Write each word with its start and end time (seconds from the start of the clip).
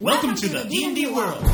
Welcome 0.00 0.34
to 0.36 0.48
the 0.48 0.64
D&D 0.64 1.06
world. 1.08 1.44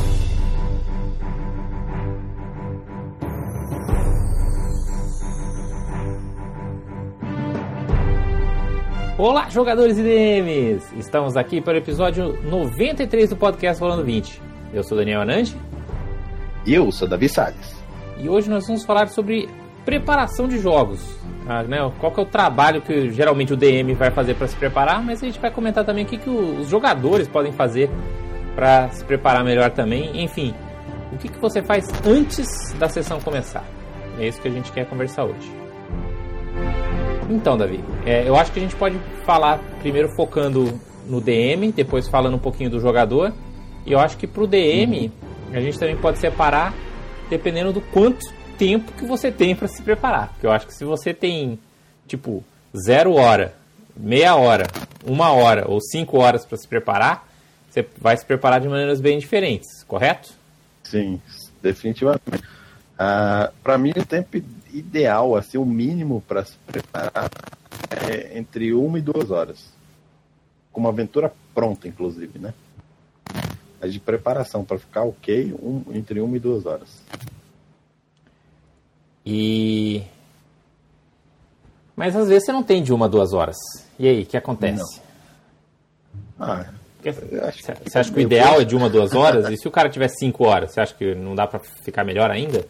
Olá, 9.19 9.49
jogadores 9.49 9.99
e 9.99 10.03
DMs! 10.03 10.85
Estamos 10.99 11.37
aqui 11.37 11.61
para 11.61 11.75
o 11.75 11.77
episódio 11.79 12.39
93 12.45 13.31
do 13.31 13.37
podcast 13.37 13.81
Falando 13.81 14.05
20. 14.05 14.43
Eu 14.75 14.83
sou 14.83 14.97
Daniel 14.99 15.23
Anandi 15.23 15.57
E 16.67 16.75
eu 16.75 16.91
sou 16.93 17.09
Davi 17.09 17.29
Salles. 17.29 17.75
e 18.19 18.29
hoje 18.29 18.51
nós 18.51 18.67
vamos 18.67 18.85
falar 18.85 19.09
sobre 19.09 19.49
preparação 19.85 20.47
de 20.49 20.59
jogos. 20.59 21.01
Ah, 21.49 21.63
né, 21.63 21.79
Qual 22.01 22.13
que 22.13 22.21
é 22.21 22.23
o 22.23 22.27
trabalho 22.27 22.83
que 22.83 23.11
geralmente 23.11 23.53
o 23.53 23.57
DM 23.57 23.95
vai 23.95 24.11
fazer 24.11 24.35
para 24.35 24.49
se 24.49 24.57
preparar, 24.57 25.03
mas 25.03 25.23
a 25.23 25.27
gente 25.27 25.39
vai 25.39 25.51
comentar 25.51 25.85
também 25.85 26.05
o 26.05 26.09
que, 26.09 26.19
que 26.19 26.29
os 26.29 26.69
jogadores 26.69 27.27
podem 27.29 27.53
fazer 27.53 27.89
para 28.57 28.89
se 28.89 29.05
preparar 29.05 29.45
melhor 29.45 29.71
também. 29.71 30.25
Enfim, 30.25 30.55
o 31.13 31.19
que, 31.19 31.29
que 31.29 31.39
você 31.39 31.63
faz 31.63 31.87
antes 32.05 32.49
da 32.79 32.89
sessão 32.89 33.21
começar? 33.21 33.65
É 34.19 34.27
isso 34.27 34.41
que 34.41 34.49
a 34.49 34.51
gente 34.51 34.73
quer 34.73 34.87
conversar 34.87 35.25
hoje. 35.25 35.53
Então, 37.29 37.57
Davi, 37.57 37.85
é, 38.07 38.27
eu 38.27 38.35
acho 38.35 38.51
que 38.51 38.59
a 38.59 38.63
gente 38.63 38.75
pode 38.75 38.99
falar 39.25 39.61
primeiro 39.81 40.09
focando 40.17 40.81
no 41.07 41.21
DM, 41.21 41.71
depois 41.71 42.09
falando 42.09 42.35
um 42.35 42.39
pouquinho 42.39 42.71
do 42.71 42.81
jogador. 42.81 43.33
E 43.85 43.93
eu 43.93 43.99
acho 43.99 44.17
que 44.17 44.27
pro 44.27 44.47
DM 44.47 45.13
a 45.53 45.61
gente 45.61 45.79
também 45.79 45.97
pode 45.97 46.19
separar 46.19 46.73
dependendo 47.29 47.73
do 47.73 47.81
quanto 47.81 48.25
tempo 48.57 48.93
que 48.93 49.05
você 49.05 49.31
tem 49.31 49.55
para 49.55 49.69
se 49.69 49.83
preparar. 49.83 50.29
Porque 50.31 50.47
eu 50.47 50.51
acho 50.51 50.67
que 50.67 50.75
se 50.75 50.85
você 50.85 51.13
tem 51.13 51.59
tipo 52.07 52.43
zero 52.87 53.15
hora, 53.15 53.55
meia 53.97 54.35
hora, 54.35 54.67
uma 55.05 55.33
hora 55.33 55.65
ou 55.69 55.81
cinco 55.81 56.19
horas 56.19 56.45
para 56.45 56.57
se 56.57 56.67
preparar, 56.67 57.27
você 57.77 57.87
vai 57.99 58.17
se 58.17 58.25
preparar 58.25 58.61
de 58.61 58.69
maneiras 58.69 59.01
bem 59.01 59.19
diferentes, 59.19 59.83
correto? 59.85 60.33
Sim, 60.83 61.21
definitivamente. 61.63 62.23
Ah, 62.99 63.53
para 63.63 63.77
mim, 63.77 63.91
o 63.91 64.07
tempo 64.07 64.39
ideal, 64.73 65.37
assim, 65.37 65.59
o 65.59 65.67
mínimo 65.67 66.23
para 66.27 66.45
se 66.45 66.57
preparar 66.67 67.29
é 67.91 68.39
entre 68.39 68.73
uma 68.73 68.99
e 68.99 69.03
duas 69.03 69.31
horas. 69.31 69.71
Com 70.73 70.81
uma 70.81 70.89
aventura 70.89 71.31
pronta, 71.55 71.87
inclusive, 71.87 72.39
né? 72.39 72.55
Mas 73.79 73.93
de 73.93 74.01
preparação 74.01 74.65
para 74.65 74.79
ficar 74.79 75.03
ok, 75.03 75.55
um- 75.63 75.85
entre 75.93 76.21
uma 76.21 76.37
e 76.37 76.41
duas 76.41 76.65
horas. 76.65 76.89
E. 79.25 80.03
Mas 81.95 82.17
às 82.17 82.29
vezes 82.29 82.45
você 82.47 82.53
não 82.53 82.63
tem 82.63 82.83
de 82.83 82.93
uma 82.93 83.05
a 83.07 83.09
duas 83.09 83.33
horas. 83.35 83.57
E 83.99 84.09
aí, 84.09 84.23
o 84.23 84.27
que 84.27 84.37
acontece? 84.37 85.01
Ah, 86.39 86.65
eu 86.65 86.71
acho 86.71 86.86
Você 87.13 87.99
acha 87.99 88.13
que 88.13 88.19
o 88.19 88.21
ideal 88.23 88.61
é 88.61 88.65
de 88.65 88.75
uma 88.77 88.89
duas 88.91 89.13
horas? 89.15 89.49
E 89.51 89.57
se 89.57 89.67
o 89.69 89.71
cara 89.71 89.89
tiver 89.89 90.09
cinco 90.09 90.45
horas, 90.47 90.71
você 90.73 90.81
acha 90.81 90.95
que 90.95 91.15
não 91.15 91.35
dá 91.35 91.47
pra 91.47 91.59
ficar 91.59 92.05
melhor 92.05 92.31
ainda? 92.31 92.67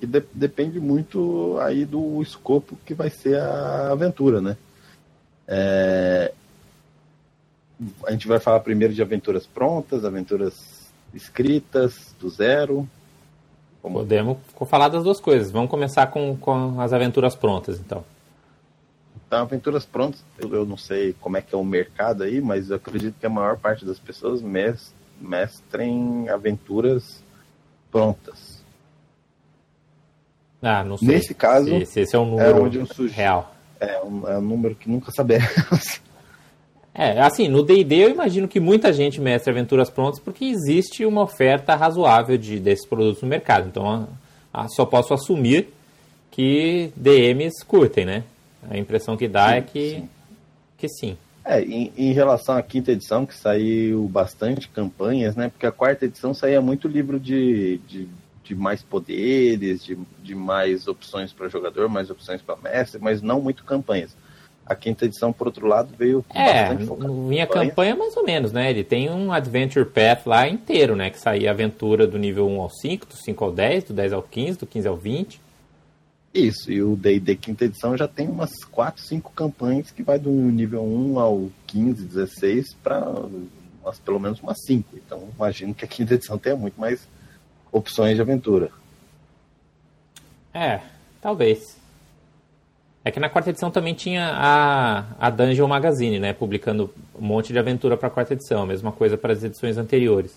que 0.00 0.06
de- 0.06 0.24
depende 0.32 0.78
muito 0.80 1.58
aí 1.60 1.84
do 1.84 2.20
escopo 2.22 2.76
que 2.84 2.92
vai 2.94 3.08
ser 3.10 3.38
a 3.38 3.90
aventura, 3.92 4.40
né? 4.40 4.56
É, 5.48 6.32
A 8.06 8.10
gente 8.10 8.26
vai 8.26 8.38
falar 8.38 8.60
primeiro 8.60 8.94
de 8.94 9.02
aventuras 9.02 9.46
prontas, 9.46 10.04
aventuras 10.04 10.86
escritas, 11.14 12.14
do 12.18 12.28
zero. 12.30 12.88
Como- 13.82 13.98
Podemos 13.98 14.38
falar 14.66 14.88
das 14.88 15.04
duas 15.04 15.20
coisas. 15.20 15.50
Vamos 15.50 15.70
começar 15.70 16.06
com, 16.08 16.36
com 16.36 16.80
as 16.80 16.92
aventuras 16.94 17.34
prontas, 17.34 17.78
então. 17.78 18.02
Então, 19.26 19.40
aventuras 19.40 19.84
prontas, 19.84 20.22
eu, 20.38 20.64
não 20.64 20.76
sei 20.76 21.14
como 21.20 21.36
é 21.36 21.42
que 21.42 21.54
é 21.54 21.58
o 21.58 21.64
mercado 21.64 22.22
aí, 22.22 22.40
mas 22.40 22.70
eu 22.70 22.76
acredito 22.76 23.16
que 23.18 23.26
a 23.26 23.30
maior 23.30 23.56
parte 23.58 23.84
das 23.84 23.98
pessoas 23.98 24.40
mes- 24.40 24.94
mestrem 25.20 26.28
aventuras 26.28 27.20
prontas. 27.90 28.62
Ah, 30.62 30.84
não 30.84 30.96
sei. 30.96 31.08
Nesse 31.08 31.34
caso, 31.34 31.66
se, 31.80 31.86
se 31.86 32.00
esse 32.00 32.14
é 32.16 32.18
um 32.18 32.40
é 32.40 32.52
número 32.52 32.86
sugiro. 32.86 33.12
real. 33.14 33.54
É 33.80 34.00
um, 34.02 34.28
é 34.28 34.38
um 34.38 34.42
número 34.42 34.74
que 34.74 34.88
nunca 34.88 35.10
saberemos. 35.12 36.00
É, 36.98 37.20
assim, 37.20 37.46
no 37.46 37.62
D&D 37.62 37.94
eu 38.06 38.08
imagino 38.08 38.48
que 38.48 38.58
muita 38.58 38.90
gente 38.90 39.20
mestre 39.20 39.50
aventuras 39.50 39.90
prontas 39.90 40.18
porque 40.18 40.46
existe 40.46 41.04
uma 41.04 41.20
oferta 41.24 41.74
razoável 41.74 42.38
de, 42.38 42.58
desses 42.58 42.86
produtos 42.88 43.20
no 43.20 43.28
mercado. 43.28 43.68
Então, 43.68 43.86
a- 43.86 44.62
a- 44.62 44.66
só 44.68 44.86
posso 44.86 45.12
assumir 45.12 45.68
que 46.30 46.90
DMs 46.96 47.62
curtem, 47.66 48.06
né? 48.06 48.24
A 48.70 48.76
impressão 48.76 49.16
que 49.16 49.28
dá 49.28 49.56
é 49.56 49.60
que 49.62 49.90
sim. 49.90 50.08
que 50.76 50.88
sim. 50.88 51.16
É, 51.44 51.60
em, 51.62 51.92
em 51.96 52.12
relação 52.12 52.56
à 52.56 52.62
quinta 52.62 52.90
edição, 52.90 53.24
que 53.24 53.34
saiu 53.34 54.08
bastante 54.08 54.68
campanhas, 54.68 55.36
né? 55.36 55.48
Porque 55.48 55.66
a 55.66 55.70
quarta 55.72 56.04
edição 56.04 56.34
saía 56.34 56.60
muito 56.60 56.88
livro 56.88 57.20
de, 57.20 57.78
de, 57.86 58.08
de 58.42 58.54
mais 58.54 58.82
poderes, 58.82 59.84
de, 59.84 59.96
de 60.22 60.34
mais 60.34 60.88
opções 60.88 61.32
para 61.32 61.48
jogador, 61.48 61.88
mais 61.88 62.10
opções 62.10 62.42
para 62.42 62.56
mestre, 62.56 63.00
mas 63.00 63.22
não 63.22 63.40
muito 63.40 63.62
campanhas. 63.64 64.16
A 64.64 64.74
quinta 64.74 65.04
edição, 65.04 65.32
por 65.32 65.46
outro 65.46 65.68
lado, 65.68 65.94
veio 65.96 66.24
com 66.26 66.36
É, 66.36 66.74
bastante 66.74 66.84
minha 67.00 67.46
campanha. 67.46 67.68
campanha 67.68 67.94
mais 67.94 68.16
ou 68.16 68.24
menos, 68.24 68.50
né? 68.50 68.68
Ele 68.68 68.82
tem 68.82 69.08
um 69.08 69.30
Adventure 69.32 69.86
Path 69.86 70.26
lá 70.26 70.48
inteiro, 70.48 70.96
né? 70.96 71.10
Que 71.10 71.20
saía 71.20 71.52
aventura 71.52 72.04
do 72.08 72.18
nível 72.18 72.48
1 72.48 72.60
ao 72.60 72.70
5, 72.70 73.06
do 73.06 73.14
5 73.14 73.44
ao 73.44 73.52
10, 73.52 73.84
do 73.84 73.94
10 73.94 74.12
ao 74.12 74.22
15, 74.24 74.58
do 74.58 74.66
15 74.66 74.88
ao 74.88 74.96
20. 74.96 75.40
Isso, 76.32 76.70
e 76.70 76.82
o 76.82 76.94
D&D 76.94 77.34
quinta 77.36 77.64
edição 77.64 77.96
já 77.96 78.06
tem 78.06 78.28
umas 78.28 78.62
4, 78.64 79.02
5 79.02 79.32
campanhas 79.32 79.90
que 79.90 80.02
vai 80.02 80.18
do 80.18 80.30
nível 80.30 80.84
1 80.84 81.18
ao 81.18 81.50
15, 81.66 82.04
16 82.04 82.74
para 82.74 83.02
pelo 84.04 84.18
menos 84.18 84.40
umas 84.40 84.58
5. 84.66 84.96
Então, 84.96 85.28
imagino 85.34 85.74
que 85.74 85.84
a 85.84 85.88
quinta 85.88 86.14
edição 86.14 86.36
tenha 86.36 86.56
muito 86.56 86.78
mais 86.78 87.08
opções 87.70 88.16
de 88.16 88.20
aventura. 88.20 88.70
É, 90.52 90.80
talvez. 91.20 91.78
É 93.04 93.10
que 93.10 93.20
na 93.20 93.28
quarta 93.28 93.50
edição 93.50 93.70
também 93.70 93.94
tinha 93.94 94.32
a, 94.34 95.04
a 95.18 95.30
Dungeon 95.30 95.68
Magazine, 95.68 96.18
né? 96.18 96.32
Publicando 96.32 96.92
um 97.14 97.24
monte 97.24 97.52
de 97.52 97.58
aventura 97.58 97.96
para 97.96 98.08
a 98.08 98.10
quarta 98.10 98.32
edição. 98.32 98.62
A 98.62 98.66
mesma 98.66 98.90
coisa 98.90 99.16
para 99.16 99.32
as 99.32 99.44
edições 99.44 99.78
anteriores. 99.78 100.36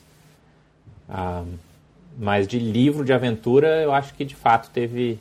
Ah, 1.10 1.44
mas 2.18 2.48
de 2.48 2.60
livro 2.60 3.04
de 3.04 3.14
aventura, 3.14 3.82
eu 3.82 3.92
acho 3.92 4.14
que 4.14 4.24
de 4.24 4.36
fato 4.36 4.70
teve. 4.70 5.18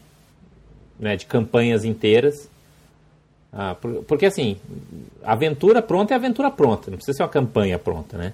Né, 0.98 1.16
de 1.16 1.26
campanhas 1.26 1.84
inteiras. 1.84 2.48
Ah, 3.52 3.74
por- 3.74 4.02
porque 4.04 4.26
assim, 4.26 4.56
aventura 5.22 5.80
pronta 5.80 6.12
é 6.12 6.16
aventura 6.16 6.50
pronta. 6.50 6.90
Não 6.90 6.96
precisa 6.98 7.16
ser 7.16 7.22
uma 7.22 7.28
campanha 7.28 7.78
pronta, 7.78 8.18
né? 8.18 8.32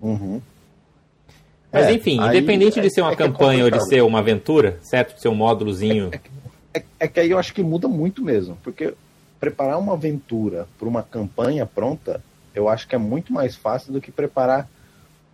Uhum. 0.00 0.42
Mas 1.72 1.86
É, 1.86 1.92
enfim, 1.92 2.20
aí 2.20 2.36
independente 2.36 2.80
de 2.80 2.86
é- 2.86 2.90
ser 2.90 3.00
uma 3.00 3.10
é 3.10 3.14
é 3.14 3.16
campanha 3.16 3.64
ou 3.64 3.70
de 3.70 3.84
ser 3.88 4.02
uma 4.02 4.18
aventura, 4.18 4.78
certo? 4.82 5.14
De 5.14 5.20
ser 5.20 5.28
um 5.28 5.34
módulozinho. 5.34 6.10
É, 6.72 6.82
é 7.00 7.08
que 7.08 7.20
aí 7.20 7.30
eu 7.30 7.38
acho 7.38 7.54
que 7.54 7.62
muda 7.62 7.88
muito 7.88 8.22
mesmo, 8.22 8.56
porque 8.62 8.94
preparar 9.40 9.78
uma 9.78 9.94
aventura 9.94 10.68
para 10.78 10.88
uma 10.88 11.02
campanha 11.02 11.66
pronta, 11.66 12.22
eu 12.54 12.68
acho 12.68 12.86
que 12.86 12.94
é 12.94 12.98
muito 12.98 13.32
mais 13.32 13.56
fácil 13.56 13.92
do 13.92 14.00
que 14.00 14.12
preparar 14.12 14.68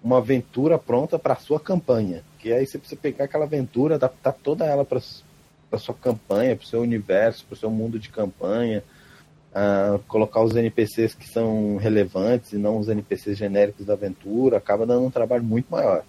uma 0.03 0.19
aventura 0.19 0.78
pronta 0.78 1.19
para 1.19 1.37
sua 1.37 1.61
campanha. 1.61 2.22
Que 2.39 2.53
aí 2.53 2.67
você 2.67 2.78
precisa 2.78 2.99
pegar 3.01 3.25
aquela 3.27 3.45
aventura, 3.45 3.97
adaptar 3.97 4.33
toda 4.33 4.65
ela 4.65 4.84
para 4.84 5.01
sua 5.79 5.95
campanha, 5.95 6.57
para 6.57 6.65
o 6.65 6.67
seu 6.67 6.81
universo, 6.81 7.45
para 7.47 7.55
o 7.55 7.59
seu 7.59 7.71
mundo 7.71 7.99
de 7.99 8.09
campanha, 8.09 8.83
ah, 9.55 9.99
colocar 10.09 10.43
os 10.43 10.57
NPCs 10.57 11.15
que 11.15 11.29
são 11.29 11.77
relevantes 11.77 12.53
e 12.53 12.57
não 12.57 12.79
os 12.79 12.89
NPCs 12.89 13.37
genéricos 13.37 13.87
da 13.87 13.93
aventura, 13.95 14.57
acaba 14.57 14.87
dando 14.87 15.05
um 15.07 15.11
trabalho 15.11 15.45
muito 15.45 15.71
maior 15.71 16.05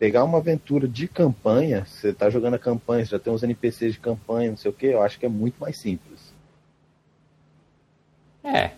pegar 0.00 0.24
uma 0.24 0.38
aventura 0.38 0.88
de 0.88 1.06
campanha, 1.06 1.84
você 1.84 2.10
tá 2.10 2.30
jogando 2.30 2.54
a 2.54 2.58
campanha, 2.58 3.04
você 3.04 3.10
já 3.10 3.18
tem 3.18 3.30
uns 3.30 3.42
NPCs 3.42 3.92
de 3.92 4.00
campanha, 4.00 4.48
não 4.48 4.56
sei 4.56 4.70
o 4.70 4.74
que, 4.74 4.86
eu 4.86 5.02
acho 5.02 5.18
que 5.18 5.26
é 5.26 5.28
muito 5.28 5.60
mais 5.60 5.78
simples. 5.78 6.32
É. 8.42 8.70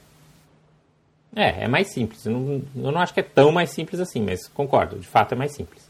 É, 1.34 1.62
é 1.62 1.68
mais 1.68 1.92
simples. 1.92 2.26
Eu 2.26 2.32
não, 2.32 2.62
eu 2.74 2.90
não 2.90 3.00
acho 3.00 3.14
que 3.14 3.20
é 3.20 3.22
tão 3.22 3.52
mais 3.52 3.70
simples 3.70 4.00
assim, 4.00 4.20
mas 4.20 4.48
concordo, 4.48 4.98
de 4.98 5.06
fato 5.06 5.32
é 5.32 5.36
mais 5.36 5.52
simples. 5.52 5.88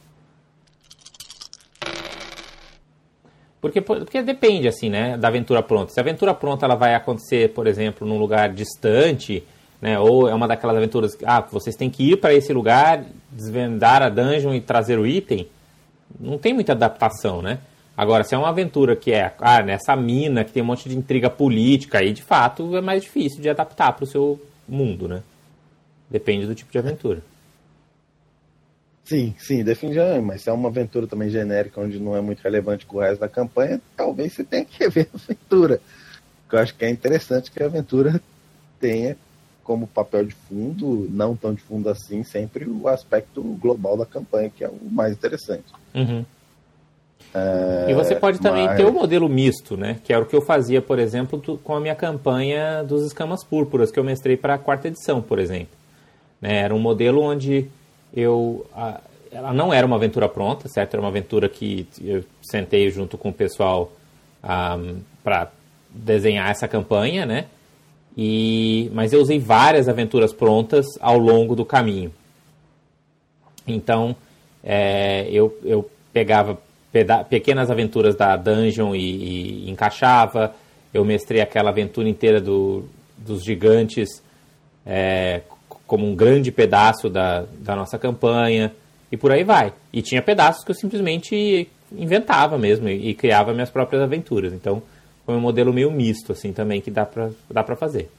Porque, 3.62 3.80
porque 3.80 4.22
depende, 4.22 4.66
assim, 4.66 4.90
né, 4.90 5.16
da 5.16 5.28
aventura 5.28 5.62
pronta. 5.62 5.92
Se 5.92 6.00
a 6.00 6.02
aventura 6.02 6.34
pronta 6.34 6.66
ela 6.66 6.74
vai 6.74 6.96
acontecer, 6.96 7.50
por 7.50 7.68
exemplo, 7.68 8.04
num 8.04 8.18
lugar 8.18 8.52
distante, 8.52 9.44
né, 9.80 10.00
ou 10.00 10.28
é 10.28 10.34
uma 10.34 10.48
daquelas 10.48 10.76
aventuras 10.76 11.14
que, 11.14 11.24
ah, 11.24 11.40
vocês 11.48 11.76
têm 11.76 11.88
que 11.88 12.10
ir 12.10 12.16
para 12.16 12.34
esse 12.34 12.52
lugar, 12.52 13.04
desvendar 13.30 14.02
a 14.02 14.08
dungeon 14.08 14.52
e 14.52 14.60
trazer 14.60 14.98
o 14.98 15.06
item, 15.06 15.46
não 16.18 16.38
tem 16.38 16.52
muita 16.52 16.72
adaptação, 16.72 17.40
né? 17.40 17.60
Agora, 17.96 18.24
se 18.24 18.34
é 18.34 18.38
uma 18.38 18.48
aventura 18.48 18.96
que 18.96 19.12
é, 19.12 19.32
ah, 19.38 19.62
nessa 19.62 19.94
mina 19.94 20.42
que 20.42 20.50
tem 20.50 20.60
um 20.62 20.66
monte 20.66 20.88
de 20.88 20.98
intriga 20.98 21.30
política, 21.30 21.98
aí 22.00 22.12
de 22.12 22.22
fato 22.22 22.76
é 22.76 22.80
mais 22.80 23.02
difícil 23.02 23.40
de 23.40 23.48
adaptar 23.48 23.92
para 23.92 24.02
o 24.02 24.06
seu 24.08 24.42
mundo, 24.68 25.06
né? 25.06 25.22
Depende 26.10 26.46
do 26.46 26.54
tipo 26.54 26.72
de 26.72 26.78
aventura. 26.78 27.22
Sim, 29.04 29.34
sim, 29.38 29.64
definitivamente, 29.64 30.24
mas 30.24 30.42
se 30.42 30.48
é 30.48 30.52
uma 30.52 30.68
aventura 30.68 31.06
também 31.06 31.28
genérica, 31.28 31.80
onde 31.80 31.98
não 31.98 32.16
é 32.16 32.20
muito 32.20 32.40
relevante 32.40 32.86
com 32.86 32.98
o 32.98 33.00
resto 33.00 33.20
da 33.20 33.28
campanha, 33.28 33.80
talvez 33.96 34.32
você 34.32 34.44
tenha 34.44 34.64
que 34.64 34.78
rever 34.82 35.08
a 35.12 35.16
aventura. 35.16 35.80
Porque 36.42 36.56
eu 36.56 36.60
acho 36.60 36.74
que 36.74 36.84
é 36.84 36.90
interessante 36.90 37.50
que 37.50 37.62
a 37.62 37.66
aventura 37.66 38.20
tenha 38.80 39.16
como 39.64 39.86
papel 39.86 40.24
de 40.26 40.34
fundo, 40.34 41.08
não 41.10 41.36
tão 41.36 41.54
de 41.54 41.62
fundo 41.62 41.88
assim, 41.88 42.22
sempre 42.24 42.68
o 42.68 42.88
aspecto 42.88 43.42
global 43.60 43.96
da 43.96 44.06
campanha, 44.06 44.50
que 44.50 44.64
é 44.64 44.68
o 44.68 44.78
mais 44.90 45.12
interessante. 45.12 45.64
Uhum. 45.94 46.24
É, 47.34 47.86
e 47.88 47.94
você 47.94 48.14
pode 48.14 48.40
também 48.40 48.66
mas... 48.66 48.76
ter 48.76 48.84
o 48.84 48.92
modelo 48.92 49.28
misto, 49.28 49.76
né? 49.76 49.98
Que 50.04 50.12
era 50.12 50.22
o 50.22 50.26
que 50.26 50.34
eu 50.34 50.42
fazia, 50.42 50.82
por 50.82 50.98
exemplo, 50.98 51.40
com 51.62 51.74
a 51.74 51.80
minha 51.80 51.94
campanha 51.94 52.82
dos 52.82 53.04
escamas 53.06 53.44
púrpuras, 53.44 53.90
que 53.90 53.98
eu 53.98 54.04
mestrei 54.04 54.36
para 54.36 54.54
a 54.54 54.58
quarta 54.58 54.88
edição, 54.88 55.22
por 55.22 55.38
exemplo. 55.38 55.74
Né? 56.40 56.58
Era 56.58 56.74
um 56.74 56.80
modelo 56.80 57.22
onde 57.22 57.68
eu. 58.14 58.66
A, 58.74 59.00
ela 59.30 59.52
não 59.54 59.72
era 59.72 59.86
uma 59.86 59.96
aventura 59.96 60.28
pronta, 60.28 60.68
certo? 60.68 60.94
Era 60.94 61.02
uma 61.02 61.08
aventura 61.08 61.48
que 61.48 61.86
eu 62.02 62.22
sentei 62.42 62.90
junto 62.90 63.16
com 63.16 63.30
o 63.30 63.32
pessoal 63.32 63.90
um, 64.44 65.00
para 65.24 65.50
desenhar 65.88 66.50
essa 66.50 66.68
campanha, 66.68 67.24
né? 67.24 67.46
E, 68.16 68.90
mas 68.92 69.12
eu 69.12 69.20
usei 69.20 69.38
várias 69.38 69.88
aventuras 69.88 70.34
prontas 70.34 70.84
ao 71.00 71.16
longo 71.16 71.56
do 71.56 71.64
caminho. 71.64 72.12
Então, 73.66 74.14
é, 74.62 75.26
eu, 75.30 75.56
eu 75.64 75.90
pegava 76.12 76.58
pequenas 77.30 77.70
aventuras 77.70 78.14
da 78.14 78.36
dungeon 78.36 78.94
e, 78.94 79.64
e, 79.66 79.70
encaixava. 79.70 80.54
Eu 80.92 81.04
mestrei 81.04 81.40
aquela 81.40 81.70
aventura 81.70 82.06
inteira 82.06 82.38
do, 82.38 82.84
dos 83.16 83.42
gigantes 83.42 84.22
é, 84.84 85.40
como 85.92 86.06
um 86.06 86.16
grande 86.16 86.50
pedaço 86.50 87.10
da, 87.10 87.44
da 87.58 87.76
nossa 87.76 87.98
campanha 87.98 88.72
e 89.10 89.16
por 89.18 89.30
aí 89.30 89.44
vai. 89.44 89.74
E 89.92 90.00
tinha 90.00 90.22
pedaços 90.22 90.64
que 90.64 90.70
eu 90.70 90.74
simplesmente 90.74 91.68
inventava 91.94 92.56
mesmo 92.56 92.88
e, 92.88 93.10
e 93.10 93.14
criava 93.14 93.52
minhas 93.52 93.68
próprias 93.68 94.02
aventuras. 94.02 94.54
Então, 94.54 94.82
foi 95.26 95.34
um 95.34 95.40
modelo 95.40 95.70
meio 95.70 95.90
misto, 95.90 96.32
assim, 96.32 96.50
também, 96.50 96.80
que 96.80 96.90
dá 96.90 97.04
pra, 97.04 97.28
dá 97.50 97.62
pra 97.62 97.76
fazer. 97.76 98.10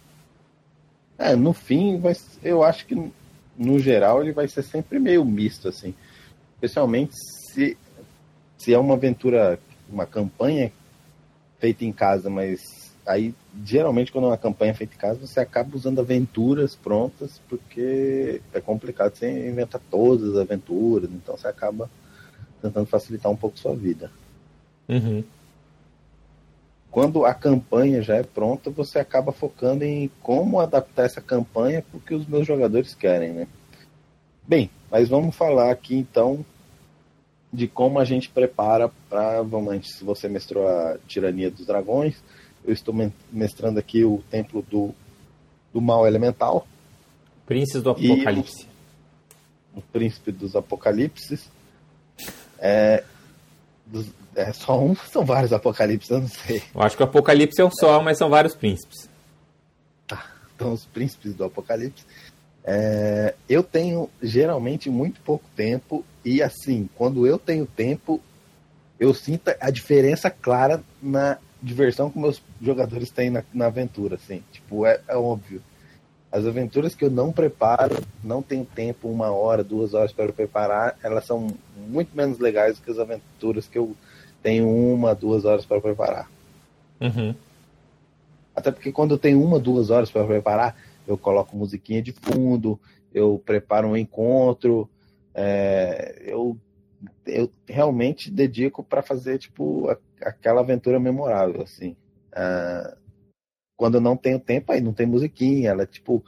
É, 1.17 1.35
no 1.35 1.51
fim, 1.51 1.97
vai, 1.97 2.13
eu 2.43 2.61
acho 2.61 2.85
que, 2.85 3.11
no 3.57 3.79
geral, 3.79 4.21
ele 4.21 4.33
vai 4.33 4.47
ser 4.47 4.61
sempre 4.61 4.99
meio 4.99 5.25
misto, 5.25 5.67
assim. 5.67 5.95
Especialmente 6.53 7.15
se, 7.15 7.75
se 8.55 8.71
é 8.71 8.77
uma 8.77 8.93
aventura, 8.93 9.59
uma 9.89 10.05
campanha 10.05 10.71
feita 11.57 11.83
em 11.83 11.91
casa, 11.91 12.29
mas 12.29 12.93
aí, 13.03 13.33
geralmente, 13.63 14.11
quando 14.11 14.25
é 14.25 14.27
uma 14.29 14.37
campanha 14.37 14.73
feita 14.73 14.95
em 14.95 14.97
casa, 14.97 15.19
você 15.19 15.39
acaba 15.39 15.75
usando 15.75 15.99
aventuras 15.99 16.75
prontas, 16.75 17.41
porque 17.49 18.41
é 18.53 18.61
complicado 18.61 19.15
você 19.15 19.49
inventar 19.49 19.81
todas 19.91 20.29
as 20.29 20.37
aventuras, 20.37 21.09
então 21.11 21.37
você 21.37 21.47
acaba 21.47 21.89
tentando 22.61 22.85
facilitar 22.85 23.31
um 23.31 23.35
pouco 23.35 23.59
sua 23.59 23.75
vida. 23.75 24.11
Uhum 24.87 25.23
quando 26.93 27.25
a 27.25 27.33
campanha 27.33 28.03
já 28.03 28.17
é 28.17 28.21
pronta, 28.21 28.69
você 28.69 28.99
acaba 28.99 29.31
focando 29.31 29.83
em 29.83 30.11
como 30.21 30.59
adaptar 30.59 31.07
essa 31.07 31.19
campanha 31.19 31.81
para 31.81 31.97
o 31.97 31.99
que 31.99 32.13
os 32.13 32.27
meus 32.27 32.45
jogadores 32.45 32.93
querem, 32.93 33.33
né? 33.33 33.47
Bem, 34.47 34.69
mas 34.91 35.09
vamos 35.09 35.35
falar 35.35 35.71
aqui 35.71 35.95
então 35.95 36.45
de 37.51 37.67
como 37.67 37.97
a 37.97 38.05
gente 38.05 38.29
prepara 38.29 38.91
para, 39.09 39.41
vamos, 39.41 39.89
se 39.89 40.03
você 40.03 40.29
mestrou 40.29 40.67
a 40.67 40.99
Tirania 41.07 41.49
dos 41.49 41.65
Dragões, 41.65 42.23
eu 42.65 42.73
estou 42.73 42.93
mestrando 43.31 43.79
aqui 43.79 44.03
o 44.03 44.23
Templo 44.29 44.61
do, 44.69 44.93
do 45.73 45.81
Mal 45.81 46.07
Elemental. 46.07 46.67
Príncipe 47.45 47.79
do 47.79 47.89
Apocalipse. 47.91 48.67
O, 49.73 49.79
o 49.79 49.81
Príncipe 49.81 50.31
dos 50.31 50.55
Apocalipses. 50.55 51.49
É, 52.59 53.03
dos, 53.85 54.07
é 54.35 54.51
só 54.53 54.79
um, 54.79 54.95
são 55.11 55.25
vários 55.25 55.53
apocalipses, 55.53 56.09
eu 56.09 56.21
não 56.21 56.27
sei. 56.27 56.63
Eu 56.73 56.81
acho 56.81 56.95
que 56.95 57.03
o 57.03 57.05
apocalipse 57.05 57.61
é 57.61 57.65
um 57.65 57.71
só, 57.71 58.01
mas 58.01 58.17
são 58.17 58.29
vários 58.29 58.55
príncipes. 58.55 59.09
Tá, 60.07 60.25
então 60.55 60.73
os 60.73 60.85
príncipes 60.85 61.33
do 61.33 61.43
apocalipse. 61.43 62.05
É, 62.63 63.35
eu 63.49 63.61
tenho 63.61 64.09
geralmente 64.21 64.89
muito 64.89 65.19
pouco 65.21 65.43
tempo 65.55 66.05
e 66.23 66.41
assim, 66.41 66.89
quando 66.95 67.27
eu 67.27 67.37
tenho 67.37 67.65
tempo, 67.65 68.21
eu 68.97 69.13
sinto 69.13 69.53
a 69.59 69.69
diferença 69.69 70.29
clara 70.29 70.81
na 71.01 71.37
diversão 71.63 72.09
que 72.09 72.19
meus 72.19 72.41
jogadores 72.61 73.09
têm 73.09 73.29
na, 73.29 73.43
na 73.53 73.67
aventura, 73.67 74.15
assim. 74.15 74.43
Tipo, 74.51 74.85
é, 74.85 74.99
é 75.07 75.15
óbvio. 75.15 75.61
As 76.31 76.45
aventuras 76.45 76.93
que 76.93 77.05
eu 77.05 77.11
não 77.11 77.31
preparo, 77.31 77.95
não 78.23 78.41
tenho 78.41 78.65
tempo, 78.65 79.07
uma 79.07 79.31
hora, 79.31 79.63
duas 79.63 79.93
horas 79.93 80.11
para 80.11 80.33
preparar, 80.33 80.97
elas 81.01 81.25
são 81.25 81.47
muito 81.77 82.15
menos 82.15 82.39
legais 82.39 82.77
do 82.77 82.83
que 82.83 82.91
as 82.91 82.99
aventuras 82.99 83.67
que 83.67 83.77
eu 83.77 83.95
tenho 84.41 84.67
uma, 84.67 85.15
duas 85.15 85.45
horas 85.45 85.65
para 85.65 85.79
preparar. 85.79 86.29
Uhum. 86.99 87.35
Até 88.55 88.71
porque 88.71 88.91
quando 88.91 89.11
eu 89.11 89.17
tenho 89.17 89.41
uma, 89.43 89.59
duas 89.59 89.89
horas 89.89 90.11
para 90.11 90.25
preparar, 90.25 90.75
eu 91.07 91.17
coloco 91.17 91.55
musiquinha 91.55 92.01
de 92.01 92.11
fundo, 92.11 92.79
eu 93.13 93.41
preparo 93.45 93.89
um 93.89 93.97
encontro, 93.97 94.89
é, 95.35 96.23
eu, 96.25 96.57
eu 97.25 97.49
realmente 97.67 98.29
dedico 98.29 98.83
para 98.83 99.01
fazer 99.01 99.37
tipo 99.37 99.89
aquela 100.23 100.61
aventura 100.61 100.99
memorável, 100.99 101.61
assim. 101.61 101.95
Uh, 102.31 102.97
quando 103.75 103.95
eu 103.95 104.01
não 104.01 104.15
tenho 104.15 104.39
tempo, 104.39 104.71
aí 104.71 104.81
não 104.81 104.93
tem 104.93 105.05
musiquinha, 105.05 105.69
ela 105.69 105.83
é 105.83 105.87
tipo. 105.87 106.23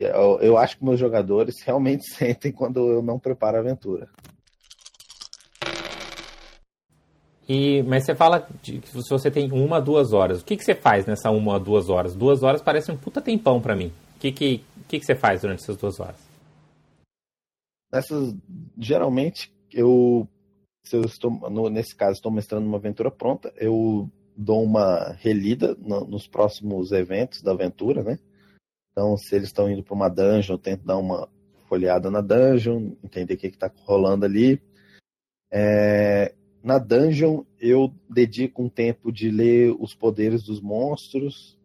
Eu, 0.00 0.38
eu 0.40 0.58
acho 0.58 0.78
que 0.78 0.84
meus 0.84 0.98
jogadores 0.98 1.60
realmente 1.64 2.04
sentem 2.08 2.52
quando 2.52 2.80
eu 2.90 3.02
não 3.02 3.18
preparo 3.18 3.56
a 3.56 3.60
aventura. 3.60 4.08
E, 7.48 7.82
mas 7.84 8.04
você 8.04 8.14
fala 8.14 8.46
que 8.62 8.80
se 8.84 9.08
você 9.08 9.30
tem 9.30 9.50
uma, 9.50 9.80
duas 9.80 10.12
horas. 10.12 10.42
O 10.42 10.44
que, 10.44 10.56
que 10.56 10.64
você 10.64 10.74
faz 10.74 11.06
nessa 11.06 11.30
uma, 11.30 11.58
duas 11.58 11.88
horas? 11.88 12.14
Duas 12.14 12.42
horas 12.42 12.60
parece 12.60 12.92
um 12.92 12.96
puta 12.96 13.22
tempão 13.22 13.58
para 13.58 13.74
mim. 13.74 13.90
O 14.16 14.18
que, 14.20 14.30
que, 14.30 14.64
que, 14.86 14.98
que 14.98 15.06
você 15.06 15.14
faz 15.14 15.40
durante 15.40 15.62
essas 15.62 15.78
duas 15.78 15.98
horas? 15.98 16.20
Nessas, 17.90 18.36
geralmente, 18.76 19.50
eu, 19.72 20.28
se 20.88 20.96
eu 20.96 21.02
estou, 21.02 21.30
no, 21.50 21.68
nesse 21.68 21.94
caso, 21.94 22.14
estou 22.14 22.32
mestrando 22.32 22.66
uma 22.66 22.78
aventura 22.78 23.10
pronta, 23.10 23.52
eu 23.56 24.10
dou 24.34 24.62
uma 24.62 25.12
relida 25.20 25.74
no, 25.74 26.06
nos 26.06 26.26
próximos 26.26 26.92
eventos 26.92 27.42
da 27.42 27.52
aventura, 27.52 28.02
né? 28.02 28.18
Então, 28.90 29.16
se 29.16 29.34
eles 29.36 29.48
estão 29.48 29.70
indo 29.70 29.82
para 29.82 29.94
uma 29.94 30.08
dungeon, 30.08 30.54
eu 30.54 30.58
tento 30.58 30.84
dar 30.84 30.96
uma 30.96 31.28
folheada 31.68 32.10
na 32.10 32.20
dungeon, 32.20 32.92
entender 33.04 33.34
o 33.34 33.36
que 33.36 33.46
está 33.48 33.70
rolando 33.84 34.24
ali. 34.24 34.60
É, 35.52 36.34
na 36.62 36.78
dungeon, 36.78 37.44
eu 37.60 37.94
dedico 38.08 38.62
um 38.62 38.68
tempo 38.68 39.12
de 39.12 39.30
ler 39.30 39.76
os 39.78 39.94
poderes 39.94 40.42
dos 40.42 40.60
monstros, 40.60 41.58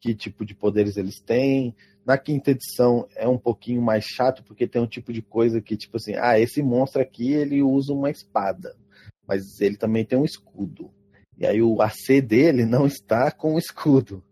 que 0.00 0.14
tipo 0.14 0.44
de 0.44 0.54
poderes 0.54 0.96
eles 0.96 1.20
têm. 1.20 1.74
Na 2.04 2.16
quinta 2.18 2.50
edição 2.50 3.06
é 3.14 3.28
um 3.28 3.38
pouquinho 3.38 3.82
mais 3.82 4.04
chato, 4.04 4.42
porque 4.42 4.66
tem 4.66 4.80
um 4.80 4.86
tipo 4.86 5.12
de 5.12 5.22
coisa 5.22 5.60
que, 5.60 5.76
tipo 5.76 5.96
assim, 5.96 6.14
ah, 6.16 6.38
esse 6.38 6.62
monstro 6.62 7.00
aqui 7.00 7.32
ele 7.32 7.62
usa 7.62 7.92
uma 7.92 8.10
espada, 8.10 8.74
mas 9.26 9.60
ele 9.60 9.76
também 9.76 10.04
tem 10.04 10.18
um 10.18 10.24
escudo. 10.24 10.90
E 11.38 11.46
aí 11.46 11.62
o 11.62 11.80
AC 11.80 12.20
dele 12.22 12.64
não 12.66 12.86
está 12.86 13.30
com 13.30 13.54
o 13.54 13.58
escudo. 13.58 14.22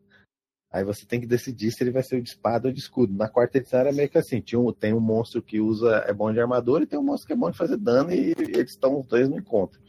Aí 0.70 0.84
você 0.84 1.06
tem 1.06 1.18
que 1.18 1.26
decidir 1.26 1.70
se 1.70 1.82
ele 1.82 1.90
vai 1.90 2.02
ser 2.02 2.20
de 2.20 2.28
espada 2.28 2.68
ou 2.68 2.74
de 2.74 2.78
escudo. 2.78 3.14
Na 3.14 3.28
quarta 3.28 3.56
edição 3.56 3.80
era 3.80 3.92
meio 3.92 4.08
que 4.08 4.18
assim: 4.18 4.40
tinha 4.40 4.60
um, 4.60 4.70
tem 4.70 4.92
um 4.92 5.00
monstro 5.00 5.40
que 5.40 5.60
usa 5.60 6.04
é 6.06 6.12
bom 6.12 6.30
de 6.30 6.38
armadura 6.38 6.84
e 6.84 6.86
tem 6.86 6.98
um 6.98 7.02
monstro 7.02 7.26
que 7.26 7.32
é 7.32 7.36
bom 7.36 7.50
de 7.50 7.56
fazer 7.56 7.78
dano 7.78 8.12
e 8.12 8.34
eles 8.38 8.72
estão 8.72 9.00
os 9.00 9.06
dois 9.06 9.28
no 9.28 9.38
encontro. 9.38 9.80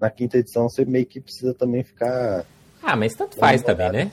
Na 0.00 0.10
quinta 0.10 0.38
edição 0.38 0.68
você 0.68 0.84
meio 0.84 1.06
que 1.06 1.20
precisa 1.20 1.54
também 1.54 1.84
ficar. 1.84 2.44
Ah, 2.82 2.96
mas 2.96 3.14
tanto 3.14 3.36
faz 3.36 3.62
também, 3.62 3.92
né? 3.92 4.12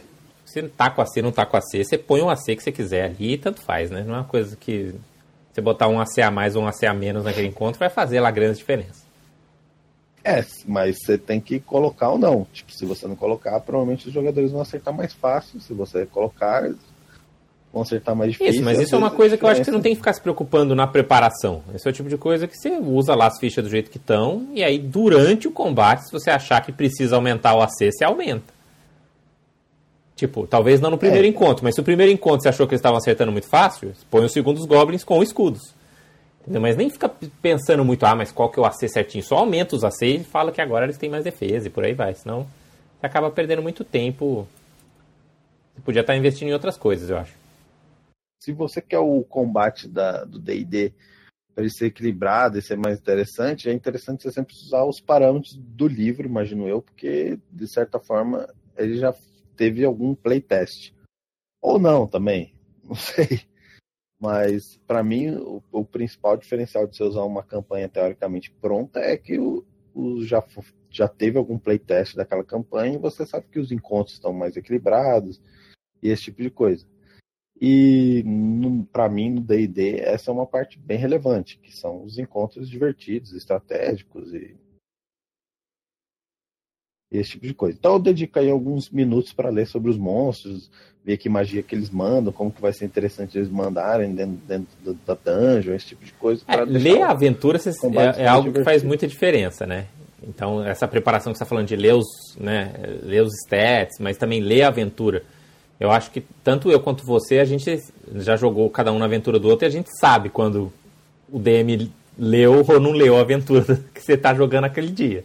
Se 0.51 0.61
tá 0.63 0.89
com 0.89 1.01
AC, 1.01 1.21
não 1.21 1.31
tá 1.31 1.45
com 1.45 1.55
AC, 1.55 1.85
você 1.85 1.97
põe 1.97 2.21
um 2.21 2.29
AC 2.29 2.55
que 2.57 2.61
você 2.61 2.73
quiser 2.73 3.05
ali 3.05 3.33
e 3.33 3.37
tanto 3.37 3.61
faz, 3.61 3.89
né? 3.89 4.03
Não 4.03 4.15
é 4.15 4.17
uma 4.17 4.25
coisa 4.25 4.57
que 4.57 4.93
você 5.51 5.61
botar 5.61 5.87
um 5.87 5.99
AC 5.99 6.19
a 6.19 6.29
mais 6.29 6.57
ou 6.57 6.63
um 6.63 6.67
AC 6.67 6.83
a 6.83 6.93
menos 6.93 7.23
naquele 7.23 7.47
encontro 7.47 7.79
vai 7.79 7.89
fazer 7.89 8.19
lá 8.19 8.29
grande 8.31 8.57
diferença. 8.57 9.05
É, 10.23 10.43
mas 10.67 10.99
você 10.99 11.17
tem 11.17 11.39
que 11.39 11.59
colocar 11.59 12.09
ou 12.09 12.19
não. 12.19 12.45
Tipo, 12.51 12.73
se 12.73 12.85
você 12.85 13.07
não 13.07 13.15
colocar, 13.15 13.59
provavelmente 13.61 14.09
os 14.09 14.13
jogadores 14.13 14.51
vão 14.51 14.61
acertar 14.61 14.93
mais 14.93 15.13
fácil. 15.13 15.61
Se 15.61 15.73
você 15.73 16.05
colocar, 16.05 16.69
vão 17.71 17.81
acertar 17.81 18.13
mais 18.13 18.33
difícil. 18.33 18.55
Isso, 18.55 18.63
mas 18.63 18.77
isso 18.77 18.93
é 18.93 18.97
uma 18.97 19.09
coisa 19.09 19.37
que 19.37 19.45
eu 19.45 19.49
acho 19.49 19.61
que 19.61 19.65
você 19.65 19.71
não 19.71 19.81
tem 19.81 19.93
que 19.93 19.99
ficar 19.99 20.11
se 20.11 20.21
preocupando 20.21 20.75
na 20.75 20.85
preparação. 20.85 21.63
Esse 21.73 21.87
é 21.87 21.91
o 21.91 21.93
tipo 21.93 22.09
de 22.09 22.17
coisa 22.17 22.45
que 22.45 22.57
você 22.57 22.77
usa 22.77 23.15
lá 23.15 23.27
as 23.27 23.39
fichas 23.39 23.63
do 23.63 23.69
jeito 23.69 23.89
que 23.89 23.97
estão, 23.97 24.49
e 24.53 24.61
aí 24.63 24.77
durante 24.77 25.47
o 25.47 25.51
combate, 25.51 26.05
se 26.05 26.11
você 26.11 26.29
achar 26.29 26.61
que 26.61 26.73
precisa 26.73 27.15
aumentar 27.15 27.55
o 27.55 27.61
AC, 27.61 27.91
você 27.91 28.03
aumenta. 28.03 28.60
Tipo, 30.21 30.45
talvez 30.45 30.79
não 30.79 30.91
no 30.91 30.99
primeiro 30.99 31.25
é. 31.25 31.29
encontro, 31.29 31.63
mas 31.63 31.73
se 31.73 31.81
o 31.81 31.83
primeiro 31.83 32.11
encontro 32.11 32.43
você 32.43 32.49
achou 32.49 32.67
que 32.67 32.75
eles 32.75 32.79
estavam 32.79 32.99
acertando 32.99 33.31
muito 33.31 33.47
fácil, 33.47 33.91
põe 34.07 34.23
os 34.23 34.31
segundos 34.31 34.67
goblins 34.67 35.03
com 35.03 35.23
escudos. 35.23 35.73
Entendeu? 36.41 36.61
Mas 36.61 36.77
nem 36.77 36.91
fica 36.91 37.09
pensando 37.41 37.83
muito, 37.83 38.05
ah, 38.05 38.15
mas 38.15 38.31
qual 38.31 38.47
que 38.51 38.59
é 38.59 38.61
o 38.61 38.65
AC 38.67 38.87
certinho. 38.87 39.23
Só 39.23 39.37
aumenta 39.37 39.75
os 39.75 39.83
AC 39.83 40.03
e 40.03 40.23
fala 40.23 40.51
que 40.51 40.61
agora 40.61 40.85
eles 40.85 40.99
têm 40.99 41.09
mais 41.09 41.23
defesa 41.23 41.65
e 41.65 41.71
por 41.71 41.83
aí 41.83 41.95
vai. 41.95 42.13
Senão 42.13 42.45
você 42.99 43.07
acaba 43.07 43.31
perdendo 43.31 43.63
muito 43.63 43.83
tempo. 43.83 44.47
Você 45.73 45.81
podia 45.81 46.01
estar 46.01 46.15
investindo 46.15 46.49
em 46.49 46.53
outras 46.53 46.77
coisas, 46.77 47.09
eu 47.09 47.17
acho. 47.17 47.33
Se 48.39 48.51
você 48.51 48.79
quer 48.79 48.99
o 48.99 49.23
combate 49.23 49.87
da, 49.87 50.23
do 50.23 50.37
D&D 50.37 50.93
para 51.55 51.63
ele 51.63 51.73
ser 51.73 51.87
equilibrado 51.87 52.59
e 52.59 52.61
ser 52.61 52.77
mais 52.77 52.99
interessante, 52.99 53.67
é 53.67 53.73
interessante 53.73 54.21
você 54.21 54.31
sempre 54.31 54.53
usar 54.53 54.83
os 54.83 55.01
parâmetros 55.01 55.55
do 55.57 55.87
livro, 55.87 56.27
imagino 56.27 56.67
eu, 56.67 56.79
porque, 56.79 57.39
de 57.51 57.67
certa 57.67 57.99
forma, 57.99 58.47
ele 58.77 58.99
já 58.99 59.11
teve 59.61 59.85
algum 59.85 60.15
playtest. 60.15 60.91
Ou 61.61 61.77
não 61.77 62.07
também. 62.07 62.55
Não 62.83 62.95
sei. 62.95 63.41
Mas, 64.19 64.77
para 64.87 65.03
mim, 65.03 65.35
o, 65.35 65.63
o, 65.71 65.85
principal 65.85 66.35
diferencial 66.35 66.87
de 66.87 66.97
você 66.97 67.03
usar 67.03 67.23
uma 67.23 67.43
campanha 67.43 67.87
teoricamente 67.87 68.51
pronta 68.51 68.99
é 68.99 69.15
que 69.15 69.37
o, 69.39 69.63
o 69.93 70.23
já, 70.25 70.43
já 70.89 71.07
teve 71.07 71.37
algum 71.37 71.59
playtest 71.59 72.15
daquela 72.15 72.43
campanha 72.43 72.95
e 72.95 72.99
você 72.99 73.25
sabe 73.25 73.45
que 73.51 73.59
os 73.59 73.71
encontros 73.71 74.15
estão 74.15 74.33
mais 74.33 74.57
equilibrados 74.57 75.39
e 76.01 76.09
esse 76.09 76.23
tipo 76.23 76.41
de 76.41 76.49
coisa. 76.49 76.85
E, 77.59 78.25
para 78.91 79.07
mim, 79.07 79.29
no 79.29 79.41
D&D, 79.41 79.99
essa 79.99 80.31
é 80.31 80.33
uma 80.33 80.47
parte 80.47 80.79
bem 80.79 80.97
relevante, 80.97 81.59
que 81.59 81.71
são 81.71 82.03
os 82.03 82.17
encontros 82.17 82.67
divertidos, 82.67 83.31
estratégicos 83.31 84.33
e 84.33 84.57
esse 87.11 87.31
tipo 87.31 87.45
de 87.45 87.53
coisa. 87.53 87.77
Então 87.77 87.93
eu 87.93 87.99
dedico 87.99 88.39
aí 88.39 88.49
alguns 88.49 88.89
minutos 88.89 89.33
para 89.33 89.49
ler 89.49 89.67
sobre 89.67 89.91
os 89.91 89.97
monstros, 89.97 90.69
ver 91.03 91.17
que 91.17 91.27
magia 91.27 91.61
que 91.61 91.75
eles 91.75 91.89
mandam, 91.89 92.31
como 92.31 92.51
que 92.51 92.61
vai 92.61 92.71
ser 92.71 92.85
interessante 92.85 93.37
eles 93.37 93.49
mandarem 93.49 94.13
dentro, 94.13 94.37
dentro 94.47 94.67
da 95.05 95.15
dungeon, 95.15 95.73
esse 95.73 95.87
tipo 95.87 96.05
de 96.05 96.13
coisa. 96.13 96.43
É, 96.47 96.63
ler 96.63 97.01
a 97.01 97.09
aventura 97.09 97.57
é, 97.57 98.21
é 98.23 98.27
algo 98.27 98.43
divertido. 98.43 98.53
que 98.53 98.63
faz 98.63 98.83
muita 98.83 99.07
diferença, 99.07 99.65
né? 99.65 99.87
Então 100.25 100.63
essa 100.63 100.87
preparação 100.87 101.33
que 101.33 101.37
você 101.37 101.43
está 101.43 101.49
falando 101.49 101.67
de 101.67 101.75
ler 101.75 101.95
os, 101.95 102.37
né, 102.39 102.73
ler 103.03 103.23
os 103.23 103.33
stats, 103.43 103.99
mas 103.99 104.17
também 104.17 104.39
ler 104.39 104.61
a 104.61 104.67
aventura. 104.67 105.23
Eu 105.79 105.91
acho 105.91 106.11
que 106.11 106.23
tanto 106.43 106.71
eu 106.71 106.79
quanto 106.79 107.03
você, 107.03 107.39
a 107.39 107.45
gente 107.45 107.79
já 108.15 108.35
jogou 108.35 108.69
cada 108.69 108.93
um 108.93 108.99
na 108.99 109.05
aventura 109.05 109.39
do 109.39 109.49
outro 109.49 109.65
e 109.65 109.67
a 109.67 109.71
gente 109.71 109.89
sabe 109.99 110.29
quando 110.29 110.71
o 111.27 111.39
DM 111.39 111.91
leu 112.17 112.63
ou 112.67 112.79
não 112.79 112.91
leu 112.91 113.17
a 113.17 113.21
aventura 113.21 113.83
que 113.91 113.99
você 113.99 114.13
está 114.13 114.33
jogando 114.35 114.65
aquele 114.65 114.91
dia, 114.91 115.23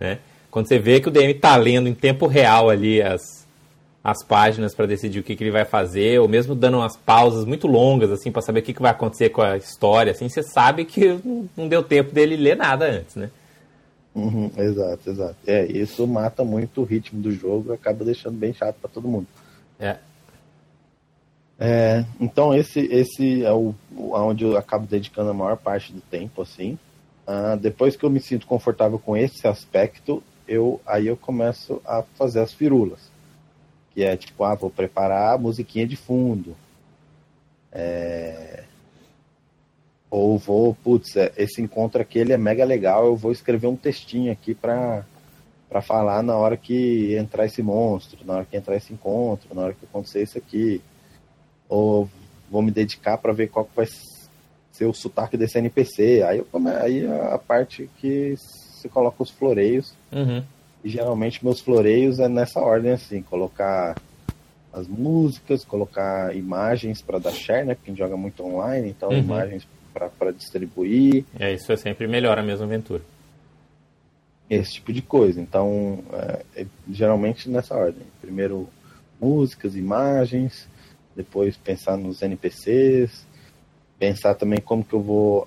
né? 0.00 0.18
Quando 0.54 0.68
você 0.68 0.78
vê 0.78 1.00
que 1.00 1.08
o 1.08 1.10
DM 1.10 1.32
está 1.32 1.56
lendo 1.56 1.88
em 1.88 1.94
tempo 1.94 2.28
real 2.28 2.70
ali 2.70 3.02
as, 3.02 3.44
as 4.04 4.22
páginas 4.22 4.72
para 4.72 4.86
decidir 4.86 5.18
o 5.18 5.22
que, 5.24 5.34
que, 5.34 5.42
ele 5.42 5.50
vai 5.50 5.64
fazer, 5.64 6.20
ou 6.20 6.28
mesmo 6.28 6.54
dando 6.54 6.76
umas 6.76 6.96
pausas 6.96 7.44
muito 7.44 7.66
longas 7.66 8.12
assim 8.12 8.30
para 8.30 8.40
saber 8.40 8.60
o 8.60 8.62
que, 8.62 8.72
que 8.72 8.80
vai 8.80 8.92
acontecer 8.92 9.30
com 9.30 9.42
a 9.42 9.56
história, 9.56 10.12
assim, 10.12 10.28
você 10.28 10.44
sabe 10.44 10.84
que 10.84 11.18
não 11.56 11.66
deu 11.66 11.82
tempo 11.82 12.14
dele 12.14 12.36
ler 12.36 12.56
nada 12.56 12.84
antes, 12.84 13.16
né? 13.16 13.32
Uhum, 14.14 14.48
exato, 14.56 15.10
exato. 15.10 15.36
É, 15.44 15.66
isso 15.66 16.06
mata 16.06 16.44
muito 16.44 16.82
o 16.82 16.84
ritmo 16.84 17.20
do 17.20 17.32
jogo 17.32 17.72
e 17.72 17.74
acaba 17.74 18.04
deixando 18.04 18.38
bem 18.38 18.54
chato 18.54 18.76
para 18.76 18.88
todo 18.88 19.08
mundo. 19.08 19.26
É. 19.80 19.96
é. 21.58 22.04
Então 22.20 22.54
esse 22.54 22.78
esse 22.78 23.44
é 23.44 23.52
o 23.52 23.74
onde 23.92 24.44
eu 24.44 24.56
acabo 24.56 24.86
dedicando 24.86 25.30
a 25.30 25.34
maior 25.34 25.56
parte 25.56 25.92
do 25.92 26.00
tempo, 26.00 26.42
assim. 26.42 26.78
Uh, 27.26 27.56
depois 27.56 27.96
que 27.96 28.04
eu 28.04 28.10
me 28.10 28.20
sinto 28.20 28.46
confortável 28.46 29.00
com 29.00 29.16
esse 29.16 29.48
aspecto, 29.48 30.22
eu 30.46 30.80
aí 30.86 31.06
eu 31.06 31.16
começo 31.16 31.80
a 31.84 32.02
fazer 32.02 32.40
as 32.40 32.52
firulas. 32.52 33.00
Que 33.92 34.02
é 34.04 34.16
tipo, 34.16 34.44
ah, 34.44 34.54
vou 34.54 34.70
preparar 34.70 35.34
a 35.34 35.38
musiquinha 35.38 35.86
de 35.86 35.96
fundo. 35.96 36.56
É... 37.72 38.64
Ou 40.10 40.38
vou, 40.38 40.74
putz, 40.74 41.16
é, 41.16 41.32
esse 41.36 41.60
encontro 41.60 42.00
aqui 42.00 42.18
ele 42.18 42.32
é 42.32 42.36
mega 42.36 42.64
legal, 42.64 43.04
eu 43.06 43.16
vou 43.16 43.32
escrever 43.32 43.66
um 43.66 43.76
textinho 43.76 44.30
aqui 44.32 44.54
para 44.54 45.04
para 45.68 45.82
falar 45.82 46.22
na 46.22 46.36
hora 46.36 46.56
que 46.56 47.16
entrar 47.16 47.46
esse 47.46 47.60
monstro, 47.60 48.24
na 48.24 48.34
hora 48.34 48.44
que 48.44 48.56
entrar 48.56 48.76
esse 48.76 48.92
encontro, 48.92 49.52
na 49.52 49.62
hora 49.62 49.74
que 49.74 49.84
acontecer 49.84 50.22
isso 50.22 50.38
aqui. 50.38 50.80
Ou 51.68 52.08
vou 52.48 52.62
me 52.62 52.70
dedicar 52.70 53.18
para 53.18 53.32
ver 53.32 53.48
qual 53.48 53.64
que 53.64 53.74
vai 53.74 53.86
ser 54.70 54.84
o 54.84 54.94
sotaque 54.94 55.36
desse 55.36 55.58
NPC. 55.58 56.22
Aí, 56.22 56.38
eu 56.38 56.46
aí 56.80 57.04
a 57.32 57.38
parte 57.38 57.90
que 57.98 58.36
você 58.84 58.88
coloca 58.88 59.22
os 59.22 59.30
floreios. 59.30 59.94
Uhum. 60.12 60.42
E 60.82 60.88
geralmente 60.88 61.42
meus 61.42 61.60
floreios 61.60 62.20
é 62.20 62.28
nessa 62.28 62.60
ordem 62.60 62.92
assim, 62.92 63.22
colocar 63.22 63.96
as 64.72 64.86
músicas, 64.86 65.64
colocar 65.64 66.34
imagens 66.36 67.00
para 67.00 67.18
dar 67.18 67.32
share, 67.32 67.64
né? 67.64 67.74
Porque 67.74 67.90
a 67.90 67.94
gente 67.94 68.02
joga 68.02 68.16
muito 68.16 68.44
online, 68.44 68.90
então 68.90 69.08
uhum. 69.08 69.18
imagens 69.18 69.66
para 69.92 70.32
distribuir. 70.32 71.24
É, 71.38 71.52
isso 71.52 71.72
é 71.72 71.76
sempre 71.76 72.06
melhor 72.06 72.38
a 72.38 72.42
mesma 72.42 72.66
aventura. 72.66 73.02
Esse 74.50 74.74
tipo 74.74 74.92
de 74.92 75.00
coisa. 75.00 75.40
Então, 75.40 76.00
é, 76.12 76.62
é, 76.62 76.66
geralmente 76.90 77.48
nessa 77.48 77.74
ordem. 77.74 78.02
Primeiro 78.20 78.68
músicas, 79.20 79.76
imagens, 79.76 80.68
depois 81.16 81.56
pensar 81.56 81.96
nos 81.96 82.20
NPCs, 82.20 83.24
pensar 83.98 84.34
também 84.34 84.60
como 84.60 84.84
que 84.84 84.92
eu 84.92 85.00
vou 85.00 85.46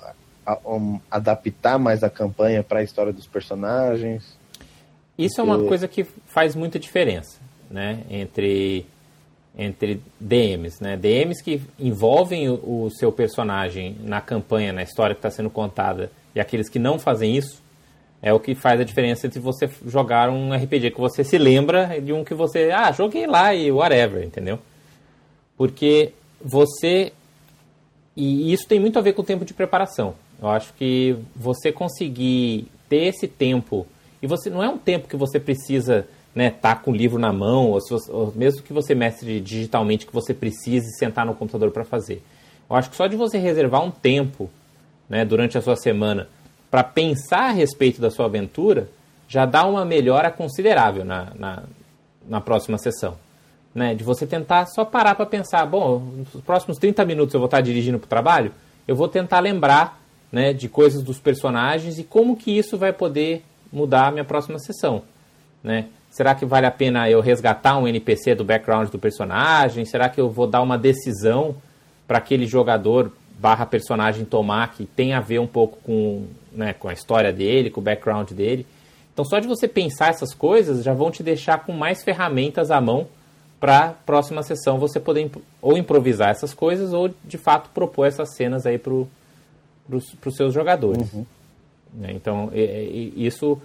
um, 0.66 1.00
adaptar 1.10 1.78
mais 1.78 2.04
a 2.04 2.10
campanha 2.10 2.64
para 2.64 2.80
a 2.80 2.84
história 2.84 3.12
dos 3.12 3.28
personagens. 3.28 4.38
Isso 5.18 5.36
porque... 5.36 5.42
é 5.50 5.54
uma 5.54 5.68
coisa 5.68 5.88
que 5.88 6.04
faz 6.04 6.56
muita 6.56 6.80
diferença, 6.80 7.40
né, 7.70 8.04
entre 8.10 8.86
entre 9.60 10.00
DMs, 10.20 10.84
né? 10.84 10.96
DMs 10.96 11.44
que 11.44 11.60
envolvem 11.80 12.48
o, 12.48 12.84
o 12.84 12.90
seu 12.92 13.12
personagem 13.12 13.98
na 14.04 14.22
campanha, 14.22 14.72
na 14.72 14.84
história 14.84 15.16
que 15.16 15.20
está 15.20 15.32
sendo 15.32 15.50
contada, 15.50 16.12
e 16.36 16.40
aqueles 16.40 16.70
que 16.70 16.78
não 16.78 17.00
fazem 17.00 17.36
isso, 17.36 17.60
é 18.22 18.32
o 18.32 18.40
que 18.40 18.54
faz 18.54 18.80
a 18.80 18.84
diferença 18.84 19.26
entre 19.26 19.40
você 19.40 19.68
jogar 19.86 20.30
um 20.30 20.54
RPG 20.54 20.92
que 20.92 21.00
você 21.00 21.24
se 21.24 21.38
lembra 21.38 22.00
de 22.00 22.14
um 22.14 22.24
que 22.24 22.36
você, 22.36 22.72
ah, 22.72 22.92
joguei 22.92 23.26
lá 23.26 23.54
e 23.54 23.72
whatever, 23.72 24.24
entendeu? 24.24 24.60
Porque 25.58 26.14
você. 26.42 27.12
E 28.16 28.52
isso 28.52 28.68
tem 28.68 28.80
muito 28.80 28.98
a 28.98 29.02
ver 29.02 29.14
com 29.14 29.22
o 29.22 29.26
tempo 29.26 29.46
de 29.46 29.54
preparação. 29.54 30.16
Eu 30.42 30.50
acho 30.50 30.74
que 30.74 31.18
você 31.36 31.72
conseguir 31.72 32.68
ter 32.88 33.06
esse 33.08 33.28
tempo, 33.28 33.86
e 34.22 34.28
você 34.28 34.50
não 34.50 34.64
é 34.64 34.70
um 34.70 34.78
tempo 34.78 35.08
que 35.08 35.16
você 35.16 35.40
precisa 35.40 36.08
né, 36.38 36.52
tá 36.52 36.76
com 36.76 36.92
o 36.92 36.96
livro 36.96 37.18
na 37.18 37.34
mão, 37.34 37.72
ou, 37.72 37.82
você, 37.82 38.12
ou 38.12 38.32
mesmo 38.36 38.62
que 38.62 38.72
você 38.72 38.94
mestre 38.94 39.40
digitalmente, 39.40 40.06
que 40.06 40.14
você 40.14 40.36
precise 40.36 40.96
sentar 40.98 41.26
no 41.26 41.34
computador 41.34 41.72
para 41.72 41.84
fazer. 41.84 42.24
Eu 42.70 42.76
acho 42.76 42.92
que 42.92 42.96
só 42.96 43.08
de 43.08 43.16
você 43.16 43.40
reservar 43.40 43.84
um 43.84 43.90
tempo 43.90 44.48
né, 45.10 45.26
durante 45.26 45.58
a 45.58 45.62
sua 45.62 45.76
semana 45.76 46.30
para 46.70 46.84
pensar 46.84 47.50
a 47.50 47.52
respeito 47.52 48.00
da 48.00 48.12
sua 48.12 48.26
aventura, 48.26 48.88
já 49.28 49.48
dá 49.48 49.66
uma 49.66 49.84
melhora 49.84 50.30
considerável 50.30 51.04
na, 51.04 51.32
na, 51.36 51.64
na 52.28 52.42
próxima 52.42 52.78
sessão. 52.78 53.18
Né? 53.74 53.96
De 53.96 54.04
você 54.04 54.28
tentar 54.28 54.68
só 54.68 54.86
parar 54.86 55.16
para 55.16 55.26
pensar, 55.26 55.66
bom, 55.66 56.00
nos 56.00 56.44
próximos 56.44 56.78
30 56.78 57.04
minutos 57.06 57.34
eu 57.34 57.40
vou 57.40 57.48
estar 57.48 57.62
dirigindo 57.62 57.98
para 57.98 58.06
o 58.06 58.10
trabalho, 58.10 58.52
eu 58.88 58.96
vou 58.96 59.08
tentar 59.08 59.40
lembrar 59.40 60.00
né, 60.32 60.54
de 60.54 60.68
coisas 60.68 61.04
dos 61.04 61.20
personagens 61.20 61.98
e 61.98 62.04
como 62.04 62.36
que 62.36 62.56
isso 62.58 62.78
vai 62.78 62.92
poder 62.92 63.44
mudar 63.72 64.08
a 64.08 64.12
minha 64.12 64.26
próxima 64.26 64.60
sessão, 64.60 65.04
né? 65.64 65.88
Será 66.10 66.34
que 66.34 66.46
vale 66.46 66.66
a 66.66 66.72
pena 66.72 67.10
eu 67.10 67.22
resgatar 67.22 67.78
um 67.78 67.88
NPC 67.88 68.34
do 68.34 68.44
background 68.44 68.90
do 68.90 68.98
personagem? 68.98 69.86
Será 69.86 70.10
que 70.10 70.20
eu 70.20 70.30
vou 70.30 70.48
dar 70.48 70.62
uma 70.62 70.78
decisão 70.78 71.56
para 72.08 72.18
aquele 72.18 72.48
jogador 72.48 73.12
barra 73.38 73.66
personagem 73.68 74.26
tomar 74.26 74.72
que 74.72 74.86
tem 74.86 75.14
a 75.14 75.20
ver 75.20 75.40
um 75.40 75.46
pouco 75.46 75.78
com, 75.84 76.26
né, 76.52 76.74
com 76.74 76.88
a 76.88 76.94
história 76.94 77.32
dele, 77.32 77.70
com 77.70 77.82
o 77.82 77.84
background 77.84 78.32
dele? 78.32 78.66
Então 79.14 79.26
só 79.26 79.38
de 79.40 79.48
você 79.48 79.68
pensar 79.68 80.10
essas 80.10 80.34
coisas 80.34 80.84
já 80.84 80.94
vão 80.94 81.12
te 81.12 81.22
deixar 81.22 81.66
com 81.66 81.74
mais 81.74 82.04
ferramentas 82.04 82.72
à 82.72 82.82
mão 82.82 83.08
para 83.60 83.90
próxima 84.06 84.44
sessão 84.44 84.80
você 84.80 85.00
poder 85.00 85.30
ou 85.62 85.78
improvisar 85.78 86.30
essas 86.30 86.54
coisas 86.54 86.94
ou 86.94 87.10
de 87.24 87.38
fato 87.38 87.70
propor 87.72 88.08
essas 88.08 88.36
cenas 88.36 88.66
aí 88.66 88.78
para 88.78 88.94
para 89.88 90.30
os 90.30 90.36
seus 90.36 90.54
jogadores. 90.54 91.14
Uhum. 91.14 91.26
Né, 91.94 92.12
então, 92.14 92.52
isso 92.54 93.60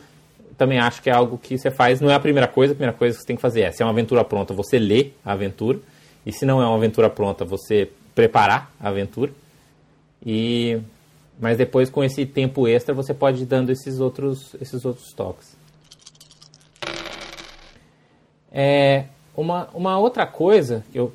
também 0.56 0.78
acho 0.78 1.02
que 1.02 1.10
é 1.10 1.12
algo 1.12 1.38
que 1.38 1.58
você 1.58 1.70
faz, 1.70 2.00
não 2.00 2.10
é 2.10 2.14
a 2.14 2.20
primeira 2.20 2.46
coisa, 2.46 2.72
a 2.72 2.76
primeira 2.76 2.96
coisa 2.96 3.16
que 3.16 3.22
você 3.22 3.26
tem 3.26 3.36
que 3.36 3.42
fazer 3.42 3.62
é, 3.62 3.72
se 3.72 3.82
é 3.82 3.86
uma 3.86 3.92
aventura 3.92 4.24
pronta, 4.24 4.54
você 4.54 4.78
lê 4.78 5.10
a 5.24 5.32
aventura, 5.32 5.78
e 6.24 6.32
se 6.32 6.46
não 6.46 6.62
é 6.62 6.66
uma 6.66 6.76
aventura 6.76 7.10
pronta, 7.10 7.44
você 7.44 7.90
preparar 8.14 8.72
a 8.78 8.88
aventura, 8.88 9.32
e 10.24 10.78
mas 11.40 11.58
depois 11.58 11.90
com 11.90 12.04
esse 12.04 12.24
tempo 12.24 12.68
extra 12.68 12.94
você 12.94 13.12
pode 13.12 13.42
ir 13.42 13.46
dando 13.46 13.70
esses 13.70 13.98
outros, 13.98 14.54
esses 14.60 14.84
outros 14.84 15.12
toques. 15.12 15.56
É, 18.52 19.06
uma, 19.36 19.68
uma 19.74 19.98
outra 19.98 20.26
coisa, 20.26 20.84
eu, 20.94 21.12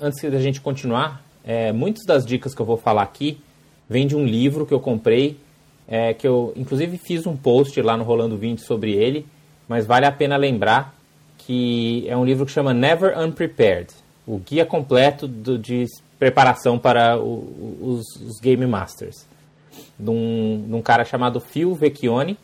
antes 0.00 0.22
da 0.30 0.38
gente 0.38 0.60
continuar, 0.60 1.24
é, 1.42 1.72
muitas 1.72 2.04
das 2.04 2.24
dicas 2.24 2.54
que 2.54 2.60
eu 2.60 2.66
vou 2.66 2.76
falar 2.76 3.02
aqui 3.02 3.40
vem 3.88 4.06
de 4.06 4.14
um 4.14 4.24
livro 4.24 4.66
que 4.66 4.74
eu 4.74 4.80
comprei, 4.80 5.38
é, 5.86 6.12
que 6.12 6.26
eu 6.26 6.52
inclusive 6.54 6.98
fiz 6.98 7.26
um 7.26 7.36
post 7.36 7.80
lá 7.80 7.96
no 7.96 8.04
Rolando 8.04 8.36
20 8.36 8.60
sobre 8.60 8.92
ele, 8.92 9.26
mas 9.68 9.86
vale 9.86 10.06
a 10.06 10.12
pena 10.12 10.36
lembrar 10.36 10.94
que 11.38 12.04
é 12.06 12.16
um 12.16 12.24
livro 12.24 12.44
que 12.44 12.52
chama 12.52 12.74
Never 12.74 13.18
Unprepared, 13.18 13.88
o 14.26 14.38
guia 14.38 14.66
completo 14.66 15.26
do, 15.26 15.58
de 15.58 15.86
preparação 16.18 16.78
para 16.78 17.18
o, 17.18 17.78
os, 17.80 18.04
os, 18.20 18.40
Game 18.40 18.66
Masters, 18.66 19.26
de 19.98 20.10
um, 20.10 20.64
de 20.68 20.74
um 20.74 20.82
cara 20.82 21.04
chamado 21.04 21.40
Phil 21.40 21.74
Vecchione, 21.74 22.36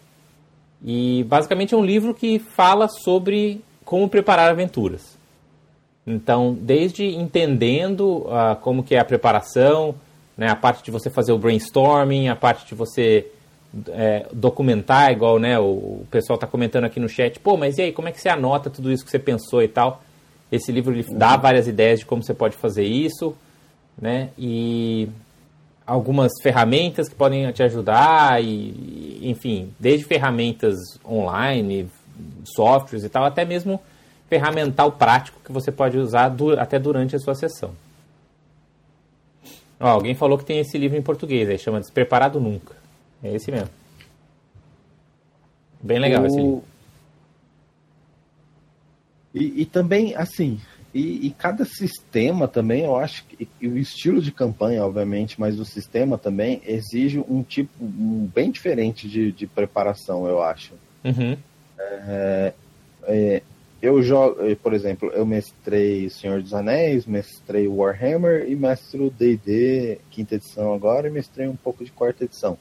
e 0.83 1.25
basicamente 1.25 1.75
é 1.75 1.77
um 1.77 1.85
livro 1.85 2.15
que 2.15 2.39
fala 2.39 2.89
sobre 2.89 3.61
como 3.85 4.09
preparar 4.09 4.51
aventuras. 4.51 5.19
Então, 6.07 6.57
desde 6.59 7.05
entendendo 7.05 8.27
uh, 8.27 8.57
como 8.61 8.83
que 8.83 8.95
é 8.95 8.99
a 8.99 9.05
preparação, 9.05 9.95
né? 10.37 10.49
A 10.49 10.57
parte 10.57 10.83
de 10.83 10.91
você 10.91 11.11
fazer 11.11 11.33
o 11.33 11.39
brainstorming, 11.39 12.29
a 12.29 12.37
parte 12.37 12.67
de 12.67 12.75
você 12.75 13.27
é, 13.89 14.27
documentar, 14.33 15.11
igual 15.13 15.39
né, 15.39 15.59
o, 15.59 15.65
o 15.65 16.07
pessoal 16.11 16.37
está 16.37 16.47
comentando 16.47 16.85
aqui 16.85 17.01
no 17.01 17.09
chat, 17.09 17.39
pô, 17.41 17.57
mas 17.57 17.79
e 17.79 17.83
aí, 17.83 17.93
como 17.93 18.09
é 18.09 18.13
que 18.13 18.21
você 18.21 18.29
anota 18.29 18.71
tudo 18.71 18.93
isso 18.93 19.05
que 19.05 19.11
você 19.11 19.19
pensou 19.19 19.63
e 19.63 19.69
tal? 19.69 20.03
Esse 20.51 20.71
livro 20.71 20.93
ele 20.95 21.05
dá 21.11 21.37
várias 21.37 21.67
ideias 21.67 22.01
de 22.01 22.07
como 22.07 22.23
você 22.23 22.35
pode 22.35 22.57
fazer 22.57 22.85
isso. 22.85 23.35
né? 24.01 24.31
E 24.39 25.09
algumas 25.87 26.33
ferramentas 26.43 27.09
que 27.09 27.15
podem 27.15 27.51
te 27.53 27.63
ajudar 27.63 28.43
e, 28.43 29.21
enfim, 29.23 29.73
desde 29.79 30.05
ferramentas 30.05 30.77
online, 31.05 31.89
softwares 32.45 33.05
e 33.05 33.09
tal, 33.09 33.25
até 33.25 33.45
mesmo 33.45 33.81
ferramental 34.29 34.93
prático 34.93 35.41
que 35.45 35.53
você 35.53 35.71
pode 35.71 35.99
usar 35.99 36.35
até 36.59 36.79
durante 36.79 37.15
a 37.15 37.19
sua 37.19 37.35
sessão. 37.35 37.73
Ó, 39.79 39.89
alguém 39.89 40.15
falou 40.15 40.39
que 40.39 40.45
tem 40.45 40.59
esse 40.59 40.79
livro 40.79 40.97
em 40.97 41.03
português, 41.03 41.49
aí 41.49 41.59
chama 41.59 41.81
Despreparado 41.81 42.41
Nunca. 42.41 42.75
É 43.23 43.35
esse 43.35 43.51
mesmo. 43.51 43.71
Bem 45.83 45.99
legal 45.99 46.23
o... 46.23 46.27
esse 46.27 46.37
livro. 46.37 46.65
E, 49.35 49.63
e 49.63 49.67
também, 49.67 50.15
assim, 50.15 50.61
e, 50.95 51.27
e, 51.27 51.31
cada 51.31 51.65
sistema 51.65 52.47
também, 52.47 52.85
eu 52.85 52.97
acho 52.97 53.25
que 53.25 53.49
o 53.67 53.77
estilo 53.77 54.23
de 54.23 54.31
campanha, 54.31 54.85
obviamente, 54.85 55.41
mas 55.41 55.59
o 55.59 55.65
sistema 55.65 56.17
também 56.17 56.63
exige 56.65 57.19
um 57.19 57.43
tipo 57.43 57.85
um, 57.85 58.31
bem 58.33 58.53
diferente 58.53 59.09
de, 59.09 59.33
de 59.33 59.45
preparação, 59.45 60.29
eu 60.29 60.41
acho. 60.41 60.73
Uhum. 61.05 61.37
É, 61.77 62.53
é, 63.09 63.43
eu 63.87 64.03
jogo, 64.03 64.37
por 64.57 64.73
exemplo, 64.73 65.11
eu 65.13 65.27
mestrei 65.27 66.09
Senhor 66.11 66.41
dos 66.43 66.55
Anéis, 66.55 67.07
mestrei 67.07 67.69
Warhammer 67.69 68.49
e 68.49 68.57
mestro 68.57 69.11
D&D 69.11 69.99
quinta 70.11 70.37
edição 70.37 70.73
agora 70.73 71.09
e 71.09 71.11
mestrei 71.11 71.47
um 71.47 71.57
pouco 71.57 71.85
de 71.85 71.93
quarta 71.93 72.25
edição. 72.25 72.59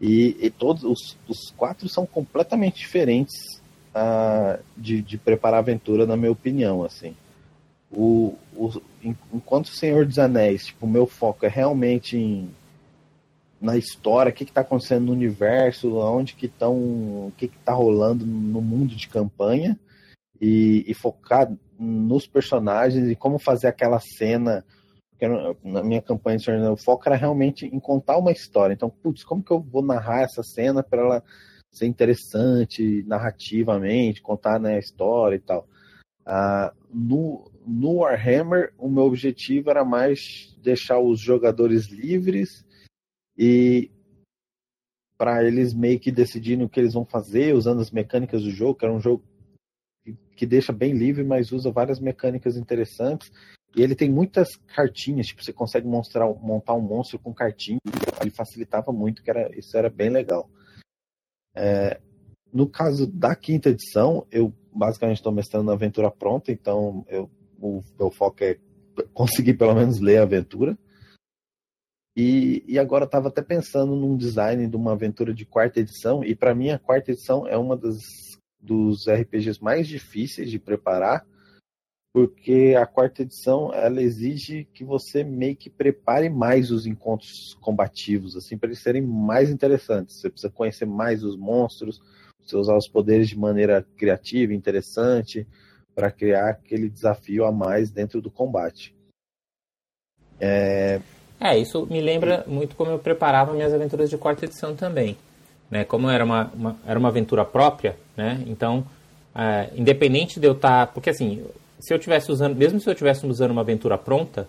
E, 0.00 0.36
e 0.40 0.50
todos 0.50 0.84
os, 0.84 1.16
os 1.28 1.50
quatro 1.56 1.88
são 1.88 2.04
completamente 2.04 2.78
diferentes 2.80 3.60
uh, 3.94 4.62
de, 4.76 5.00
de 5.00 5.16
preparar 5.16 5.60
aventura, 5.60 6.06
na 6.06 6.16
minha 6.16 6.32
opinião, 6.32 6.84
assim 6.84 7.14
o, 7.92 8.34
o, 8.56 8.70
enquanto 9.32 9.68
Senhor 9.68 10.06
dos 10.06 10.18
Anéis, 10.18 10.66
tipo, 10.66 10.86
o 10.86 10.88
meu 10.88 11.06
foco 11.06 11.44
é 11.44 11.48
realmente 11.48 12.16
em, 12.16 12.50
na 13.60 13.76
história, 13.76 14.30
o 14.30 14.32
que 14.32 14.44
está 14.44 14.62
acontecendo 14.62 15.06
no 15.06 15.12
universo, 15.12 15.96
onde 15.98 16.34
que 16.34 16.46
estão, 16.46 16.74
o 16.74 17.32
que 17.36 17.46
está 17.46 17.72
rolando 17.72 18.24
no 18.24 18.62
mundo 18.62 18.94
de 18.96 19.08
campanha 19.08 19.78
e, 20.42 20.84
e, 20.88 20.92
focar 20.92 21.48
nos 21.78 22.26
personagens 22.26 23.08
e 23.08 23.14
como 23.14 23.38
fazer 23.38 23.68
aquela 23.68 24.00
cena. 24.00 24.64
Na 25.62 25.84
minha 25.84 26.02
campanha 26.02 26.36
de 26.36 26.50
o 26.50 26.76
foco 26.76 27.04
era 27.06 27.14
realmente 27.14 27.64
em 27.64 27.78
contar 27.78 28.18
uma 28.18 28.32
história. 28.32 28.74
Então, 28.74 28.90
putz, 28.90 29.22
como 29.22 29.40
que 29.40 29.52
eu 29.52 29.60
vou 29.60 29.80
narrar 29.80 30.22
essa 30.22 30.42
cena 30.42 30.82
para 30.82 31.00
ela 31.00 31.22
ser 31.70 31.86
interessante 31.86 33.04
narrativamente, 33.06 34.20
contar 34.20 34.58
né, 34.58 34.74
a 34.74 34.78
história 34.80 35.36
e 35.36 35.38
tal. 35.38 35.68
Ah, 36.26 36.72
no, 36.92 37.48
no 37.64 37.98
Warhammer, 37.98 38.74
o 38.76 38.88
meu 38.88 39.04
objetivo 39.04 39.70
era 39.70 39.84
mais 39.84 40.58
deixar 40.60 40.98
os 40.98 41.20
jogadores 41.20 41.86
livres 41.86 42.66
e 43.38 43.92
para 45.16 45.44
eles 45.44 45.72
meio 45.72 46.00
que 46.00 46.10
decidirem 46.10 46.64
o 46.64 46.68
que 46.68 46.80
eles 46.80 46.94
vão 46.94 47.04
fazer 47.04 47.54
usando 47.54 47.80
as 47.80 47.92
mecânicas 47.92 48.42
do 48.42 48.50
jogo, 48.50 48.74
que 48.74 48.84
era 48.84 48.92
um 48.92 49.00
jogo 49.00 49.22
que 50.36 50.46
deixa 50.46 50.72
bem 50.72 50.92
livre, 50.92 51.24
mas 51.24 51.52
usa 51.52 51.70
várias 51.70 52.00
mecânicas 52.00 52.56
interessantes. 52.56 53.30
E 53.74 53.82
ele 53.82 53.94
tem 53.94 54.10
muitas 54.10 54.56
cartinhas, 54.74 55.26
tipo, 55.26 55.42
você 55.42 55.52
consegue 55.52 55.86
mostrar, 55.86 56.26
montar 56.26 56.74
um 56.74 56.80
monstro 56.80 57.18
com 57.18 57.32
cartinha, 57.32 57.78
ele 58.20 58.30
facilitava 58.30 58.92
muito, 58.92 59.22
que 59.22 59.30
era, 59.30 59.50
isso 59.58 59.76
era 59.76 59.88
bem 59.88 60.10
legal. 60.10 60.50
É, 61.54 62.00
no 62.52 62.68
caso 62.68 63.06
da 63.06 63.34
quinta 63.34 63.70
edição, 63.70 64.26
eu 64.30 64.52
basicamente 64.74 65.18
estou 65.18 65.32
mestrando 65.32 65.70
a 65.70 65.74
aventura 65.74 66.10
pronta, 66.10 66.52
então 66.52 67.04
eu 67.08 67.30
o 67.62 67.80
meu 67.98 68.10
foco 68.10 68.42
é 68.42 68.58
conseguir 69.14 69.54
pelo 69.54 69.74
menos 69.74 70.00
ler 70.00 70.18
a 70.18 70.22
aventura. 70.22 70.76
E, 72.14 72.62
e 72.66 72.78
agora 72.78 73.04
estava 73.04 73.28
até 73.28 73.40
pensando 73.40 73.96
num 73.96 74.16
design 74.16 74.66
de 74.66 74.76
uma 74.76 74.92
aventura 74.92 75.32
de 75.32 75.46
quarta 75.46 75.80
edição, 75.80 76.22
e 76.22 76.34
para 76.34 76.54
mim 76.54 76.70
a 76.70 76.78
quarta 76.78 77.12
edição 77.12 77.46
é 77.46 77.56
uma 77.56 77.74
das, 77.74 77.96
dos 78.62 79.08
RPGs 79.08 79.62
mais 79.62 79.88
difíceis 79.88 80.50
de 80.50 80.58
preparar, 80.58 81.26
porque 82.14 82.74
a 82.78 82.86
quarta 82.86 83.22
edição 83.22 83.72
ela 83.74 84.00
exige 84.00 84.68
que 84.72 84.84
você 84.84 85.24
meio 85.24 85.56
que 85.56 85.68
prepare 85.68 86.28
mais 86.28 86.70
os 86.70 86.86
encontros 86.86 87.56
combativos, 87.60 88.36
assim, 88.36 88.56
para 88.56 88.68
eles 88.68 88.80
serem 88.80 89.02
mais 89.02 89.50
interessantes. 89.50 90.16
Você 90.16 90.30
precisa 90.30 90.52
conhecer 90.52 90.84
mais 90.84 91.24
os 91.24 91.36
monstros, 91.36 92.00
você 92.38 92.56
usar 92.56 92.76
os 92.76 92.86
poderes 92.86 93.28
de 93.28 93.38
maneira 93.38 93.84
criativa, 93.96 94.52
interessante, 94.52 95.46
para 95.94 96.10
criar 96.10 96.50
aquele 96.50 96.88
desafio 96.88 97.44
a 97.44 97.52
mais 97.52 97.90
dentro 97.90 98.20
do 98.20 98.30
combate. 98.30 98.94
É... 100.38 101.00
é, 101.40 101.58
isso 101.58 101.86
me 101.86 102.00
lembra 102.00 102.44
muito 102.46 102.76
como 102.76 102.90
eu 102.90 102.98
preparava 102.98 103.52
minhas 103.52 103.72
aventuras 103.72 104.10
de 104.10 104.18
quarta 104.18 104.44
edição 104.44 104.76
também. 104.76 105.16
Né? 105.72 105.84
Como 105.84 106.10
era 106.10 106.22
uma, 106.22 106.52
uma 106.54 106.76
era 106.86 106.98
uma 106.98 107.08
aventura 107.08 107.46
própria, 107.46 107.96
né? 108.14 108.44
então, 108.46 108.84
é, 109.34 109.70
independente 109.74 110.38
de 110.38 110.46
eu 110.46 110.52
estar. 110.52 110.86
Tá, 110.86 110.92
porque 110.92 111.08
assim, 111.08 111.42
se 111.80 111.94
eu 111.94 111.98
tivesse 111.98 112.30
usando, 112.30 112.54
mesmo 112.54 112.78
se 112.78 112.90
eu 112.90 112.94
tivesse 112.94 113.26
usando 113.26 113.52
uma 113.52 113.62
aventura 113.62 113.96
pronta, 113.96 114.46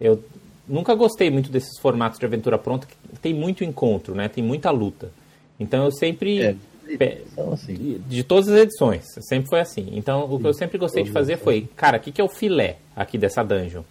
eu 0.00 0.24
nunca 0.66 0.94
gostei 0.94 1.30
muito 1.30 1.52
desses 1.52 1.78
formatos 1.78 2.18
de 2.18 2.24
aventura 2.24 2.56
pronta 2.56 2.86
que 2.86 2.96
tem 3.20 3.34
muito 3.34 3.62
encontro, 3.62 4.14
né? 4.14 4.26
tem 4.26 4.42
muita 4.42 4.70
luta. 4.70 5.10
Então 5.60 5.84
eu 5.84 5.92
sempre. 5.92 6.42
É 6.42 6.56
então, 6.88 7.52
assim. 7.52 8.00
De 8.08 8.24
todas 8.24 8.48
as 8.48 8.58
edições, 8.62 9.04
sempre 9.20 9.50
foi 9.50 9.60
assim. 9.60 9.90
Então, 9.92 10.24
o 10.24 10.40
que 10.40 10.46
eu 10.46 10.54
sempre 10.54 10.78
gostei 10.78 11.02
de 11.02 11.10
fazer 11.10 11.36
foi, 11.36 11.68
cara, 11.76 11.98
o 11.98 12.00
que, 12.00 12.10
que 12.10 12.22
é 12.22 12.24
o 12.24 12.28
filé 12.28 12.78
aqui 12.96 13.18
dessa 13.18 13.42
dungeon? 13.42 13.82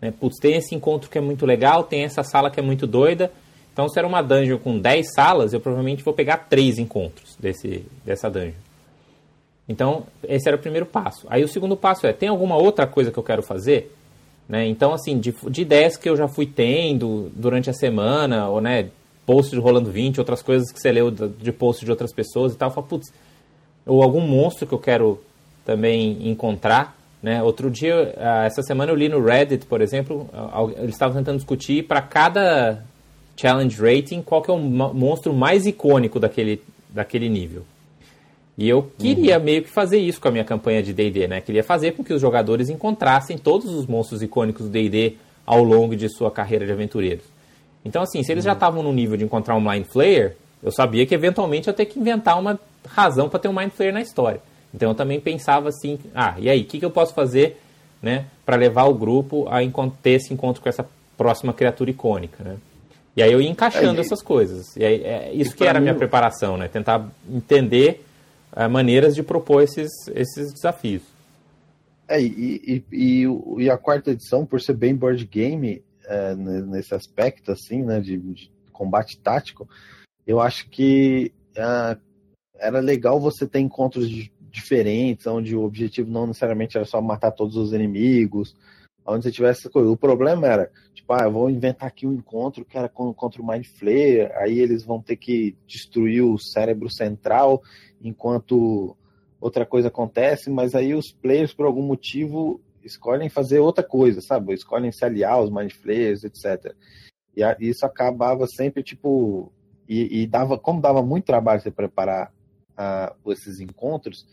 Né? 0.00 0.10
Putz, 0.18 0.38
tem 0.38 0.56
esse 0.56 0.74
encontro 0.74 1.10
que 1.10 1.18
é 1.18 1.20
muito 1.20 1.44
legal, 1.44 1.84
tem 1.84 2.04
essa 2.04 2.22
sala 2.22 2.50
que 2.50 2.58
é 2.58 2.62
muito 2.62 2.86
doida. 2.86 3.30
Então, 3.72 3.88
se 3.88 3.98
era 3.98 4.06
uma 4.06 4.22
dungeon 4.22 4.58
com 4.58 4.78
10 4.78 5.12
salas, 5.14 5.52
eu 5.52 5.60
provavelmente 5.60 6.02
vou 6.02 6.12
pegar 6.12 6.36
3 6.48 6.78
encontros 6.78 7.36
desse, 7.40 7.86
dessa 8.04 8.28
dungeon. 8.28 8.52
Então, 9.68 10.04
esse 10.24 10.46
era 10.46 10.56
o 10.56 10.60
primeiro 10.60 10.84
passo. 10.84 11.26
Aí, 11.30 11.42
o 11.42 11.48
segundo 11.48 11.76
passo 11.76 12.06
é: 12.06 12.12
tem 12.12 12.28
alguma 12.28 12.56
outra 12.56 12.86
coisa 12.86 13.10
que 13.10 13.18
eu 13.18 13.22
quero 13.22 13.42
fazer? 13.42 13.94
Né? 14.48 14.66
Então, 14.66 14.92
assim, 14.92 15.18
de, 15.18 15.34
de 15.48 15.62
ideias 15.62 15.96
que 15.96 16.08
eu 16.08 16.16
já 16.16 16.28
fui 16.28 16.46
tendo 16.46 17.30
durante 17.34 17.70
a 17.70 17.72
semana, 17.72 18.48
ou 18.48 18.60
né, 18.60 18.90
post 19.24 19.50
de 19.50 19.60
Rolando 19.60 19.90
20, 19.90 20.18
outras 20.18 20.42
coisas 20.42 20.70
que 20.70 20.78
você 20.78 20.92
leu 20.92 21.10
de 21.10 21.52
post 21.52 21.84
de 21.84 21.90
outras 21.90 22.12
pessoas 22.12 22.52
e 22.52 22.56
tal, 22.56 22.70
fala, 22.70 22.86
putz, 22.86 23.12
ou 23.86 24.02
algum 24.02 24.20
monstro 24.20 24.66
que 24.66 24.74
eu 24.74 24.78
quero 24.78 25.22
também 25.64 26.28
encontrar, 26.28 26.96
né? 27.22 27.42
Outro 27.42 27.70
dia, 27.70 28.14
ah, 28.18 28.44
essa 28.44 28.62
semana 28.62 28.90
eu 28.90 28.96
li 28.96 29.08
no 29.08 29.24
Reddit, 29.24 29.64
por 29.66 29.80
exemplo, 29.80 30.28
eles 30.76 30.94
estavam 30.94 31.16
tentando 31.16 31.36
discutir 31.36 31.84
para 31.84 32.02
cada 32.02 32.84
challenge 33.42 33.76
rating 33.82 34.22
qual 34.22 34.40
que 34.40 34.50
é 34.50 34.54
o 34.54 34.58
monstro 34.58 35.32
mais 35.34 35.66
icônico 35.66 36.20
daquele, 36.20 36.62
daquele 36.88 37.28
nível. 37.28 37.64
E 38.56 38.68
eu 38.68 38.92
queria 38.98 39.38
uhum. 39.38 39.44
meio 39.44 39.62
que 39.62 39.68
fazer 39.68 39.98
isso 39.98 40.20
com 40.20 40.28
a 40.28 40.30
minha 40.30 40.44
campanha 40.44 40.82
de 40.82 40.92
D&D, 40.92 41.26
né? 41.26 41.40
Queria 41.40 41.64
fazer 41.64 41.92
com 41.92 42.04
que 42.04 42.12
os 42.12 42.20
jogadores 42.20 42.68
encontrassem 42.68 43.36
todos 43.36 43.74
os 43.74 43.86
monstros 43.86 44.22
icônicos 44.22 44.66
do 44.66 44.70
D&D 44.70 45.16
ao 45.44 45.64
longo 45.64 45.96
de 45.96 46.08
sua 46.08 46.30
carreira 46.30 46.64
de 46.64 46.70
aventureiros. 46.70 47.24
Então, 47.84 48.02
assim, 48.02 48.22
se 48.22 48.30
eles 48.30 48.44
já 48.44 48.52
estavam 48.52 48.82
no 48.82 48.92
nível 48.92 49.16
de 49.16 49.24
encontrar 49.24 49.56
um 49.56 49.60
Mind 49.60 49.86
Flayer, 49.86 50.36
eu 50.62 50.70
sabia 50.70 51.04
que 51.04 51.14
eventualmente 51.14 51.66
eu 51.66 51.72
ia 51.72 51.76
ter 51.76 51.86
que 51.86 51.98
inventar 51.98 52.38
uma 52.38 52.60
razão 52.86 53.28
para 53.28 53.40
ter 53.40 53.48
um 53.48 53.58
Mind 53.58 53.70
Flayer 53.70 53.92
na 53.92 54.02
história. 54.02 54.40
Então 54.72 54.90
eu 54.90 54.94
também 54.94 55.18
pensava 55.18 55.70
assim, 55.70 55.98
ah, 56.14 56.36
e 56.38 56.48
aí, 56.48 56.60
o 56.60 56.64
que, 56.64 56.78
que 56.78 56.84
eu 56.84 56.90
posso 56.90 57.12
fazer 57.14 57.60
né, 58.00 58.26
para 58.44 58.54
levar 58.54 58.84
o 58.84 58.94
grupo 58.94 59.48
a 59.48 59.58
ter 60.02 60.10
esse 60.10 60.32
encontro 60.32 60.62
com 60.62 60.68
essa 60.68 60.86
próxima 61.16 61.52
criatura 61.52 61.90
icônica, 61.90 62.44
né? 62.44 62.56
E 63.16 63.22
aí 63.22 63.32
eu 63.32 63.40
ia 63.40 63.50
encaixando 63.50 63.98
é, 63.98 64.04
essas 64.04 64.22
coisas. 64.22 64.74
E 64.76 64.84
aí, 64.84 65.02
é 65.02 65.32
isso 65.34 65.54
que 65.54 65.64
era 65.64 65.78
a 65.78 65.80
minha 65.82 65.94
preparação, 65.94 66.56
né? 66.56 66.68
Tentar 66.68 67.10
entender 67.28 68.04
uh, 68.52 68.68
maneiras 68.70 69.14
de 69.14 69.22
propor 69.22 69.62
esses, 69.62 69.90
esses 70.14 70.52
desafios. 70.52 71.02
É, 72.08 72.20
e, 72.20 72.84
e, 72.90 73.26
e, 73.58 73.70
a 73.70 73.78
quarta 73.78 74.10
edição, 74.10 74.44
por 74.44 74.60
ser 74.60 74.74
bem 74.74 74.94
board 74.94 75.24
game, 75.26 75.82
é, 76.06 76.34
nesse 76.34 76.94
aspecto, 76.94 77.52
assim, 77.52 77.82
né, 77.82 78.00
de, 78.00 78.18
de, 78.18 78.50
combate 78.72 79.18
tático, 79.18 79.68
eu 80.26 80.40
acho 80.40 80.68
que 80.68 81.32
é, 81.54 81.96
era 82.58 82.80
legal 82.80 83.20
você 83.20 83.46
ter 83.46 83.60
encontros 83.60 84.08
diferentes, 84.50 85.26
onde 85.26 85.56
o 85.56 85.62
objetivo 85.62 86.10
não 86.10 86.26
necessariamente 86.26 86.76
era 86.76 86.84
só 86.84 87.00
matar 87.00 87.30
todos 87.30 87.56
os 87.56 87.72
inimigos, 87.72 88.54
onde 89.06 89.24
você 89.24 89.32
tivesse 89.32 89.60
essa 89.60 89.70
coisa. 89.70 89.90
O 89.90 89.96
problema 89.96 90.46
era, 90.46 90.70
tipo, 90.94 91.12
ah, 91.12 91.24
eu 91.24 91.32
vou 91.32 91.50
inventar 91.50 91.88
aqui 91.88 92.06
um 92.06 92.12
encontro 92.12 92.64
que 92.64 92.78
era 92.78 92.88
contra 92.88 93.42
o 93.42 93.46
Mind 93.46 93.66
Flayer, 93.66 94.32
aí 94.36 94.58
eles 94.58 94.84
vão 94.84 95.00
ter 95.00 95.16
que 95.16 95.56
destruir 95.66 96.22
o 96.22 96.38
cérebro 96.38 96.90
central 96.90 97.62
enquanto 98.00 98.96
outra 99.40 99.66
coisa 99.66 99.88
acontece, 99.88 100.50
mas 100.50 100.74
aí 100.74 100.94
os 100.94 101.12
players, 101.12 101.52
por 101.52 101.66
algum 101.66 101.82
motivo, 101.82 102.60
escolhem 102.84 103.28
fazer 103.28 103.58
outra 103.58 103.82
coisa, 103.82 104.20
sabe? 104.20 104.54
Escolhem 104.54 104.92
se 104.92 105.04
aliar 105.04 105.32
aos 105.32 105.50
mind 105.50 105.72
flayers, 105.72 106.24
etc. 106.24 106.74
E 107.36 107.42
isso 107.60 107.84
acabava 107.84 108.46
sempre, 108.46 108.82
tipo. 108.82 109.52
E, 109.88 110.22
e, 110.22 110.26
dava, 110.26 110.56
como 110.58 110.80
dava 110.80 111.02
muito 111.02 111.24
trabalho 111.24 111.60
você 111.60 111.70
preparar 111.70 112.32
uh, 112.72 113.32
esses 113.32 113.60
encontros, 113.60 114.26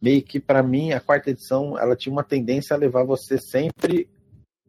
meio 0.00 0.22
que 0.22 0.38
para 0.38 0.62
mim 0.62 0.92
a 0.92 1.00
quarta 1.00 1.30
edição 1.30 1.78
ela 1.78 1.96
tinha 1.96 2.12
uma 2.12 2.24
tendência 2.24 2.74
a 2.74 2.78
levar 2.78 3.04
você 3.04 3.38
sempre 3.38 4.08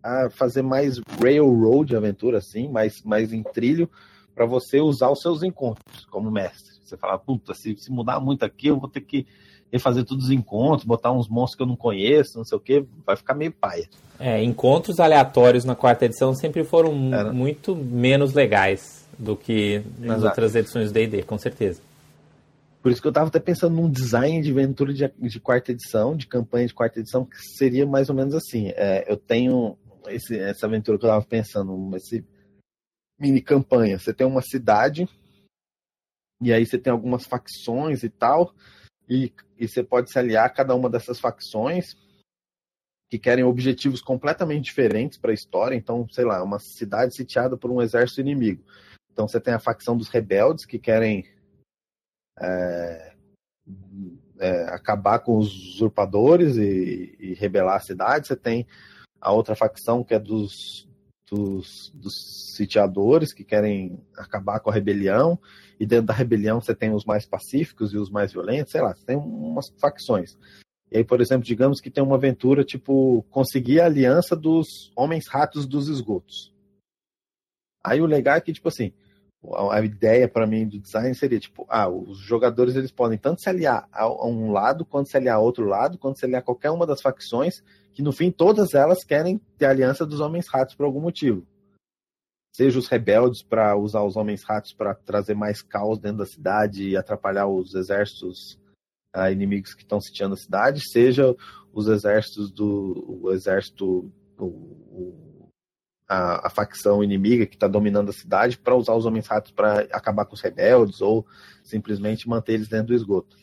a 0.03 0.29
fazer 0.29 0.61
mais 0.61 0.99
railroad 1.21 1.95
aventura, 1.95 2.37
assim, 2.37 2.69
mais, 2.69 3.01
mais 3.03 3.33
em 3.33 3.43
trilho, 3.43 3.89
para 4.33 4.45
você 4.45 4.79
usar 4.79 5.09
os 5.09 5.21
seus 5.21 5.43
encontros 5.43 6.05
como 6.05 6.31
mestre. 6.31 6.75
Você 6.83 6.95
fala, 6.97 7.17
puta, 7.17 7.53
se, 7.53 7.75
se 7.77 7.91
mudar 7.91 8.19
muito 8.19 8.43
aqui, 8.43 8.67
eu 8.67 8.79
vou 8.79 8.89
ter 8.89 9.01
que 9.01 9.27
refazer 9.71 10.03
todos 10.03 10.25
os 10.25 10.31
encontros, 10.31 10.85
botar 10.85 11.11
uns 11.11 11.27
monstros 11.27 11.55
que 11.55 11.61
eu 11.63 11.67
não 11.67 11.75
conheço, 11.75 12.37
não 12.37 12.45
sei 12.45 12.57
o 12.57 12.61
que, 12.61 12.83
vai 13.05 13.15
ficar 13.15 13.35
meio 13.35 13.51
paia. 13.51 13.87
É, 14.19 14.43
encontros 14.43 14.99
aleatórios 14.99 15.63
na 15.63 15.75
quarta 15.75 16.05
edição 16.05 16.33
sempre 16.33 16.63
foram 16.63 17.13
Era. 17.13 17.31
muito 17.31 17.75
menos 17.75 18.33
legais 18.33 19.05
do 19.17 19.35
que 19.35 19.83
nas 19.99 20.17
Exato. 20.17 20.25
outras 20.27 20.55
edições 20.55 20.91
do 20.91 20.93
D&D, 20.93 21.23
com 21.23 21.37
certeza. 21.37 21.81
Por 22.81 22.91
isso 22.91 23.01
que 23.01 23.07
eu 23.07 23.11
estava 23.11 23.27
até 23.27 23.39
pensando 23.39 23.75
num 23.75 23.89
design 23.89 24.41
de 24.41 24.51
aventura 24.51 24.93
de, 24.93 25.07
de, 25.07 25.39
quarta 25.39 25.71
edição, 25.71 26.15
de 26.15 26.27
campanha 26.27 26.67
de 26.67 26.73
quarta 26.73 26.99
edição, 26.99 27.25
que 27.25 27.37
seria 27.57 27.85
mais 27.85 28.09
ou 28.09 28.15
menos 28.15 28.33
assim. 28.33 28.69
É, 28.69 29.11
eu 29.11 29.17
tenho 29.17 29.77
esse, 30.07 30.37
essa 30.39 30.65
aventura 30.65 30.97
que 30.97 31.05
eu 31.05 31.09
estava 31.09 31.25
pensando, 31.25 31.95
esse 31.97 32.25
mini 33.19 33.41
campanha. 33.41 33.99
Você 33.99 34.13
tem 34.13 34.25
uma 34.25 34.41
cidade, 34.41 35.09
e 36.41 36.53
aí 36.53 36.65
você 36.65 36.77
tem 36.77 36.91
algumas 36.91 37.25
facções 37.25 38.03
e 38.03 38.09
tal, 38.09 38.53
e, 39.09 39.33
e 39.57 39.67
você 39.67 39.83
pode 39.83 40.09
se 40.09 40.17
aliar 40.17 40.45
a 40.45 40.49
cada 40.49 40.73
uma 40.73 40.89
dessas 40.89 41.19
facções 41.19 41.97
que 43.09 43.19
querem 43.19 43.43
objetivos 43.43 44.01
completamente 44.01 44.65
diferentes 44.65 45.17
para 45.17 45.31
a 45.31 45.33
história. 45.33 45.75
Então, 45.75 46.07
sei 46.09 46.23
lá, 46.23 46.41
uma 46.43 46.59
cidade 46.59 47.15
sitiada 47.15 47.57
por 47.57 47.71
um 47.71 47.81
exército 47.81 48.21
inimigo. 48.21 48.63
Então 49.11 49.27
você 49.27 49.41
tem 49.41 49.53
a 49.53 49.59
facção 49.59 49.97
dos 49.97 50.07
rebeldes 50.07 50.65
que 50.65 50.79
querem 50.79 51.25
é, 52.41 53.13
é, 54.39 54.63
acabar 54.69 55.19
com 55.19 55.37
os 55.37 55.75
usurpadores 55.75 56.57
e, 56.57 57.15
e, 57.19 57.33
rebelar 57.33 57.75
a 57.75 57.81
cidade. 57.81 58.27
Você 58.27 58.35
tem 58.35 58.65
a 59.19 59.31
outra 59.31 59.55
facção 59.55 60.03
que 60.03 60.13
é 60.13 60.19
dos, 60.19 60.87
dos, 61.29 61.91
dos 61.93 62.13
sitiadores 62.55 63.33
que 63.33 63.43
querem 63.43 64.01
acabar 64.17 64.59
com 64.59 64.69
a 64.69 64.73
rebelião. 64.73 65.39
E 65.79 65.85
dentro 65.85 66.07
da 66.07 66.13
rebelião 66.13 66.59
você 66.59 66.73
tem 66.73 66.93
os 66.93 67.05
mais 67.05 67.25
pacíficos 67.25 67.93
e 67.93 67.97
os 67.97 68.09
mais 68.09 68.31
violentos, 68.31 68.71
sei 68.71 68.81
lá, 68.81 68.93
você 68.93 69.05
tem 69.05 69.17
umas 69.17 69.69
facções. 69.79 70.37
E 70.91 70.97
aí, 70.97 71.03
por 71.03 71.21
exemplo, 71.21 71.45
digamos 71.45 71.79
que 71.79 71.91
tem 71.91 72.03
uma 72.03 72.15
aventura 72.15 72.63
tipo 72.63 73.23
conseguir 73.29 73.79
a 73.79 73.85
aliança 73.85 74.35
dos 74.35 74.91
homens 74.95 75.27
ratos 75.27 75.67
dos 75.67 75.87
esgotos. 75.87 76.53
Aí 77.83 78.01
o 78.01 78.05
legal 78.05 78.35
é 78.35 78.41
que, 78.41 78.51
tipo 78.51 78.67
assim, 78.67 78.93
a 79.69 79.81
ideia 79.81 80.27
para 80.27 80.45
mim 80.45 80.67
do 80.67 80.79
design 80.79 81.15
seria 81.15 81.39
tipo, 81.39 81.65
ah, 81.69 81.87
os 81.87 82.17
jogadores 82.17 82.75
eles 82.75 82.91
podem 82.91 83.17
tanto 83.17 83.41
se 83.41 83.49
aliar 83.49 83.87
a, 83.91 84.07
um 84.27 84.51
lado, 84.51 84.85
quanto 84.85 85.09
se 85.09 85.15
aliar 85.15 85.37
a 85.37 85.39
outro 85.39 85.65
lado, 85.65 85.97
quanto 85.97 86.19
se 86.19 86.25
aliar 86.25 86.41
a 86.41 86.45
qualquer 86.45 86.71
uma 86.71 86.85
das 86.85 87.01
facções, 87.01 87.63
que 87.93 88.03
no 88.03 88.11
fim 88.11 88.31
todas 88.31 88.73
elas 88.73 89.03
querem 89.03 89.39
ter 89.57 89.65
aliança 89.65 90.05
dos 90.05 90.19
homens 90.19 90.47
ratos 90.47 90.75
por 90.75 90.85
algum 90.85 90.99
motivo. 90.99 91.47
Seja 92.53 92.77
os 92.77 92.87
rebeldes 92.87 93.41
para 93.41 93.77
usar 93.77 94.03
os 94.03 94.17
homens 94.17 94.43
ratos 94.43 94.73
para 94.73 94.93
trazer 94.93 95.35
mais 95.35 95.61
caos 95.61 95.99
dentro 95.99 96.17
da 96.17 96.25
cidade 96.25 96.89
e 96.89 96.97
atrapalhar 96.97 97.47
os 97.47 97.73
exércitos 97.73 98.59
uh, 99.15 99.31
inimigos 99.31 99.73
que 99.73 99.83
estão 99.83 100.01
sitiando 100.01 100.33
a 100.33 100.37
cidade, 100.37 100.81
seja 100.91 101.33
os 101.71 101.87
exércitos 101.87 102.51
do 102.51 103.21
o 103.23 103.31
exército 103.31 104.11
o, 104.37 104.45
o 104.45 105.28
a, 106.09 106.47
a 106.47 106.49
facção 106.49 107.03
inimiga 107.03 107.45
que 107.45 107.55
está 107.55 107.67
dominando 107.67 108.09
a 108.09 108.13
cidade 108.13 108.57
para 108.57 108.75
usar 108.75 108.95
os 108.95 109.05
homens 109.05 109.27
ratos 109.27 109.51
para 109.51 109.81
acabar 109.91 110.25
com 110.25 110.33
os 110.33 110.41
rebeldes 110.41 111.01
ou 111.01 111.25
simplesmente 111.63 112.27
manter 112.27 112.53
eles 112.53 112.67
dentro 112.67 112.87
do 112.87 112.95
esgoto. 112.95 113.37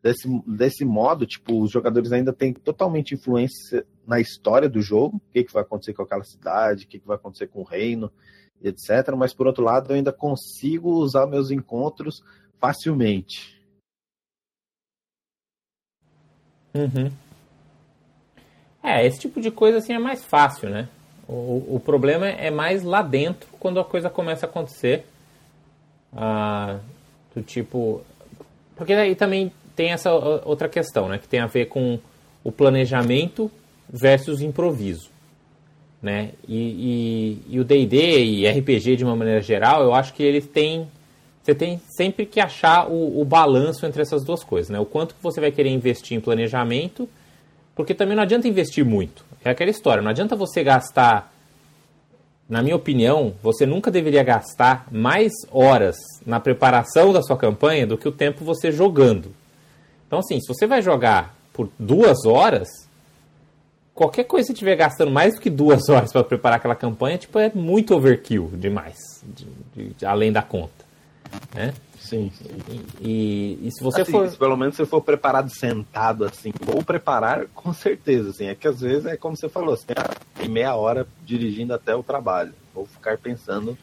Desse, 0.00 0.28
desse 0.46 0.84
modo, 0.84 1.26
tipo, 1.26 1.60
os 1.60 1.72
jogadores 1.72 2.12
ainda 2.12 2.32
têm 2.32 2.52
totalmente 2.52 3.14
influência 3.14 3.84
na 4.06 4.20
história 4.20 4.68
do 4.68 4.80
jogo, 4.80 5.16
o 5.16 5.32
que, 5.32 5.42
que 5.42 5.52
vai 5.52 5.62
acontecer 5.62 5.94
com 5.94 6.02
aquela 6.02 6.22
cidade, 6.22 6.84
o 6.84 6.88
que, 6.88 7.00
que 7.00 7.06
vai 7.06 7.16
acontecer 7.16 7.48
com 7.48 7.62
o 7.62 7.64
reino, 7.64 8.12
etc. 8.62 9.14
Mas 9.16 9.34
por 9.34 9.46
outro 9.46 9.64
lado, 9.64 9.90
eu 9.90 9.96
ainda 9.96 10.12
consigo 10.12 10.90
usar 10.90 11.26
meus 11.26 11.50
encontros 11.50 12.22
facilmente. 12.60 13.60
Uhum. 16.74 17.10
É, 18.82 19.06
esse 19.06 19.18
tipo 19.18 19.40
de 19.40 19.50
coisa 19.50 19.78
assim 19.78 19.94
é 19.94 19.98
mais 19.98 20.22
fácil, 20.22 20.68
né? 20.68 20.88
O, 21.28 21.76
o 21.76 21.80
problema 21.80 22.28
é 22.28 22.50
mais 22.50 22.82
lá 22.82 23.02
dentro, 23.02 23.48
quando 23.58 23.80
a 23.80 23.84
coisa 23.84 24.10
começa 24.10 24.46
a 24.46 24.48
acontecer. 24.48 25.06
Ah, 26.12 26.78
do 27.34 27.42
tipo. 27.42 28.02
Porque 28.76 28.92
aí 28.92 29.14
também 29.14 29.52
tem 29.74 29.92
essa 29.92 30.12
outra 30.12 30.68
questão, 30.68 31.08
né? 31.08 31.18
Que 31.18 31.28
tem 31.28 31.40
a 31.40 31.46
ver 31.46 31.66
com 31.66 31.98
o 32.42 32.52
planejamento 32.52 33.50
versus 33.88 34.40
improviso. 34.42 35.10
Né? 36.02 36.32
E, 36.46 37.40
e, 37.48 37.54
e 37.54 37.60
o 37.60 37.64
D&D 37.64 38.24
e 38.24 38.46
RPG 38.46 38.96
de 38.96 39.04
uma 39.04 39.16
maneira 39.16 39.40
geral, 39.40 39.82
eu 39.82 39.94
acho 39.94 40.12
que 40.12 40.22
eles 40.22 40.46
têm 40.46 40.86
você 41.42 41.54
tem 41.54 41.80
sempre 41.94 42.24
que 42.24 42.40
achar 42.40 42.90
o, 42.90 43.20
o, 43.20 43.24
balanço 43.24 43.84
entre 43.84 44.00
essas 44.00 44.24
duas 44.24 44.42
coisas, 44.42 44.70
né? 44.70 44.80
O 44.80 44.86
quanto 44.86 45.14
que 45.14 45.22
você 45.22 45.42
vai 45.42 45.50
querer 45.50 45.68
investir 45.68 46.16
em 46.16 46.20
planejamento, 46.20 47.06
porque 47.74 47.94
também 47.94 48.16
não 48.16 48.22
adianta 48.22 48.48
investir 48.48 48.84
muito. 48.84 49.24
É 49.44 49.50
aquela 49.50 49.70
história, 49.70 50.02
não 50.02 50.10
adianta 50.10 50.36
você 50.36 50.62
gastar. 50.62 51.32
Na 52.48 52.62
minha 52.62 52.76
opinião, 52.76 53.34
você 53.42 53.64
nunca 53.64 53.90
deveria 53.90 54.22
gastar 54.22 54.86
mais 54.92 55.32
horas 55.50 55.96
na 56.26 56.38
preparação 56.38 57.12
da 57.12 57.22
sua 57.22 57.38
campanha 57.38 57.86
do 57.86 57.96
que 57.96 58.06
o 58.06 58.12
tempo 58.12 58.44
você 58.44 58.70
jogando. 58.70 59.34
Então, 60.06 60.18
assim, 60.18 60.38
se 60.40 60.46
você 60.46 60.66
vai 60.66 60.82
jogar 60.82 61.34
por 61.54 61.70
duas 61.78 62.26
horas, 62.26 62.68
qualquer 63.94 64.24
coisa 64.24 64.44
que 64.44 64.48
você 64.48 64.52
estiver 64.52 64.76
gastando 64.76 65.10
mais 65.10 65.34
do 65.34 65.40
que 65.40 65.48
duas 65.48 65.88
horas 65.90 66.12
para 66.12 66.22
preparar 66.22 66.58
aquela 66.58 66.74
campanha, 66.74 67.16
tipo, 67.16 67.38
é 67.38 67.50
muito 67.54 67.94
overkill 67.94 68.50
demais, 68.54 68.98
de, 69.22 69.46
de, 69.74 69.94
de, 69.94 70.06
além 70.06 70.30
da 70.30 70.42
conta. 70.42 70.84
Né? 71.54 71.72
Sim. 72.04 72.30
E, 73.00 73.58
e, 73.62 73.70
se 73.72 73.82
você 73.82 74.02
assim, 74.02 74.12
for. 74.12 74.28
Se 74.28 74.36
pelo 74.36 74.56
menos 74.56 74.76
você 74.76 74.84
for 74.84 75.00
preparado 75.00 75.48
sentado 75.48 76.24
assim, 76.24 76.52
ou 76.66 76.82
preparar, 76.84 77.46
com 77.54 77.72
certeza, 77.72 78.30
assim. 78.30 78.46
É 78.46 78.54
que 78.54 78.68
às 78.68 78.80
vezes 78.80 79.06
é 79.06 79.16
como 79.16 79.36
você 79.36 79.48
falou, 79.48 79.76
tem 80.34 80.48
meia 80.48 80.74
hora 80.74 81.06
dirigindo 81.24 81.72
até 81.72 81.94
o 81.96 82.02
trabalho. 82.02 82.52
Ou 82.74 82.84
ficar 82.84 83.16
pensando. 83.16 83.76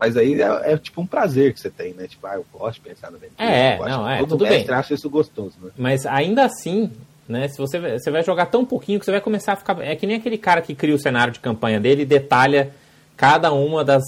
Mas 0.00 0.16
aí 0.16 0.40
é, 0.40 0.72
é, 0.72 0.76
tipo 0.78 1.00
um 1.00 1.06
prazer 1.06 1.52
que 1.52 1.60
você 1.60 1.68
tem, 1.68 1.92
né? 1.92 2.06
Tipo, 2.06 2.26
ah, 2.26 2.36
eu 2.36 2.46
gosto 2.52 2.74
de 2.74 2.88
pensar 2.88 3.10
na 3.10 3.18
aventura. 3.18 3.44
É, 3.44 3.78
não, 3.78 4.08
é, 4.08 4.18
tudo 4.24 4.46
bem. 4.46 4.64
acha 4.70 4.94
isso 4.94 5.10
gostoso, 5.10 5.56
né? 5.60 5.70
Mas 5.76 6.06
ainda 6.06 6.44
assim, 6.44 6.90
né? 7.28 7.48
Se 7.48 7.58
você, 7.58 7.78
você 7.80 8.10
vai 8.10 8.22
jogar 8.22 8.46
tão 8.46 8.64
pouquinho 8.64 8.98
que 8.98 9.04
você 9.04 9.10
vai 9.10 9.20
começar 9.20 9.52
a 9.52 9.56
ficar. 9.56 9.78
É 9.82 9.94
que 9.94 10.06
nem 10.06 10.16
aquele 10.16 10.38
cara 10.38 10.62
que 10.62 10.74
cria 10.74 10.94
o 10.94 10.98
cenário 10.98 11.32
de 11.32 11.40
campanha 11.40 11.80
dele 11.80 12.02
e 12.02 12.06
detalha 12.06 12.72
cada 13.16 13.52
uma 13.52 13.84
das 13.84 14.04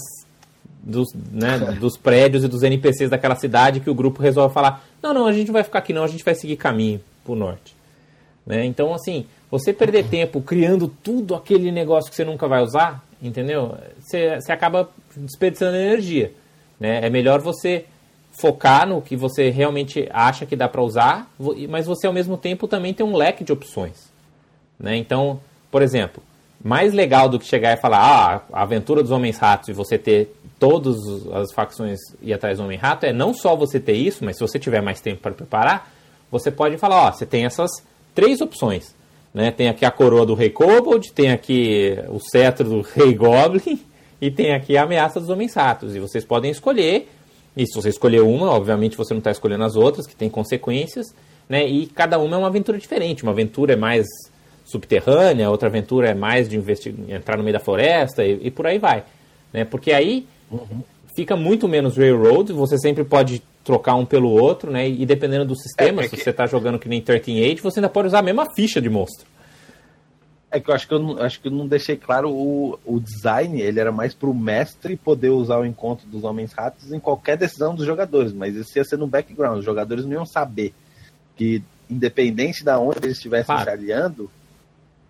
dos, 0.83 1.07
né, 1.31 1.57
dos 1.79 1.97
prédios 1.97 2.43
e 2.43 2.47
dos 2.47 2.63
NPCs 2.63 3.09
daquela 3.09 3.35
cidade 3.35 3.79
que 3.79 3.89
o 3.89 3.95
grupo 3.95 4.21
resolve 4.21 4.53
falar: 4.53 4.83
não, 5.01 5.13
não, 5.13 5.27
a 5.27 5.33
gente 5.33 5.47
não 5.47 5.53
vai 5.53 5.63
ficar 5.63 5.79
aqui, 5.79 5.93
não, 5.93 6.03
a 6.03 6.07
gente 6.07 6.23
vai 6.23 6.35
seguir 6.35 6.55
caminho 6.55 7.01
pro 7.23 7.35
norte. 7.35 7.75
Né? 8.45 8.65
Então, 8.65 8.93
assim, 8.93 9.25
você 9.49 9.71
perder 9.71 10.05
tempo 10.05 10.41
criando 10.41 10.87
tudo 10.87 11.35
aquele 11.35 11.71
negócio 11.71 12.09
que 12.09 12.15
você 12.15 12.25
nunca 12.25 12.47
vai 12.47 12.63
usar, 12.63 13.03
entendeu? 13.21 13.77
Você, 13.99 14.39
você 14.39 14.51
acaba 14.51 14.89
desperdiçando 15.15 15.77
energia. 15.77 16.31
Né? 16.79 17.05
É 17.05 17.09
melhor 17.09 17.39
você 17.39 17.85
focar 18.31 18.87
no 18.87 19.01
que 19.01 19.15
você 19.15 19.49
realmente 19.49 20.07
acha 20.11 20.45
que 20.45 20.55
dá 20.55 20.67
para 20.67 20.81
usar, 20.81 21.29
mas 21.69 21.85
você 21.85 22.07
ao 22.07 22.13
mesmo 22.13 22.37
tempo 22.37 22.67
também 22.67 22.93
tem 22.93 23.05
um 23.05 23.15
leque 23.15 23.43
de 23.43 23.51
opções. 23.51 24.09
Né? 24.79 24.95
Então, 24.95 25.39
por 25.69 25.81
exemplo, 25.81 26.23
mais 26.63 26.93
legal 26.93 27.27
do 27.27 27.39
que 27.39 27.45
chegar 27.45 27.73
e 27.73 27.81
falar 27.81 27.99
ah, 27.99 28.41
a 28.53 28.61
aventura 28.63 29.01
dos 29.01 29.11
homens 29.11 29.37
ratos 29.37 29.69
e 29.69 29.73
você 29.73 29.97
ter 29.97 30.33
todas 30.61 30.95
as 31.33 31.51
facções 31.51 31.99
ir 32.21 32.31
atrás 32.31 32.59
do 32.59 32.63
Homem-Rato 32.63 33.07
é 33.07 33.11
não 33.11 33.33
só 33.33 33.55
você 33.55 33.79
ter 33.79 33.95
isso, 33.95 34.23
mas 34.23 34.37
se 34.37 34.41
você 34.41 34.59
tiver 34.59 34.79
mais 34.79 35.01
tempo 35.01 35.19
para 35.19 35.31
preparar, 35.31 35.91
você 36.29 36.51
pode 36.51 36.77
falar, 36.77 37.07
ó, 37.07 37.11
você 37.11 37.25
tem 37.25 37.45
essas 37.45 37.71
três 38.13 38.41
opções. 38.41 38.93
Né? 39.33 39.49
Tem 39.49 39.69
aqui 39.69 39.83
a 39.85 39.89
coroa 39.89 40.23
do 40.23 40.35
Rei 40.35 40.51
Kobold, 40.51 41.11
tem 41.13 41.31
aqui 41.31 41.97
o 42.09 42.19
cetro 42.19 42.69
do 42.69 42.81
Rei 42.81 43.11
Goblin 43.17 43.81
e 44.21 44.29
tem 44.29 44.53
aqui 44.53 44.77
a 44.77 44.83
ameaça 44.83 45.19
dos 45.19 45.29
Homens-Ratos. 45.29 45.95
E 45.95 45.99
vocês 45.99 46.23
podem 46.23 46.51
escolher, 46.51 47.09
e 47.57 47.65
se 47.65 47.73
você 47.73 47.89
escolher 47.89 48.21
uma, 48.21 48.51
obviamente 48.51 48.95
você 48.95 49.15
não 49.15 49.19
está 49.19 49.31
escolhendo 49.31 49.63
as 49.63 49.75
outras, 49.75 50.05
que 50.05 50.15
tem 50.15 50.29
consequências, 50.29 51.07
né? 51.49 51.67
e 51.67 51.87
cada 51.87 52.19
uma 52.19 52.35
é 52.35 52.37
uma 52.37 52.47
aventura 52.47 52.77
diferente. 52.77 53.23
Uma 53.23 53.31
aventura 53.31 53.73
é 53.73 53.75
mais 53.75 54.05
subterrânea, 54.63 55.49
outra 55.49 55.69
aventura 55.69 56.09
é 56.09 56.13
mais 56.13 56.47
de 56.47 56.61
entrar 57.09 57.35
no 57.35 57.43
meio 57.43 57.53
da 57.53 57.59
floresta 57.59 58.23
e, 58.23 58.39
e 58.43 58.51
por 58.51 58.67
aí 58.67 58.77
vai. 58.77 59.03
Né? 59.51 59.65
Porque 59.65 59.91
aí 59.91 60.27
Uhum. 60.51 60.83
Fica 61.15 61.35
muito 61.35 61.67
menos 61.67 61.97
railroad, 61.97 62.53
você 62.53 62.77
sempre 62.77 63.03
pode 63.03 63.41
trocar 63.63 63.95
um 63.95 64.05
pelo 64.05 64.29
outro, 64.29 64.71
né? 64.71 64.87
E 64.87 65.05
dependendo 65.05 65.45
do 65.45 65.55
sistema, 65.55 66.01
é, 66.01 66.05
é 66.05 66.09
se 66.09 66.17
você 66.17 66.29
está 66.29 66.47
jogando 66.47 66.79
que 66.79 66.89
nem 66.89 67.01
13 67.01 67.43
Age, 67.43 67.61
você 67.61 67.79
ainda 67.79 67.89
pode 67.89 68.07
usar 68.07 68.19
a 68.19 68.23
mesma 68.23 68.47
ficha 68.53 68.81
de 68.81 68.89
monstro. 68.89 69.27
É 70.49 70.59
que 70.59 70.69
eu 70.69 70.75
acho 70.75 70.87
que 70.87 70.93
eu 70.93 70.99
não, 70.99 71.17
acho 71.21 71.39
que 71.39 71.47
eu 71.47 71.51
não 71.51 71.65
deixei 71.65 71.95
claro 71.95 72.29
o, 72.29 72.77
o 72.85 72.99
design, 72.99 73.61
ele 73.61 73.79
era 73.79 73.91
mais 73.91 74.13
para 74.13 74.29
o 74.29 74.33
mestre 74.33 74.97
poder 74.97 75.29
usar 75.29 75.57
o 75.57 75.65
encontro 75.65 76.05
dos 76.07 76.25
homens 76.25 76.51
ratos 76.51 76.91
em 76.91 76.99
qualquer 76.99 77.37
decisão 77.37 77.73
dos 77.73 77.85
jogadores, 77.85 78.33
mas 78.33 78.55
isso 78.55 78.77
ia 78.77 78.83
ser 78.83 78.97
no 78.97 79.07
background, 79.07 79.59
os 79.59 79.65
jogadores 79.65 80.03
não 80.03 80.11
iam 80.11 80.25
saber 80.25 80.73
que, 81.37 81.63
independente 81.89 82.65
de 82.65 82.71
onde 82.71 82.99
eles 83.01 83.15
estivessem 83.17 83.45
claro. 83.45 83.63
se 83.63 83.69
aliando, 83.69 84.29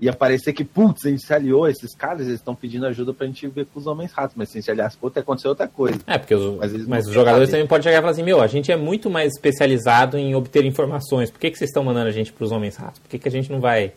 ia 0.02 0.12
parecer 0.12 0.52
que, 0.52 0.66
putz, 0.66 1.06
a 1.06 1.10
gente 1.10 1.24
se 1.24 1.32
aliou, 1.32 1.68
esses 1.68 1.94
caras, 1.94 2.22
eles 2.22 2.40
estão 2.40 2.56
pedindo 2.56 2.88
ajuda 2.88 3.14
pra 3.14 3.28
gente 3.28 3.48
ver 3.48 3.68
com 3.68 3.80
os 3.80 3.86
homens 3.86 4.12
ratos, 4.12 4.36
mas 4.36 4.50
se 4.50 4.58
a 4.58 4.60
gente 4.60 4.66
se 4.66 4.72
aliasse 4.72 4.98
com 4.98 5.06
outro, 5.06 5.20
ia 5.20 5.22
acontecer 5.22 5.48
outra 5.48 5.68
coisa. 5.68 6.00
É, 6.08 6.18
porque 6.18 6.34
os, 6.34 6.58
mas, 6.58 6.88
mas 6.88 7.08
os 7.08 7.14
jogadores 7.14 7.50
saber. 7.50 7.60
também 7.60 7.68
podem 7.68 7.84
chegar 7.84 7.98
e 7.98 8.02
falar 8.02 8.12
assim, 8.12 8.24
meu, 8.24 8.42
a 8.42 8.48
gente 8.48 8.72
é 8.72 8.76
muito 8.76 9.12
mais 9.12 9.34
especializado 9.34 10.18
em 10.18 10.34
obter 10.34 10.66
informações, 10.66 11.30
por 11.30 11.40
que, 11.40 11.52
que 11.52 11.58
vocês 11.58 11.70
estão 11.70 11.84
mandando 11.84 12.08
a 12.08 12.12
gente 12.12 12.34
pros 12.34 12.52
homens 12.52 12.76
ratos? 12.78 13.00
Por 13.00 13.10
que, 13.10 13.20
que 13.20 13.28
a 13.28 13.32
gente 13.32 13.52
não 13.52 13.60
vai 13.60 13.94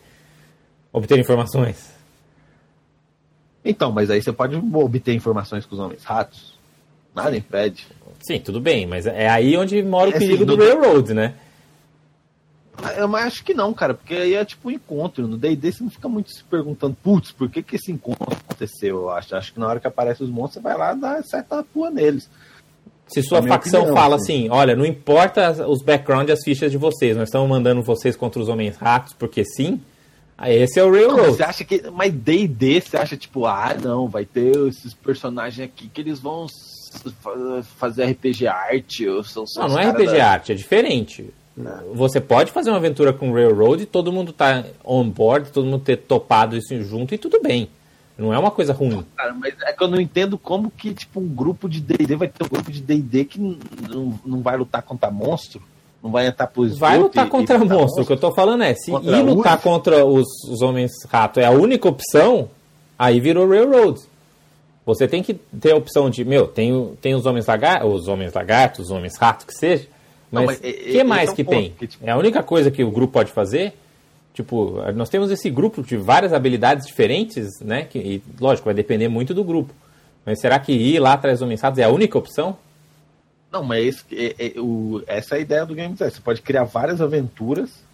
obter 0.93 1.17
informações? 1.17 1.91
Então, 3.63 3.91
mas 3.91 4.11
aí 4.11 4.21
você 4.21 4.31
pode 4.31 4.55
obter 4.55 5.15
informações 5.15 5.65
com 5.65 5.73
os 5.73 5.81
homens 5.81 6.03
ratos. 6.03 6.53
Nada 7.15 7.35
impede. 7.35 7.87
Sim, 8.21 8.39
tudo 8.39 8.61
bem, 8.61 8.85
mas 8.85 9.07
é 9.07 9.27
aí 9.27 9.57
onde 9.57 9.81
mora 9.81 10.11
o 10.11 10.13
é, 10.13 10.19
perigo 10.19 10.43
assim, 10.43 10.45
do 10.45 10.55
Railroad, 10.55 11.15
né? 11.15 11.33
Eu 12.97 13.07
mas 13.07 13.25
acho 13.25 13.43
que 13.43 13.53
não, 13.53 13.73
cara, 13.73 13.93
porque 13.93 14.13
aí 14.13 14.33
é 14.33 14.45
tipo 14.45 14.69
um 14.69 14.71
encontro. 14.71 15.27
No 15.27 15.37
D&D 15.37 15.71
você 15.71 15.83
não 15.83 15.89
fica 15.89 16.09
muito 16.09 16.31
se 16.31 16.43
perguntando, 16.43 16.95
putz, 17.01 17.31
por 17.31 17.49
que, 17.49 17.63
que 17.63 17.75
esse 17.75 17.91
encontro 17.91 18.27
aconteceu, 18.31 18.97
eu 18.97 19.09
acho. 19.09 19.35
Acho 19.35 19.53
que 19.53 19.59
na 19.59 19.67
hora 19.67 19.79
que 19.79 19.87
aparecem 19.87 20.25
os 20.25 20.31
monstros, 20.31 20.55
você 20.55 20.69
vai 20.69 20.77
lá 20.77 20.93
dar 20.93 21.23
certa 21.23 21.63
pua 21.63 21.89
neles. 21.89 22.29
Se 23.07 23.21
sua 23.21 23.43
facção 23.43 23.81
opinião, 23.81 24.01
fala 24.01 24.15
assim. 24.15 24.45
assim, 24.45 24.49
olha, 24.49 24.75
não 24.75 24.85
importa 24.85 25.67
os 25.67 25.81
background 25.81 26.27
e 26.27 26.31
as 26.31 26.43
fichas 26.43 26.71
de 26.71 26.77
vocês, 26.77 27.15
nós 27.15 27.29
estamos 27.29 27.47
mandando 27.47 27.83
vocês 27.83 28.15
contra 28.15 28.41
os 28.41 28.49
homens 28.49 28.77
ratos, 28.77 29.13
porque 29.13 29.45
sim, 29.45 29.79
esse 30.43 30.79
é 30.79 30.83
o 30.83 30.91
Railroad. 30.91 31.21
Não, 31.21 31.33
você 31.33 31.43
acha 31.43 31.63
que. 31.63 31.83
Mas 31.91 32.11
D&D, 32.11 32.81
você 32.81 32.97
acha 32.97 33.15
tipo, 33.15 33.45
ah, 33.45 33.75
não, 33.81 34.07
vai 34.07 34.25
ter 34.25 34.55
esses 34.67 34.93
personagens 34.93 35.65
aqui 35.65 35.87
que 35.87 36.01
eles 36.01 36.19
vão 36.19 36.47
fazer 37.77 38.05
RPG 38.05 38.47
arte? 38.47 39.07
Ou 39.07 39.23
são 39.23 39.45
não, 39.57 39.69
não 39.69 39.79
é 39.79 39.89
RPG 39.89 40.17
da... 40.17 40.31
arte, 40.31 40.51
é 40.51 40.55
diferente. 40.55 41.31
Você 41.93 42.19
pode 42.19 42.51
fazer 42.51 42.69
uma 42.69 42.77
aventura 42.77 43.13
com 43.13 43.31
Railroad 43.31 43.83
e 43.83 43.85
todo 43.85 44.11
mundo 44.11 44.33
tá 44.33 44.65
on 44.83 45.09
board, 45.09 45.51
todo 45.51 45.65
mundo 45.65 45.83
ter 45.83 45.97
topado 45.97 46.57
isso 46.57 46.81
junto 46.81 47.15
e 47.15 47.17
tudo 47.17 47.41
bem. 47.41 47.69
Não 48.17 48.33
é 48.33 48.39
uma 48.39 48.51
coisa 48.51 48.73
ruim. 48.73 49.05
Cara, 49.15 49.33
mas 49.33 49.53
é 49.63 49.73
que 49.73 49.83
eu 49.83 49.87
não 49.87 49.99
entendo 49.99 50.37
como 50.37 50.71
que, 50.71 50.93
tipo, 50.93 51.19
um 51.19 51.27
grupo 51.27 51.67
de 51.67 51.81
D&D 51.81 52.15
vai 52.15 52.27
ter 52.27 52.43
um 52.45 52.47
grupo 52.47 52.71
de 52.71 52.81
D&D 52.81 53.25
que 53.25 53.39
não, 53.39 54.19
não 54.25 54.41
vai 54.41 54.57
lutar 54.57 54.81
contra 54.81 55.11
monstro. 55.11 55.61
Não 56.01 56.11
vai 56.11 56.27
entrar 56.27 56.47
pro 56.47 56.67
Vai 56.75 56.97
lutar 56.97 57.27
contra 57.27 57.57
monstro. 57.57 57.77
monstro. 57.79 58.03
O 58.03 58.05
que 58.05 58.13
eu 58.13 58.17
tô 58.17 58.31
falando 58.31 58.63
é, 58.63 58.73
se 58.75 58.91
contra 58.91 59.17
ir 59.17 59.23
lutar 59.23 59.57
contra 59.59 60.05
os, 60.05 60.27
os 60.49 60.61
homens 60.61 60.91
rato 61.09 61.39
é 61.39 61.45
a 61.45 61.51
única 61.51 61.89
opção, 61.89 62.49
aí 62.97 63.19
virou 63.19 63.49
Railroad. 63.49 63.99
Você 64.85 65.07
tem 65.07 65.23
que 65.23 65.33
ter 65.33 65.71
a 65.71 65.75
opção 65.75 66.09
de, 66.09 66.23
meu, 66.23 66.47
tem, 66.47 66.95
tem 67.01 67.15
os 67.15 67.25
homens 67.25 67.47
lagartos, 67.47 68.01
os 68.01 68.07
homens 68.07 68.33
lagartos, 68.33 68.85
os 68.85 68.91
homens 68.91 69.17
ratos, 69.17 69.45
que 69.45 69.53
seja, 69.53 69.87
mas 70.43 70.57
o 70.57 70.61
que 70.61 71.03
mais 71.03 71.33
que 71.33 71.43
tem? 71.43 71.71
Que, 71.71 71.87
tipo... 71.87 72.05
É 72.05 72.11
a 72.11 72.17
única 72.17 72.43
coisa 72.43 72.71
que 72.71 72.83
o 72.83 72.91
grupo 72.91 73.13
pode 73.13 73.31
fazer. 73.31 73.73
Tipo, 74.33 74.81
nós 74.93 75.07
temos 75.07 75.31
esse 75.31 75.49
grupo 75.49 75.81
de 75.81 75.95
várias 75.95 76.33
habilidades 76.33 76.85
diferentes, 76.85 77.61
né? 77.61 77.83
Que, 77.85 77.99
e, 77.99 78.23
lógico, 78.39 78.65
vai 78.65 78.73
depender 78.73 79.07
muito 79.07 79.33
do 79.33 79.43
grupo. 79.43 79.73
Mas 80.25 80.41
será 80.41 80.59
que 80.59 80.73
ir 80.73 80.99
lá 80.99 81.13
atrás 81.13 81.39
dos 81.39 81.47
mensados 81.47 81.79
é 81.79 81.83
a 81.83 81.89
única 81.89 82.17
opção? 82.17 82.57
Não, 83.51 83.63
mas 83.63 84.05
é, 84.11 84.35
é, 84.37 84.59
o, 84.59 85.01
essa 85.07 85.35
é 85.35 85.37
a 85.37 85.41
ideia 85.41 85.65
do 85.65 85.73
Game 85.73 85.93
Design. 85.93 86.13
Você 86.13 86.19
pode 86.19 86.41
criar 86.41 86.65
várias 86.65 86.99
aventuras, 86.99 87.85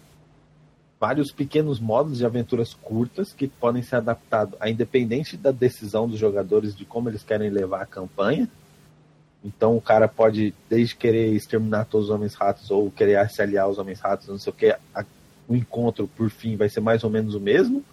vários 0.98 1.30
pequenos 1.30 1.78
modos 1.78 2.18
de 2.18 2.26
aventuras 2.26 2.74
curtas 2.74 3.32
que 3.32 3.46
podem 3.46 3.82
ser 3.82 3.96
adaptados 3.96 4.56
a 4.58 4.68
independente 4.68 5.36
da 5.36 5.52
decisão 5.52 6.08
dos 6.08 6.18
jogadores 6.18 6.74
de 6.74 6.84
como 6.84 7.08
eles 7.08 7.22
querem 7.22 7.50
levar 7.50 7.82
a 7.82 7.86
campanha. 7.86 8.48
Então 9.44 9.76
o 9.76 9.80
cara 9.80 10.06
pode, 10.06 10.54
desde 10.68 10.94
querer 10.94 11.32
exterminar 11.32 11.86
todos 11.86 12.08
os 12.08 12.14
homens 12.14 12.34
ratos 12.34 12.70
ou 12.70 12.90
querer 12.90 13.28
se 13.28 13.42
aliar 13.42 13.64
aos 13.64 13.78
homens 13.78 14.00
ratos, 14.00 14.28
não 14.28 14.38
sei 14.38 14.52
o 14.52 14.56
que, 14.56 14.76
o 15.48 15.56
encontro 15.56 16.08
por 16.08 16.30
fim 16.30 16.56
vai 16.56 16.68
ser 16.68 16.80
mais 16.80 17.02
ou 17.02 17.10
menos 17.10 17.34
o 17.34 17.40
mesmo. 17.40 17.84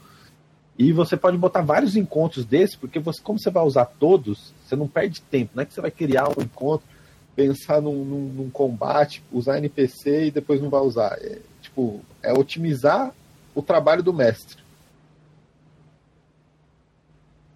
E 0.78 0.94
você 0.94 1.18
pode 1.18 1.38
botar 1.38 1.62
vários 1.62 1.96
encontros 1.96 2.46
desses, 2.46 2.76
porque 2.76 3.00
você, 3.00 3.22
como 3.22 3.38
você 3.38 3.50
vai 3.50 3.64
usar 3.64 3.86
todos, 3.86 4.54
você 4.64 4.76
não 4.76 4.88
perde 4.88 5.22
tempo. 5.22 5.52
Não 5.54 5.64
é 5.64 5.66
que 5.66 5.74
você 5.74 5.82
vai 5.82 5.92
criar 5.92 6.30
um 6.30 6.42
encontro, 6.42 6.88
pensar 7.36 7.82
num, 7.82 8.06
num, 8.06 8.30
num 8.30 8.50
combate, 8.50 9.22
usar 9.32 9.58
NPC 9.58 10.28
e 10.28 10.32
depois 10.32 10.62
não 10.62 10.70
vai 10.70 10.80
usar. 10.82 11.18
É, 11.20 11.40
tipo, 11.62 12.00
é 12.24 12.32
otimizar 12.32 13.14
o 13.54 13.62
trabalho 13.62 14.02
do 14.02 14.14
mestre 14.14 14.64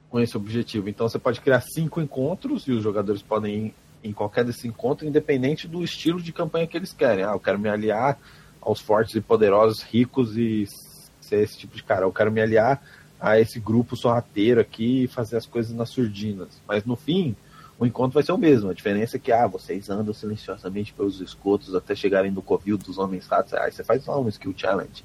com 0.10 0.20
esse 0.20 0.36
objetivo. 0.36 0.90
Então 0.90 1.08
você 1.08 1.18
pode 1.18 1.40
criar 1.40 1.62
cinco 1.62 2.02
encontros 2.02 2.68
e 2.68 2.72
os 2.72 2.84
jogadores 2.84 3.22
podem 3.22 3.74
em 4.04 4.12
qualquer 4.12 4.44
desse 4.44 4.68
encontro, 4.68 5.08
independente 5.08 5.68
do 5.68 5.84
estilo 5.84 6.22
de 6.22 6.34
campanha 6.34 6.68
que 6.68 6.76
eles 6.78 6.94
querem. 6.94 7.24
Ah, 7.24 7.32
eu 7.32 7.40
quero 7.40 7.58
me 7.58 7.70
aliar 7.70 8.20
aos 8.62 8.80
fortes 8.80 9.16
e 9.16 9.22
poderosos, 9.22 9.82
ricos 9.82 10.38
e 10.38 10.68
ser 11.22 11.42
esse 11.42 11.58
tipo 11.58 11.76
de 11.76 11.84
cara. 11.84 12.06
Eu 12.06 12.12
quero 12.12 12.32
me 12.32 12.42
aliar 12.42 12.82
a 13.20 13.40
esse 13.40 13.60
grupo 13.60 13.96
sorrateiro 13.96 14.60
aqui 14.60 15.04
e 15.04 15.08
fazer 15.08 15.38
as 15.38 15.46
coisas 15.46 15.74
nas 15.74 15.90
surdinas. 15.90 16.50
Mas 16.68 16.84
no 16.84 16.96
fim, 16.96 17.36
o 17.80 17.86
encontro 17.86 18.14
vai 18.14 18.24
ser 18.24 18.34
o 18.34 18.38
mesmo. 18.38 18.70
A 18.70 18.74
diferença 18.74 19.16
é 19.16 19.20
que, 19.20 19.32
ah, 19.32 19.48
vocês 19.48 19.90
andam 19.90 20.14
silenciosamente 20.14 20.94
pelos 20.94 21.22
escotos 21.22 21.74
até 21.74 21.96
chegarem 21.96 22.32
no 22.32 22.42
covil 22.42 22.78
dos 22.78 22.98
homens 22.98 23.26
ratos. 23.26 23.54
Aí 23.54 23.72
você 23.72 23.84
faz 23.84 24.04
só 24.04 24.22
um 24.22 24.28
skill 24.28 24.54
challenge. 24.56 25.04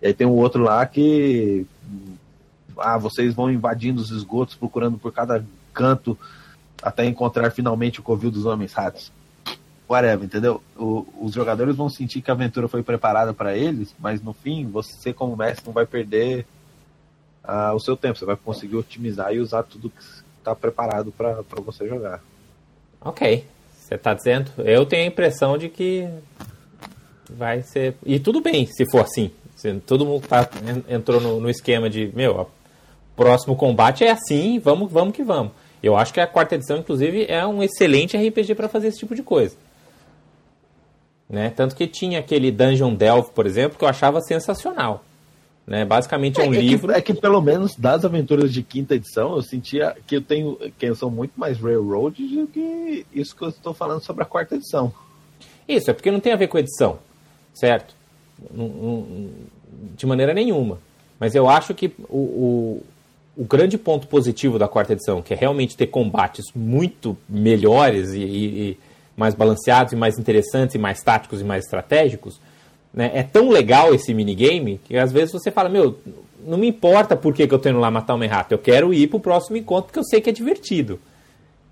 E 0.00 0.06
aí 0.06 0.14
tem 0.14 0.26
um 0.26 0.36
outro 0.36 0.62
lá 0.62 0.86
que. 0.86 1.66
Ah, 2.78 2.96
vocês 2.96 3.34
vão 3.34 3.50
invadindo 3.50 4.00
os 4.00 4.10
esgotos, 4.10 4.54
procurando 4.54 4.96
por 4.96 5.12
cada 5.12 5.44
canto 5.74 6.16
até 6.82 7.04
encontrar 7.04 7.50
finalmente 7.50 8.00
o 8.00 8.02
covil 8.02 8.30
dos 8.30 8.46
homens 8.46 8.72
ratos. 8.72 9.12
Whatever, 9.88 10.24
entendeu? 10.24 10.62
O, 10.76 11.06
os 11.20 11.32
jogadores 11.32 11.74
vão 11.74 11.88
sentir 11.88 12.22
que 12.22 12.30
a 12.30 12.34
aventura 12.34 12.68
foi 12.68 12.82
preparada 12.82 13.34
para 13.34 13.56
eles, 13.56 13.94
mas 13.98 14.22
no 14.22 14.32
fim, 14.32 14.66
você 14.68 15.12
como 15.12 15.36
mestre 15.36 15.66
não 15.66 15.72
vai 15.72 15.84
perder 15.84 16.46
uh, 17.44 17.74
o 17.74 17.80
seu 17.80 17.96
tempo. 17.96 18.18
Você 18.18 18.24
vai 18.24 18.36
conseguir 18.36 18.76
otimizar 18.76 19.32
e 19.32 19.40
usar 19.40 19.64
tudo 19.64 19.90
que 19.90 20.02
está 20.38 20.54
preparado 20.54 21.12
para 21.12 21.42
você 21.64 21.88
jogar. 21.88 22.20
Ok. 23.00 23.44
Você 23.72 23.94
está 23.96 24.14
dizendo? 24.14 24.52
Eu 24.58 24.86
tenho 24.86 25.02
a 25.02 25.06
impressão 25.06 25.58
de 25.58 25.68
que 25.68 26.08
vai 27.28 27.62
ser. 27.62 27.96
E 28.06 28.20
tudo 28.20 28.40
bem 28.40 28.66
se 28.66 28.88
for 28.90 29.00
assim. 29.00 29.30
Todo 29.84 30.06
mundo 30.06 30.26
tá, 30.26 30.48
entrou 30.88 31.20
no, 31.20 31.40
no 31.40 31.50
esquema 31.50 31.90
de, 31.90 32.10
meu, 32.14 32.48
próximo 33.14 33.54
combate 33.54 34.04
é 34.04 34.10
assim, 34.10 34.58
vamos, 34.58 34.90
vamos 34.90 35.14
que 35.14 35.22
vamos. 35.22 35.52
Eu 35.82 35.96
acho 35.96 36.12
que 36.12 36.20
a 36.20 36.26
quarta 36.26 36.54
edição, 36.54 36.78
inclusive, 36.78 37.26
é 37.28 37.46
um 37.46 37.62
excelente 37.62 38.16
RPG 38.16 38.54
para 38.54 38.68
fazer 38.68 38.88
esse 38.88 38.98
tipo 38.98 39.14
de 39.14 39.22
coisa. 39.22 39.56
Né? 41.28 41.50
Tanto 41.50 41.76
que 41.76 41.86
tinha 41.86 42.18
aquele 42.18 42.50
Dungeon 42.50 42.94
Delve, 42.94 43.30
por 43.32 43.46
exemplo, 43.46 43.78
que 43.78 43.84
eu 43.84 43.88
achava 43.88 44.20
sensacional. 44.20 45.04
Né? 45.66 45.84
Basicamente 45.84 46.40
é, 46.40 46.44
é 46.44 46.48
um 46.48 46.52
é 46.52 46.60
livro. 46.60 46.92
Que, 46.92 46.98
é 46.98 47.00
que 47.00 47.14
pelo 47.14 47.40
menos 47.40 47.76
das 47.76 48.04
aventuras 48.04 48.52
de 48.52 48.62
quinta 48.62 48.96
edição 48.96 49.36
eu 49.36 49.42
sentia 49.42 49.96
que 50.06 50.16
eu 50.16 50.20
tenho 50.20 50.58
que 50.76 50.86
eu 50.86 50.96
sou 50.96 51.10
muito 51.10 51.38
mais 51.38 51.60
railroad 51.60 52.20
do 52.26 52.46
que 52.48 53.06
isso 53.14 53.36
que 53.36 53.42
eu 53.42 53.50
estou 53.50 53.72
falando 53.72 54.02
sobre 54.02 54.24
a 54.24 54.26
quarta 54.26 54.56
edição. 54.56 54.92
Isso, 55.68 55.88
é 55.88 55.94
porque 55.94 56.10
não 56.10 56.18
tem 56.18 56.32
a 56.32 56.36
ver 56.36 56.48
com 56.48 56.58
edição, 56.58 56.98
certo? 57.54 57.94
De 59.96 60.04
maneira 60.04 60.34
nenhuma. 60.34 60.80
Mas 61.20 61.36
eu 61.36 61.48
acho 61.48 61.72
que 61.72 61.92
o, 62.08 62.18
o 62.18 62.82
grande 63.44 63.78
ponto 63.78 64.06
positivo 64.06 64.58
da 64.58 64.68
quarta 64.68 64.92
edição, 64.92 65.22
que 65.22 65.32
é 65.32 65.36
realmente 65.36 65.76
ter 65.76 65.86
combates 65.86 66.46
muito 66.54 67.16
melhores 67.28 68.12
e, 68.12 68.20
e, 68.20 68.70
e 68.70 68.78
mais 69.16 69.34
balanceados 69.34 69.92
e 69.92 69.96
mais 69.96 70.18
interessantes 70.18 70.74
e 70.74 70.78
mais 70.78 71.02
táticos 71.02 71.40
e 71.40 71.44
mais 71.44 71.64
estratégicos, 71.64 72.40
né? 72.92 73.10
é 73.14 73.22
tão 73.22 73.50
legal 73.50 73.94
esse 73.94 74.12
minigame 74.12 74.80
que 74.84 74.96
às 74.96 75.12
vezes 75.12 75.32
você 75.32 75.50
fala, 75.50 75.68
meu, 75.68 75.98
não 76.44 76.58
me 76.58 76.68
importa 76.68 77.16
por 77.16 77.34
que, 77.34 77.46
que 77.46 77.54
eu 77.54 77.58
tenho 77.58 77.78
lá 77.78 77.90
matar 77.90 78.14
um 78.14 78.26
rato, 78.26 78.52
eu 78.52 78.58
quero 78.58 78.92
ir 78.92 79.08
pro 79.08 79.20
próximo 79.20 79.56
encontro 79.56 79.86
porque 79.86 79.98
eu 79.98 80.04
sei 80.04 80.20
que 80.20 80.30
é 80.30 80.32
divertido. 80.32 80.98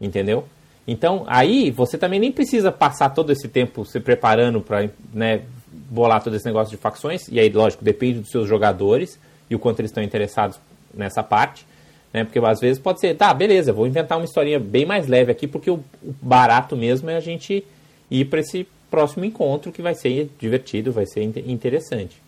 Entendeu? 0.01 0.45
Então, 0.87 1.25
aí 1.27 1.71
você 1.71 1.99
também 1.99 2.19
nem 2.19 2.33
precisa 2.33 2.73
passar 2.73 3.11
todo 3.11 3.31
esse 3.31 3.47
tempo 3.47 3.85
se 3.85 4.01
preparando 4.01 4.61
para 4.61 4.89
né, 5.13 5.43
bolar 5.71 6.23
todo 6.23 6.35
esse 6.35 6.47
negócio 6.47 6.71
de 6.71 6.81
facções. 6.81 7.29
E 7.29 7.39
aí, 7.39 7.51
lógico, 7.51 7.85
depende 7.85 8.21
dos 8.21 8.31
seus 8.31 8.49
jogadores 8.49 9.19
e 9.51 9.55
o 9.55 9.59
quanto 9.59 9.81
eles 9.81 9.91
estão 9.91 10.03
interessados 10.03 10.59
nessa 10.95 11.23
parte, 11.23 11.67
né? 12.13 12.25
Porque 12.25 12.39
às 12.39 12.61
vezes 12.61 12.81
pode 12.81 13.01
ser, 13.01 13.15
tá, 13.15 13.33
beleza, 13.33 13.73
vou 13.73 13.87
inventar 13.87 14.19
uma 14.19 14.25
historinha 14.25 14.59
bem 14.59 14.85
mais 14.85 15.07
leve 15.07 15.31
aqui, 15.31 15.47
porque 15.47 15.71
o, 15.71 15.77
o 16.03 16.15
barato 16.23 16.77
mesmo 16.77 17.11
é 17.11 17.17
a 17.17 17.21
gente 17.21 17.65
ir 18.11 18.25
para 18.27 18.41
esse 18.41 18.67
próximo 18.91 19.25
encontro 19.25 19.71
que 19.71 19.83
vai 19.83 19.95
ser 19.95 20.31
divertido, 20.39 20.93
vai 20.93 21.07
ser 21.07 21.23
interessante. 21.23 22.21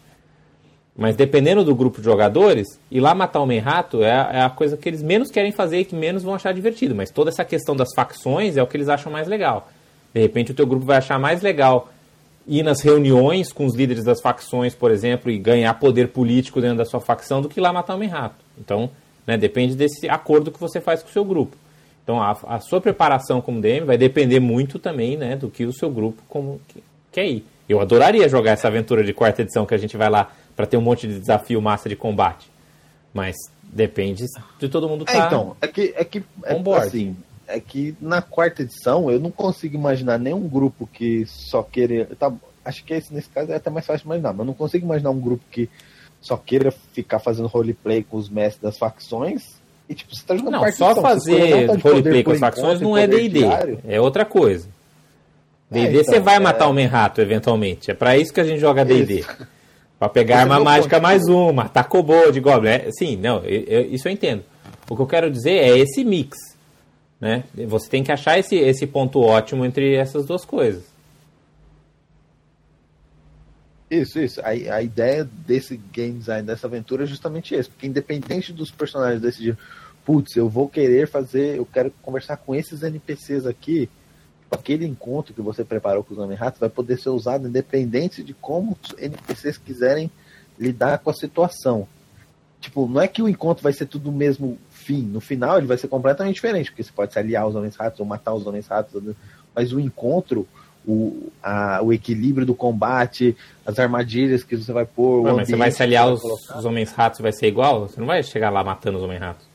Mas 0.96 1.16
dependendo 1.16 1.64
do 1.64 1.75
grupo 1.75 1.99
de 1.99 2.05
jogadores, 2.05 2.66
ir 2.90 3.01
lá 3.01 3.14
matar 3.14 3.40
o 3.40 3.46
Menrato 3.46 4.03
é, 4.03 4.11
é 4.33 4.42
a 4.42 4.51
coisa 4.51 4.77
que 4.77 4.88
eles 4.88 5.03
menos 5.03 5.31
querem 5.31 5.53
fazer 5.53 5.79
e 5.79 5.85
que 5.85 5.94
menos 5.94 6.23
vão 6.23 6.35
achar 6.35 6.53
divertido. 6.53 6.94
Mas 6.94 7.11
toda 7.11 7.31
essa 7.31 7.44
questão 7.44 7.75
das 7.75 7.88
facções 7.94 8.57
é 8.57 8.62
o 8.62 8.66
que 8.66 8.77
eles 8.77 8.88
acham 8.88 9.11
mais 9.11 9.27
legal. 9.27 9.70
De 10.12 10.20
repente 10.20 10.51
o 10.51 10.55
teu 10.55 10.66
grupo 10.66 10.85
vai 10.85 10.99
achar 10.99 11.18
mais 11.18 11.40
legal 11.40 11.90
ir 12.46 12.62
nas 12.62 12.81
reuniões 12.81 13.53
com 13.53 13.64
os 13.64 13.75
líderes 13.75 14.05
das 14.05 14.20
facções, 14.20 14.75
por 14.75 14.90
exemplo, 14.90 15.31
e 15.31 15.38
ganhar 15.38 15.73
poder 15.75 16.09
político 16.09 16.61
dentro 16.61 16.79
da 16.79 16.85
sua 16.85 17.01
facção 17.01 17.40
do 17.40 17.49
que 17.49 17.61
lá 17.61 17.73
matar 17.73 17.96
um 17.96 18.07
rato. 18.09 18.44
Então, 18.61 18.90
né, 19.27 19.37
depende 19.37 19.75
desse 19.75 20.09
acordo 20.09 20.53
que 20.53 20.61
você 20.61 20.81
faz 20.81 21.03
com 21.03 21.09
o 21.09 21.12
seu 21.12 21.25
grupo. 21.25 21.57
Então, 22.03 22.20
a, 22.20 22.37
a 22.46 22.61
sua 22.61 22.81
preparação 22.81 23.40
como 23.40 23.61
DM 23.61 23.87
vai 23.87 23.96
depender 23.96 24.40
muito 24.40 24.79
também 24.79 25.16
né, 25.16 25.37
do 25.37 25.49
que 25.49 25.64
o 25.64 25.73
seu 25.73 25.90
grupo 25.90 26.23
como, 26.29 26.61
quer 27.12 27.27
ir. 27.27 27.44
Eu 27.68 27.81
adoraria 27.81 28.29
jogar 28.29 28.53
essa 28.53 28.66
aventura 28.66 29.05
de 29.05 29.12
quarta 29.12 29.42
edição 29.42 29.64
que 29.64 29.75
a 29.75 29.79
gente 29.79 29.96
vai 29.96 30.11
lá 30.11 30.33
para 30.57 30.66
ter 30.66 30.77
um 30.77 30.81
monte 30.81 31.07
de 31.07 31.18
desafio 31.18 31.62
massa 31.62 31.88
de 31.88 31.94
combate. 31.94 32.51
Mas 33.14 33.37
depende 33.62 34.27
de 34.59 34.68
todo 34.68 34.88
mundo 34.88 35.05
É, 35.09 35.12
tá 35.12 35.27
então, 35.27 35.57
é 35.61 35.68
que, 35.68 35.94
é 35.96 36.05
que 36.05 36.25
é, 36.44 36.59
board. 36.59 36.87
assim, 36.87 37.16
é 37.46 37.61
que 37.61 37.94
na 38.01 38.20
quarta 38.20 38.62
edição 38.62 39.11
eu 39.11 39.20
não 39.20 39.31
consigo 39.31 39.77
imaginar 39.77 40.18
nenhum 40.18 40.49
grupo 40.49 40.88
que 40.92 41.25
só 41.27 41.62
queira. 41.62 42.07
Tá, 42.18 42.33
acho 42.64 42.85
que 42.85 42.94
esse, 42.94 43.12
nesse 43.12 43.29
caso 43.29 43.53
é 43.53 43.57
até 43.57 43.70
mais 43.70 43.87
fácil 43.87 44.03
de 44.03 44.07
imaginar, 44.07 44.33
mas 44.33 44.40
eu 44.40 44.44
não 44.46 44.55
consigo 44.55 44.85
imaginar 44.85 45.11
um 45.11 45.20
grupo 45.20 45.44
que 45.51 45.68
só 46.21 46.37
queira 46.37 46.71
ficar 46.93 47.19
fazendo 47.19 47.49
roleplay 47.49 48.03
com 48.03 48.17
os 48.17 48.29
mestres 48.29 48.61
das 48.63 48.79
facções. 48.79 49.43
E 49.89 49.95
tipo, 49.95 50.15
você 50.15 50.23
tá 50.25 50.37
jogando 50.37 50.53
Não, 50.53 50.73
só 50.73 50.95
fazer 51.01 51.69
de 51.69 51.79
poder 51.79 51.83
roleplay 51.83 52.23
com 52.23 52.31
as 52.33 52.39
facções 52.39 52.81
não 52.81 52.97
é 52.97 53.07
D&D, 53.07 53.41
é 53.89 54.01
outra 54.01 54.25
coisa. 54.25 54.69
D&D 55.71 55.87
É, 55.87 56.01
então, 56.01 56.05
você 56.15 56.21
vai 56.21 56.37
é- 56.37 56.41
matar 56.41 56.69
o 56.69 56.73
Menrato 56.73 57.21
eventualmente, 57.21 57.91
é 57.91 57.95
pra 57.95 58.17
isso 58.17 58.33
que 58.33 58.41
a 58.41 58.45
gente 58.45 58.61
joga 58.61 58.85
D&D. 58.85 59.25
Pra 59.99 60.09
pegar 60.09 60.37
é 60.37 60.39
arma 60.41 60.59
mágica 60.61 60.97
ponto. 60.97 61.03
mais 61.03 61.27
uma, 61.29 61.53
matar 61.53 61.85
kobold, 61.85 62.39
goblin. 62.41 62.71
É, 62.71 62.89
sim, 62.99 63.17
não, 63.17 63.39
eu- 63.45 63.65
eu- 63.67 63.93
isso 63.93 64.09
eu 64.09 64.13
entendo. 64.13 64.43
O 64.89 64.97
que 64.97 65.03
eu 65.03 65.07
quero 65.07 65.31
dizer 65.31 65.51
é 65.53 65.79
esse 65.79 66.03
mix, 66.05 66.39
né? 67.21 67.45
Você 67.69 67.89
tem 67.91 68.03
que 68.03 68.11
achar 68.11 68.39
esse, 68.39 68.57
esse 68.57 68.87
ponto 68.87 69.21
ótimo 69.21 69.65
entre 69.65 69.95
essas 69.97 70.25
duas 70.25 70.45
coisas. 70.45 70.85
Isso, 73.90 74.20
isso. 74.20 74.40
A, 74.40 74.50
a 74.50 74.83
ideia 74.83 75.24
desse 75.24 75.76
game 75.76 76.18
design, 76.18 76.46
dessa 76.46 76.66
aventura 76.66 77.03
é 77.03 77.07
justamente 77.07 77.55
esse. 77.55 77.68
Porque 77.68 77.87
independente 77.87 78.53
dos 78.53 78.70
personagens 78.70 79.20
decidirem, 79.20 79.59
putz, 80.05 80.37
eu 80.37 80.48
vou 80.48 80.68
querer 80.68 81.09
fazer, 81.09 81.57
eu 81.57 81.66
quero 81.66 81.90
conversar 82.03 82.37
com 82.37 82.55
esses 82.55 82.83
NPCs 82.83 83.46
aqui, 83.46 83.90
aquele 84.50 84.87
encontro 84.87 85.35
que 85.35 85.42
você 85.42 85.64
preparou 85.64 86.05
com 86.05 86.14
os 86.14 86.18
Homem-Ratos 86.18 86.61
vai 86.61 86.68
poder 86.68 86.98
ser 86.98 87.11
usado 87.11 87.48
independente 87.48 88.22
de 88.22 88.33
como 88.35 88.76
os 88.81 88.94
NPCs 88.98 89.59
quiserem 89.59 90.11
lidar 90.59 90.98
com 90.98 91.11
a 91.11 91.14
situação. 91.14 91.87
Tipo, 92.61 92.87
não 92.87 93.00
é 93.00 93.09
que 93.09 93.22
o 93.22 93.29
encontro 93.29 93.62
vai 93.62 93.72
ser 93.72 93.87
tudo 93.87 94.11
o 94.11 94.12
mesmo 94.12 94.59
fim. 94.70 95.03
No 95.03 95.20
final 95.20 95.59
ele 95.59 95.66
vai 95.66 95.79
ser 95.79 95.88
completamente 95.88 96.35
diferente, 96.35 96.70
porque 96.70 96.83
você 96.83 96.92
pode 96.92 97.12
se 97.12 97.18
aliar 97.18 97.44
aos 97.44 97.55
Homens-Ratos 97.55 98.00
ou 98.00 98.07
matar 98.07 98.35
os 98.35 98.46
Homens-Ratos, 98.46 99.14
mas 99.55 99.72
o 99.72 99.81
encontro 99.81 100.46
o, 100.87 101.31
a- 101.43 101.81
o 101.83 101.93
equilíbrio 101.93 102.47
do 102.47 102.55
combate, 102.55 103.37
as 103.66 103.79
armadilhas 103.79 104.43
que 104.43 104.57
você 104.57 104.73
vai 104.73 104.85
pôr. 104.87 105.23
Ué, 105.25 105.33
o 105.33 105.37
mas 105.37 105.49
você 105.49 105.57
vai 105.57 105.71
se 105.71 105.83
aliar 105.83 106.05
aos, 106.09 106.23
os 106.25 106.64
homens-ratos 106.64 107.21
vai 107.21 107.33
ser 107.33 107.47
igual? 107.49 107.88
Você 107.88 108.01
não 108.01 108.07
vai 108.07 108.23
chegar 108.23 108.51
lá 108.51 108.64
matando 108.64 108.99
os 108.99 109.05
homens-ratos. 109.05 109.49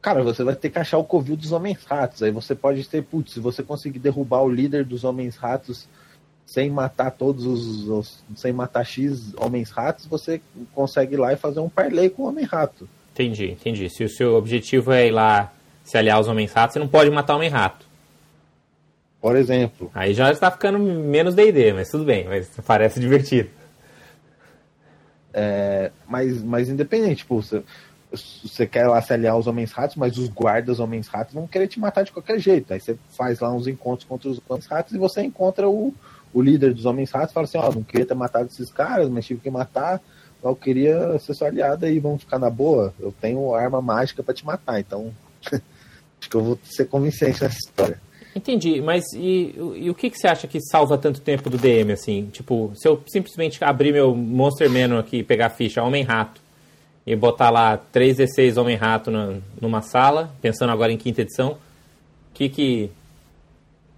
Cara, 0.00 0.22
você 0.22 0.44
vai 0.44 0.54
ter 0.54 0.70
que 0.70 0.78
achar 0.78 0.98
o 0.98 1.04
covil 1.04 1.36
dos 1.36 1.50
homens-ratos. 1.52 2.22
Aí 2.22 2.30
você 2.30 2.54
pode 2.54 2.86
ter, 2.88 3.02
putz, 3.02 3.32
se 3.32 3.40
você 3.40 3.62
conseguir 3.62 3.98
derrubar 3.98 4.42
o 4.42 4.48
líder 4.48 4.84
dos 4.84 5.02
homens-ratos 5.02 5.88
sem 6.44 6.70
matar 6.70 7.10
todos 7.10 7.44
os, 7.44 7.88
os- 7.88 8.24
sem 8.36 8.52
matar 8.52 8.84
X 8.84 9.32
homens-ratos, 9.36 10.06
você 10.06 10.40
consegue 10.74 11.14
ir 11.14 11.18
lá 11.18 11.32
e 11.32 11.36
fazer 11.36 11.58
um 11.58 11.68
parlay 11.68 12.08
com 12.08 12.22
o 12.22 12.26
homem-rato. 12.28 12.88
Entendi, 13.12 13.50
entendi. 13.50 13.90
Se 13.90 14.04
o 14.04 14.08
seu 14.08 14.34
objetivo 14.36 14.92
é 14.92 15.08
ir 15.08 15.10
lá 15.10 15.52
se 15.82 15.96
aliar 15.98 16.18
aos 16.18 16.28
homens-ratos, 16.28 16.74
você 16.74 16.78
não 16.78 16.86
pode 16.88 17.10
matar 17.10 17.32
o 17.32 17.36
homem-rato. 17.36 17.85
Por 19.26 19.34
exemplo. 19.34 19.90
Aí 19.92 20.14
já 20.14 20.30
está 20.30 20.52
ficando 20.52 20.78
menos 20.78 21.34
D&D, 21.34 21.72
mas 21.72 21.90
tudo 21.90 22.04
bem, 22.04 22.28
mas 22.28 22.48
parece 22.64 23.00
divertido. 23.00 23.50
É, 25.34 25.90
mas, 26.06 26.40
mas 26.44 26.68
independente, 26.68 27.16
tipo, 27.16 27.42
você, 27.42 27.60
você 28.12 28.68
quer 28.68 28.86
lá 28.86 29.02
se 29.02 29.12
aliar 29.12 29.32
aos 29.32 29.48
homens-ratos, 29.48 29.96
mas 29.96 30.16
os 30.16 30.28
guardas 30.28 30.78
homens-ratos 30.78 31.34
vão 31.34 31.44
querer 31.44 31.66
te 31.66 31.80
matar 31.80 32.04
de 32.04 32.12
qualquer 32.12 32.38
jeito. 32.38 32.72
Aí 32.72 32.78
você 32.78 32.96
faz 33.18 33.40
lá 33.40 33.52
uns 33.52 33.66
encontros 33.66 34.08
contra 34.08 34.28
os 34.28 34.40
homens-ratos 34.48 34.94
e 34.94 34.98
você 34.98 35.22
encontra 35.22 35.68
o, 35.68 35.92
o 36.32 36.40
líder 36.40 36.72
dos 36.72 36.86
homens-ratos 36.86 37.32
e 37.32 37.34
fala 37.34 37.46
assim, 37.46 37.58
ó, 37.58 37.72
não 37.72 37.82
queria 37.82 38.06
ter 38.06 38.14
matado 38.14 38.46
esses 38.46 38.70
caras, 38.70 39.08
mas 39.08 39.26
tive 39.26 39.40
que 39.40 39.50
matar, 39.50 40.00
eu 40.40 40.54
queria 40.54 41.18
ser 41.18 41.34
sua 41.34 41.48
aliada 41.48 41.90
e 41.90 41.98
vamos 41.98 42.22
ficar 42.22 42.38
na 42.38 42.48
boa. 42.48 42.94
Eu 43.00 43.10
tenho 43.10 43.56
arma 43.56 43.82
mágica 43.82 44.22
pra 44.22 44.32
te 44.32 44.46
matar, 44.46 44.78
então 44.78 45.12
acho 45.50 46.30
que 46.30 46.36
eu 46.36 46.44
vou 46.44 46.58
ser 46.62 46.84
convincente 46.84 47.42
nessa 47.42 47.58
história. 47.58 48.05
Entendi, 48.36 48.82
mas 48.82 49.14
e, 49.14 49.54
e 49.76 49.88
o 49.88 49.94
que, 49.94 50.10
que 50.10 50.18
você 50.18 50.28
acha 50.28 50.46
que 50.46 50.60
salva 50.60 50.98
tanto 50.98 51.22
tempo 51.22 51.48
do 51.48 51.56
DM, 51.56 51.90
assim? 51.92 52.26
Tipo, 52.30 52.70
se 52.74 52.86
eu 52.86 53.02
simplesmente 53.06 53.64
abrir 53.64 53.92
meu 53.94 54.14
Monster 54.14 54.68
Menu 54.68 54.98
aqui, 54.98 55.22
pegar 55.22 55.46
a 55.46 55.50
ficha 55.50 55.82
Homem-Rato 55.82 56.38
e 57.06 57.16
botar 57.16 57.48
lá 57.48 57.78
3D6 57.94 58.60
Homem-Rato 58.60 59.10
numa 59.58 59.80
sala, 59.80 60.34
pensando 60.42 60.70
agora 60.70 60.92
em 60.92 60.98
quinta 60.98 61.22
edição, 61.22 61.52
o 61.52 61.58
que 62.34 62.50
que, 62.50 62.90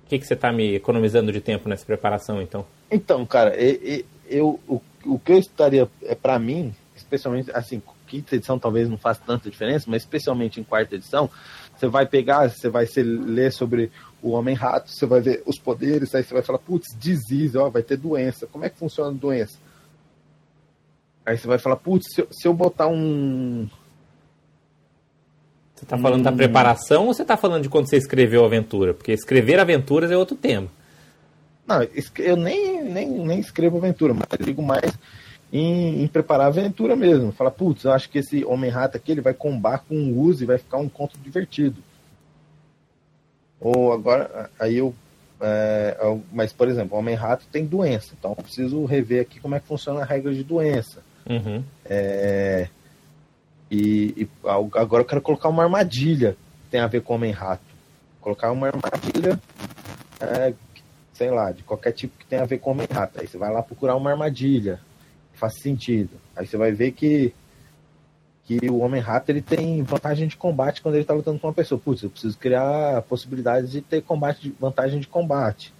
que 0.08 0.20
que 0.20 0.24
você 0.24 0.36
tá 0.36 0.52
me 0.52 0.76
economizando 0.76 1.32
de 1.32 1.40
tempo 1.40 1.68
nessa 1.68 1.84
preparação, 1.84 2.40
então? 2.40 2.64
Então, 2.88 3.26
cara, 3.26 3.60
e- 3.60 3.80
e- 3.82 4.36
eu, 4.36 4.60
o, 4.68 4.80
o 5.04 5.18
que 5.18 5.32
eu 5.32 5.38
estaria, 5.38 5.88
é 6.04 6.14
para 6.14 6.38
mim, 6.38 6.72
especialmente, 6.94 7.50
assim, 7.52 7.82
quinta 8.06 8.36
edição 8.36 8.56
talvez 8.56 8.88
não 8.88 8.96
faça 8.96 9.20
tanta 9.26 9.50
diferença, 9.50 9.86
mas 9.88 10.02
especialmente 10.02 10.60
em 10.60 10.62
quarta 10.62 10.94
edição, 10.94 11.28
você 11.78 11.86
vai 11.86 12.06
pegar, 12.06 12.50
você 12.50 12.68
vai 12.68 12.86
se, 12.86 13.02
ler 13.02 13.52
sobre 13.52 13.90
o 14.22 14.30
Homem-Rato, 14.30 14.90
você 14.90 15.06
vai 15.06 15.20
ver 15.20 15.42
os 15.46 15.58
poderes, 15.58 16.14
aí 16.14 16.24
você 16.24 16.34
vai 16.34 16.42
falar, 16.42 16.58
putz, 16.58 16.86
disease, 16.98 17.56
ó, 17.56 17.68
vai 17.70 17.82
ter 17.82 17.96
doença. 17.96 18.46
Como 18.46 18.64
é 18.64 18.68
que 18.70 18.78
funciona 18.78 19.10
a 19.10 19.14
doença? 19.14 19.56
Aí 21.24 21.36
você 21.38 21.46
vai 21.46 21.58
falar, 21.58 21.76
putz, 21.76 22.12
se, 22.12 22.20
eu- 22.22 22.28
se 22.30 22.48
eu 22.48 22.54
botar 22.54 22.88
um, 22.88 23.68
Você 25.76 25.86
tá 25.86 25.96
falando 25.96 26.24
da 26.24 26.32
preparação 26.32 27.06
ou 27.06 27.14
você 27.14 27.24
tá 27.24 27.36
falando 27.36 27.62
de 27.62 27.68
quando 27.68 27.88
você 27.88 27.96
escreveu 27.96 28.42
a 28.42 28.46
aventura? 28.46 28.92
Porque 28.92 29.12
escrever 29.12 29.60
aventuras 29.60 30.10
é 30.10 30.16
outro 30.16 30.34
tema. 30.34 30.66
Não, 31.66 31.86
eu 32.18 32.36
nem, 32.36 32.82
nem, 32.82 33.08
nem 33.08 33.38
escrevo 33.38 33.76
aventura, 33.76 34.12
mas 34.14 34.26
eu 34.38 34.44
digo 34.44 34.62
mais 34.62 34.90
em, 35.52 36.02
em 36.02 36.06
preparar 36.06 36.46
a 36.46 36.48
aventura 36.48 36.94
mesmo. 36.94 37.32
Fala, 37.32 37.50
putz, 37.50 37.84
eu 37.84 37.92
acho 37.92 38.08
que 38.10 38.18
esse 38.18 38.44
Homem-Rato 38.44 38.96
aqui 38.96 39.12
ele 39.12 39.20
vai 39.20 39.34
combar 39.34 39.78
com 39.78 39.94
um 39.94 40.18
uso 40.18 40.42
e 40.42 40.46
vai 40.46 40.58
ficar 40.58 40.78
um 40.78 40.88
conto 40.88 41.18
divertido. 41.18 41.82
Ou 43.60 43.92
agora, 43.92 44.50
aí 44.58 44.76
eu. 44.76 44.94
é, 45.40 45.96
mas, 46.32 46.52
por 46.52 46.68
exemplo, 46.68 46.96
o 46.96 47.00
Homem-Rato 47.00 47.46
tem 47.50 47.64
doença, 47.64 48.14
então 48.18 48.32
eu 48.32 48.42
preciso 48.42 48.84
rever 48.84 49.22
aqui 49.22 49.40
como 49.40 49.54
é 49.54 49.60
que 49.60 49.66
funciona 49.66 50.00
a 50.00 50.04
regra 50.04 50.32
de 50.32 50.44
doença. 50.44 51.02
Uhum. 51.28 51.62
É, 51.84 52.68
e, 53.70 54.14
e 54.16 54.28
agora 54.44 55.02
eu 55.02 55.06
quero 55.06 55.20
colocar 55.20 55.48
uma 55.48 55.64
armadilha 55.64 56.32
que 56.64 56.70
tem 56.70 56.80
a 56.80 56.86
ver 56.86 57.02
com 57.02 57.14
Homem-Rato. 57.14 57.62
Colocar 58.20 58.50
uma 58.52 58.68
armadilha, 58.68 59.40
é, 60.20 60.54
sei 61.12 61.30
lá, 61.30 61.50
de 61.50 61.62
qualquer 61.62 61.92
tipo 61.92 62.16
que 62.18 62.26
tenha 62.26 62.42
a 62.42 62.46
ver 62.46 62.58
com 62.58 62.70
Homem-Rato. 62.70 63.20
Aí 63.20 63.26
você 63.26 63.36
vai 63.36 63.52
lá 63.52 63.62
procurar 63.62 63.96
uma 63.96 64.10
armadilha, 64.10 64.80
faz 65.38 65.54
sentido. 65.54 66.10
Aí 66.36 66.46
você 66.46 66.56
vai 66.56 66.72
ver 66.72 66.92
que, 66.92 67.32
que 68.44 68.68
o 68.68 68.78
Homem-Rato 68.78 69.30
ele 69.30 69.40
tem 69.40 69.82
vantagem 69.82 70.28
de 70.28 70.36
combate 70.36 70.82
quando 70.82 70.94
ele 70.94 71.02
está 71.02 71.14
lutando 71.14 71.38
com 71.38 71.46
uma 71.46 71.54
pessoa. 71.54 71.80
Putz, 71.80 72.02
eu 72.02 72.10
preciso 72.10 72.36
criar 72.36 73.02
possibilidades 73.02 73.70
de 73.70 73.80
ter 73.80 74.02
combate 74.02 74.42
de, 74.42 74.50
vantagem 74.58 75.00
de 75.00 75.06
combate. 75.06 75.72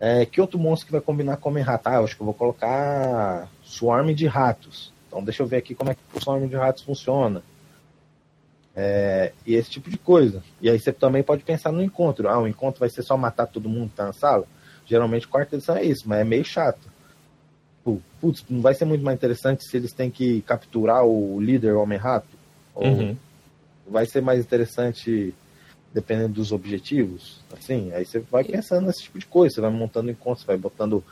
É, 0.00 0.24
que 0.24 0.40
outro 0.40 0.58
monstro 0.58 0.86
que 0.86 0.92
vai 0.92 1.00
combinar 1.00 1.38
com 1.38 1.48
o 1.48 1.52
Homem-Rato? 1.52 1.88
Ah, 1.88 1.94
eu 1.96 2.04
acho 2.04 2.14
que 2.14 2.22
eu 2.22 2.26
vou 2.26 2.34
colocar 2.34 3.48
Swarm 3.64 4.14
de 4.14 4.26
ratos. 4.26 4.92
Então 5.08 5.24
deixa 5.24 5.42
eu 5.42 5.46
ver 5.46 5.56
aqui 5.56 5.74
como 5.74 5.90
é 5.90 5.94
que 5.94 6.00
o 6.14 6.22
Swarm 6.22 6.46
de 6.46 6.54
ratos 6.54 6.84
funciona. 6.84 7.42
É, 8.76 9.32
e 9.44 9.56
esse 9.56 9.70
tipo 9.70 9.90
de 9.90 9.98
coisa. 9.98 10.40
E 10.60 10.70
aí 10.70 10.78
você 10.78 10.92
também 10.92 11.22
pode 11.22 11.42
pensar 11.42 11.72
no 11.72 11.82
encontro. 11.82 12.28
Ah, 12.28 12.38
o 12.38 12.46
encontro 12.46 12.78
vai 12.78 12.88
ser 12.88 13.02
só 13.02 13.16
matar 13.16 13.46
todo 13.46 13.68
mundo 13.68 13.90
que 13.90 13.96
tá 13.96 14.04
na 14.04 14.12
sala? 14.12 14.46
Geralmente 14.86 15.26
quarta 15.26 15.56
edição 15.56 15.76
é 15.76 15.82
isso, 15.82 16.08
mas 16.08 16.20
é 16.20 16.24
meio 16.24 16.44
chato. 16.44 16.87
Pu- 17.84 18.02
Putz, 18.20 18.44
não 18.48 18.60
vai 18.60 18.74
ser 18.74 18.84
muito 18.84 19.04
mais 19.04 19.16
interessante 19.16 19.64
se 19.64 19.76
eles 19.76 19.92
têm 19.92 20.10
que 20.10 20.42
capturar 20.42 21.04
o 21.04 21.40
líder 21.40 21.74
Homem-Rato? 21.74 22.28
Ou 22.74 22.86
Uhum. 22.86 23.16
vai 23.86 24.06
ser 24.06 24.20
mais 24.20 24.40
interessante 24.40 25.34
dependendo 25.92 26.34
dos 26.34 26.52
objetivos? 26.52 27.40
Assim, 27.52 27.90
aí 27.92 28.04
você 28.04 28.18
vai 28.20 28.44
pensando 28.44 28.86
nesse 28.86 29.02
tipo 29.04 29.18
de 29.18 29.26
coisa, 29.26 29.54
você 29.54 29.60
vai 29.60 29.70
montando 29.70 30.10
encontros, 30.10 30.42
você 30.42 30.46
vai 30.46 30.56
botando 30.56 31.02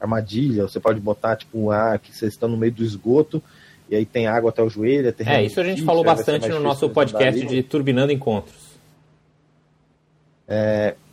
armadilha, 0.00 0.62
você 0.62 0.80
pode 0.80 0.98
botar, 1.00 1.36
tipo, 1.36 1.70
ah, 1.70 1.98
que 1.98 2.16
vocês 2.16 2.32
estão 2.32 2.48
no 2.48 2.56
meio 2.56 2.72
do 2.72 2.82
esgoto 2.82 3.42
e 3.88 3.94
aí 3.94 4.04
tem 4.06 4.26
água 4.26 4.50
até 4.50 4.62
o 4.62 4.68
joelho. 4.68 5.08
É, 5.08 5.34
É, 5.34 5.44
isso 5.44 5.60
a 5.60 5.64
gente 5.64 5.74
difícil, 5.76 5.86
falou 5.86 6.02
bastante 6.02 6.48
no 6.48 6.58
nosso 6.60 6.88
podcast 6.90 7.46
de 7.46 7.62
Turbinando 7.62 8.10
Encontros. 8.12 8.72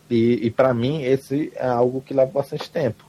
E, 0.09 0.39
e 0.47 0.49
para 0.51 0.73
mim, 0.73 1.03
esse 1.03 1.51
é 1.55 1.67
algo 1.67 2.01
que 2.01 2.13
leva 2.13 2.31
bastante 2.31 2.69
tempo. 2.69 3.05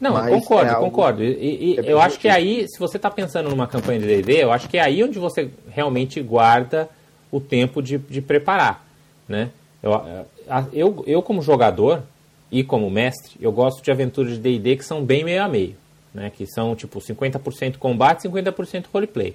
Não, 0.00 0.12
Mas 0.12 0.32
eu 0.32 0.40
concordo, 0.40 0.70
é 0.70 0.74
algo 0.74 0.90
concordo. 0.90 1.24
E, 1.24 1.74
e 1.74 1.78
é 1.78 1.92
eu 1.92 2.00
acho 2.00 2.18
que 2.18 2.28
aí, 2.28 2.66
se 2.68 2.78
você 2.78 2.98
está 2.98 3.10
pensando 3.10 3.48
numa 3.48 3.66
campanha 3.66 3.98
de 3.98 4.06
D&D, 4.06 4.44
eu 4.44 4.52
acho 4.52 4.68
que 4.68 4.76
é 4.76 4.82
aí 4.82 5.02
onde 5.02 5.18
você 5.18 5.50
realmente 5.70 6.20
guarda 6.20 6.88
o 7.32 7.40
tempo 7.40 7.82
de, 7.82 7.98
de 7.98 8.20
preparar, 8.20 8.86
né? 9.26 9.50
Eu, 9.82 10.26
eu, 10.72 11.04
eu, 11.06 11.22
como 11.22 11.40
jogador 11.40 12.02
e 12.50 12.62
como 12.62 12.90
mestre, 12.90 13.36
eu 13.40 13.50
gosto 13.52 13.82
de 13.82 13.90
aventuras 13.90 14.32
de 14.32 14.38
D&D 14.38 14.76
que 14.76 14.84
são 14.84 15.02
bem 15.04 15.24
meio 15.24 15.42
a 15.42 15.48
meio, 15.48 15.76
né? 16.12 16.30
Que 16.34 16.46
são, 16.46 16.76
tipo, 16.76 17.00
50% 17.00 17.78
combate 17.78 18.26
e 18.26 18.28
50% 18.28 18.86
roleplay. 18.92 19.34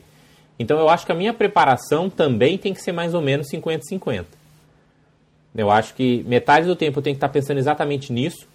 Então, 0.60 0.78
eu 0.80 0.90
acho 0.90 1.08
que 1.08 1.12
a 1.12 1.16
minha 1.16 1.34
preparação 1.34 2.08
também 2.08 2.56
tem 2.58 2.74
que 2.74 2.82
ser 2.82 2.92
mais 2.92 3.16
ou 3.16 3.22
menos 3.22 3.48
50-50. 3.50 4.26
Eu 5.56 5.72
acho 5.72 5.96
que 5.96 6.24
metade 6.28 6.68
do 6.68 6.76
tempo 6.76 7.00
eu 7.00 7.04
tenho 7.04 7.16
que 7.16 7.18
estar 7.18 7.30
pensando 7.30 7.58
exatamente 7.58 8.14
nisso, 8.14 8.48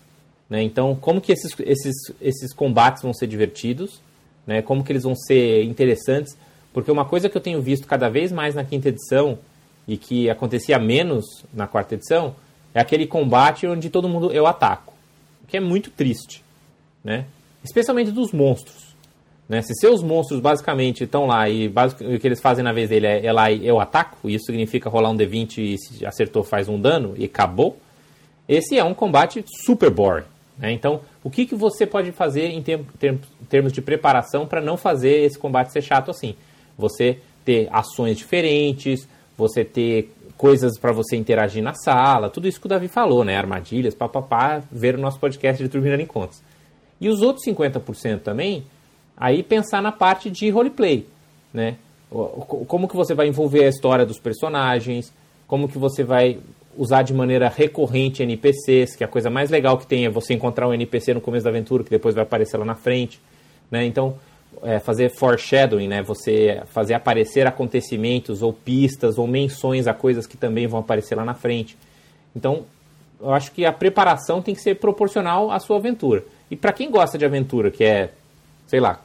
né? 0.49 0.63
Então, 0.63 0.95
como 0.95 1.21
que 1.21 1.33
esses, 1.33 1.53
esses, 1.61 1.95
esses 2.21 2.53
combates 2.53 3.03
vão 3.03 3.13
ser 3.13 3.27
divertidos? 3.27 4.01
né? 4.47 4.63
Como 4.63 4.85
que 4.85 4.93
eles 4.93 5.03
vão 5.03 5.15
ser 5.15 5.65
interessantes, 5.65 6.37
porque 6.73 6.91
uma 6.91 7.05
coisa 7.05 7.29
que 7.29 7.37
eu 7.37 7.41
tenho 7.41 7.61
visto 7.61 7.87
cada 7.87 8.09
vez 8.09 8.31
mais 8.31 8.55
na 8.55 8.65
quinta 8.65 8.89
edição 8.89 9.39
e 9.89 9.97
que 9.97 10.31
acontecia 10.31 10.79
menos 10.79 11.45
na 11.53 11.67
quarta 11.67 11.95
edição 11.95 12.37
é 12.73 12.81
aquele 12.81 13.07
combate 13.07 13.67
onde 13.67 13.91
todo 13.91 14.09
mundo 14.09 14.33
eu 14.33 14.47
ataco, 14.47 14.95
que 15.49 15.57
é 15.57 15.61
muito 15.61 15.91
triste, 15.91 16.45
né? 17.03 17.25
Especialmente 17.65 18.11
dos 18.11 18.33
monstros. 18.33 18.95
Né? 19.49 19.63
Se 19.63 19.75
seus 19.75 20.03
monstros 20.03 20.41
basicamente 20.41 21.05
estão 21.05 21.27
lá 21.27 21.49
e 21.49 21.69
o 21.69 22.19
que 22.19 22.27
eles 22.27 22.41
fazem 22.41 22.65
na 22.65 22.73
vez 22.73 22.91
dele 22.91 23.07
é, 23.07 23.27
é 23.27 23.33
lá 23.33 23.51
e 23.51 23.67
eu 23.67 23.81
ataco, 23.81 24.29
isso 24.29 24.47
significa 24.47 24.91
rolar 24.91 25.11
um 25.11 25.17
D20 25.17 25.59
e 25.59 25.79
se 25.79 26.05
acertou 26.05 26.43
faz 26.43 26.69
um 26.69 26.81
dano 26.81 27.15
e 27.17 27.25
acabou, 27.25 27.79
esse 28.49 28.79
é 28.79 28.85
um 28.85 28.95
combate 28.95 29.45
super 29.65 29.91
boring. 29.91 30.25
Né? 30.59 30.73
Então, 30.73 31.01
o 31.23 31.31
que, 31.31 31.47
que 31.47 31.55
você 31.55 31.87
pode 31.87 32.13
fazer 32.13 32.47
em 32.47 32.63
term, 32.63 32.83
term, 32.99 33.17
termos 33.49 33.73
de 33.73 33.83
preparação 33.83 34.47
para 34.47 34.61
não 34.61 34.77
fazer 34.77 35.25
esse 35.25 35.39
combate 35.39 35.73
ser 35.73 35.83
chato 35.83 36.11
assim? 36.11 36.35
Você 36.79 37.19
ter 37.45 37.69
ações 37.73 38.17
diferentes, 38.17 39.09
você 39.37 39.65
ter 39.65 40.13
coisas 40.37 40.79
para 40.79 40.93
você 40.93 41.17
interagir 41.17 41.63
na 41.63 41.75
sala, 41.75 42.29
tudo 42.29 42.47
isso 42.47 42.61
que 42.61 42.67
o 42.67 42.69
Davi 42.69 42.89
falou, 42.89 43.25
né? 43.25 43.37
Armadilhas, 43.37 43.95
papapá, 43.95 44.63
ver 44.71 44.95
o 44.95 45.01
nosso 45.01 45.19
podcast 45.19 45.63
de 45.63 45.69
Turbinando 45.69 46.03
em 46.03 46.07
Contas. 46.07 46.43
E 47.01 47.09
os 47.09 47.23
outros 47.23 47.45
50% 47.47 48.21
também, 48.21 48.65
aí 49.17 49.43
pensar 49.43 49.83
na 49.83 49.93
parte 49.93 50.31
de 50.31 50.51
roleplay, 50.51 51.07
né? 51.53 51.77
Como 52.69 52.87
que 52.87 52.97
você 52.97 53.15
vai 53.15 53.29
envolver 53.29 53.65
a 53.65 53.69
história 53.69 54.07
dos 54.07 54.19
personagens, 54.19 55.13
como 55.47 55.69
que 55.69 55.79
você 55.79 56.05
vai 56.05 56.39
usar 56.77 57.03
de 57.03 57.15
maneira 57.15 57.49
recorrente 57.49 58.23
NPCs, 58.23 58.97
que 58.97 59.05
a 59.05 59.09
coisa 59.09 59.31
mais 59.31 59.51
legal 59.51 59.79
que 59.79 59.87
tem 59.87 60.05
é 60.05 60.11
você 60.11 60.35
encontrar 60.35 60.69
um 60.69 60.75
NPC 60.75 61.15
no 61.15 61.21
começo 61.21 61.45
da 61.45 61.51
aventura, 61.51 61.83
que 61.83 61.91
depois 61.91 62.15
vai 62.15 62.23
aparecer 62.23 62.57
lá 62.57 62.65
na 62.65 62.75
frente, 62.75 63.21
né? 63.71 63.85
Então, 63.85 64.17
é, 64.63 64.79
fazer 64.79 65.11
foreshadowing, 65.11 65.89
né? 65.89 66.03
Você 66.03 66.63
fazer 66.67 66.95
aparecer 66.95 67.47
acontecimentos 67.47 68.43
ou 68.43 68.53
pistas 68.53 69.19
ou 69.19 69.27
menções 69.27 69.87
a 69.87 69.95
coisas 69.95 70.27
que 70.27 70.37
também 70.37 70.67
vão 70.67 70.81
aparecer 70.81 71.15
lá 71.15 71.25
na 71.25 71.35
frente. 71.35 71.77
Então, 72.35 72.65
eu 73.21 73.33
acho 73.33 73.53
que 73.53 73.65
a 73.65 73.73
preparação 73.73 74.43
tem 74.43 74.55
que 74.55 74.61
ser 74.61 74.77
proporcional 74.77 75.51
à 75.51 75.59
sua 75.59 75.77
aventura. 75.77 76.25
E 76.51 76.57
para 76.57 76.73
quem 76.73 76.91
gosta 76.91 77.17
de 77.17 77.25
aventura, 77.25 77.71
que 77.71 77.85
é, 77.85 78.11
sei 78.67 78.81
lá, 78.81 79.01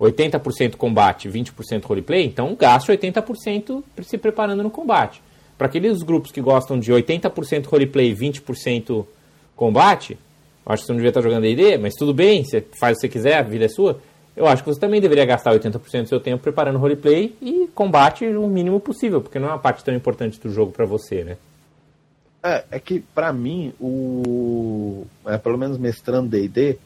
80% 0.00 0.76
combate, 0.76 1.28
20% 1.28 1.84
roleplay, 1.84 2.26
então 2.26 2.54
gaste 2.54 2.90
80% 2.90 3.82
se 4.02 4.18
preparando 4.18 4.62
no 4.62 4.70
combate. 4.70 5.22
Para 5.56 5.68
aqueles 5.68 6.02
grupos 6.02 6.32
que 6.32 6.40
gostam 6.40 6.78
de 6.78 6.92
80% 6.92 7.66
roleplay 7.66 8.10
e 8.10 8.14
20% 8.14 9.06
combate, 9.54 10.18
acho 10.66 10.82
que 10.82 10.86
você 10.86 10.92
não 10.92 10.96
devia 10.96 11.10
estar 11.10 11.22
jogando 11.22 11.42
D&D, 11.42 11.78
mas 11.78 11.94
tudo 11.94 12.12
bem, 12.12 12.44
você 12.44 12.64
faz 12.78 12.98
o 12.98 13.00
que 13.00 13.06
você 13.06 13.08
quiser, 13.08 13.38
a 13.38 13.42
vida 13.42 13.66
é 13.66 13.68
sua. 13.68 14.00
Eu 14.36 14.46
acho 14.48 14.64
que 14.64 14.68
você 14.68 14.80
também 14.80 15.00
deveria 15.00 15.24
gastar 15.24 15.52
80% 15.52 16.02
do 16.02 16.08
seu 16.08 16.18
tempo 16.18 16.42
preparando 16.42 16.78
roleplay 16.78 17.36
e 17.40 17.68
combate 17.72 18.26
o 18.26 18.48
mínimo 18.48 18.80
possível, 18.80 19.20
porque 19.20 19.38
não 19.38 19.48
é 19.48 19.52
uma 19.52 19.58
parte 19.58 19.84
tão 19.84 19.94
importante 19.94 20.40
do 20.40 20.50
jogo 20.50 20.72
para 20.72 20.84
você, 20.84 21.22
né? 21.22 21.36
É, 22.42 22.64
é 22.72 22.80
que 22.80 23.00
para 23.00 23.32
mim, 23.32 23.72
o. 23.80 25.06
É, 25.24 25.38
pelo 25.38 25.56
menos 25.56 25.78
mestrando 25.78 26.28
DD, 26.28 26.76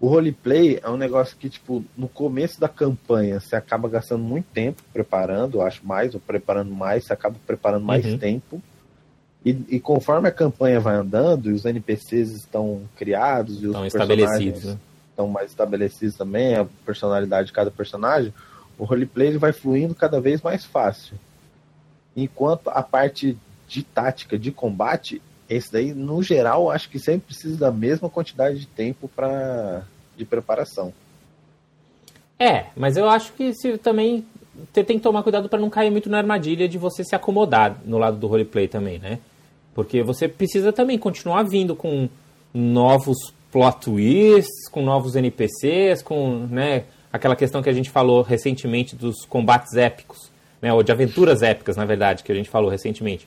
o 0.00 0.08
roleplay 0.08 0.80
é 0.82 0.88
um 0.88 0.96
negócio 0.96 1.36
que, 1.36 1.50
tipo, 1.50 1.84
no 1.96 2.08
começo 2.08 2.58
da 2.58 2.68
campanha 2.68 3.38
você 3.38 3.54
acaba 3.54 3.86
gastando 3.86 4.24
muito 4.24 4.46
tempo 4.46 4.82
preparando, 4.94 5.58
eu 5.58 5.62
acho 5.62 5.86
mais, 5.86 6.14
ou 6.14 6.20
preparando 6.20 6.72
mais, 6.72 7.04
você 7.04 7.12
acaba 7.12 7.36
preparando 7.46 7.84
mais 7.84 8.06
uhum. 8.06 8.16
tempo. 8.16 8.62
E, 9.44 9.50
e, 9.68 9.80
conforme 9.80 10.28
a 10.28 10.32
campanha 10.32 10.80
vai 10.80 10.94
andando 10.94 11.50
e 11.50 11.52
os 11.52 11.64
NPCs 11.64 12.30
estão 12.30 12.82
criados 12.96 13.56
e 13.56 13.66
os 13.66 13.72
estão 13.72 13.86
estabelecidos, 13.86 14.64
né? 14.64 14.78
estão 15.10 15.28
mais 15.28 15.50
estabelecidos 15.50 16.16
também, 16.16 16.56
a 16.56 16.66
personalidade 16.84 17.48
de 17.48 17.52
cada 17.52 17.70
personagem, 17.70 18.32
o 18.78 18.84
roleplay 18.84 19.28
ele 19.28 19.38
vai 19.38 19.52
fluindo 19.52 19.94
cada 19.94 20.20
vez 20.20 20.40
mais 20.40 20.64
fácil. 20.64 21.16
Enquanto 22.16 22.68
a 22.70 22.82
parte 22.82 23.36
de 23.68 23.82
tática, 23.82 24.38
de 24.38 24.50
combate, 24.50 25.22
esse 25.50 25.70
daí, 25.72 25.92
no 25.92 26.22
geral, 26.22 26.70
acho 26.70 26.88
que 26.88 26.98
sempre 27.00 27.26
precisa 27.26 27.58
da 27.58 27.72
mesma 27.72 28.08
quantidade 28.08 28.60
de 28.60 28.66
tempo 28.66 29.08
para 29.08 29.82
de 30.16 30.24
preparação. 30.24 30.92
É, 32.38 32.66
mas 32.76 32.96
eu 32.96 33.08
acho 33.08 33.32
que 33.32 33.52
se 33.52 33.76
também 33.76 34.24
você 34.72 34.84
tem 34.84 34.96
que 34.96 35.02
tomar 35.02 35.22
cuidado 35.22 35.48
para 35.48 35.58
não 35.58 35.68
cair 35.68 35.90
muito 35.90 36.08
na 36.08 36.18
armadilha 36.18 36.68
de 36.68 36.78
você 36.78 37.02
se 37.02 37.14
acomodar 37.14 37.78
no 37.84 37.98
lado 37.98 38.16
do 38.16 38.26
roleplay 38.26 38.68
também, 38.68 38.98
né? 38.98 39.18
Porque 39.74 40.02
você 40.02 40.28
precisa 40.28 40.72
também 40.72 40.98
continuar 40.98 41.42
vindo 41.42 41.74
com 41.74 42.08
novos 42.54 43.32
plot 43.50 43.80
twists, 43.80 44.68
com 44.70 44.82
novos 44.82 45.16
NPCs, 45.16 46.02
com 46.02 46.46
né, 46.50 46.84
aquela 47.12 47.34
questão 47.34 47.62
que 47.62 47.68
a 47.68 47.72
gente 47.72 47.90
falou 47.90 48.22
recentemente 48.22 48.94
dos 48.94 49.24
combates 49.24 49.74
épicos, 49.74 50.30
né, 50.62 50.72
ou 50.72 50.82
de 50.82 50.92
aventuras 50.92 51.42
épicas, 51.42 51.76
na 51.76 51.84
verdade, 51.84 52.22
que 52.22 52.30
a 52.30 52.34
gente 52.34 52.48
falou 52.48 52.70
recentemente. 52.70 53.26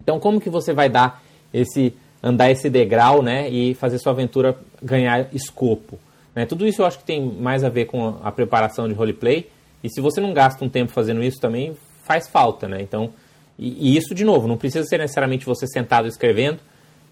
Então, 0.00 0.18
como 0.18 0.40
que 0.40 0.50
você 0.50 0.72
vai 0.72 0.88
dar 0.88 1.22
esse 1.52 1.94
andar 2.22 2.50
esse 2.50 2.68
degrau, 2.68 3.22
né, 3.22 3.48
e 3.48 3.72
fazer 3.74 3.98
sua 3.98 4.12
aventura 4.12 4.54
ganhar 4.82 5.34
escopo? 5.34 5.98
Né? 6.34 6.44
Tudo 6.44 6.66
isso 6.66 6.82
eu 6.82 6.86
acho 6.86 6.98
que 6.98 7.04
tem 7.04 7.24
mais 7.24 7.64
a 7.64 7.68
ver 7.68 7.86
com 7.86 8.18
a 8.22 8.30
preparação 8.30 8.86
de 8.86 8.94
roleplay. 8.94 9.48
E 9.82 9.88
se 9.88 10.00
você 10.00 10.20
não 10.20 10.34
gasta 10.34 10.62
um 10.64 10.68
tempo 10.68 10.92
fazendo 10.92 11.22
isso 11.22 11.40
também, 11.40 11.74
faz 12.04 12.28
falta, 12.28 12.68
né? 12.68 12.82
Então, 12.82 13.10
e, 13.58 13.92
e 13.92 13.96
isso 13.96 14.14
de 14.14 14.24
novo, 14.24 14.46
não 14.46 14.56
precisa 14.56 14.86
ser 14.86 14.98
necessariamente 14.98 15.46
você 15.46 15.66
sentado 15.66 16.06
escrevendo, 16.06 16.60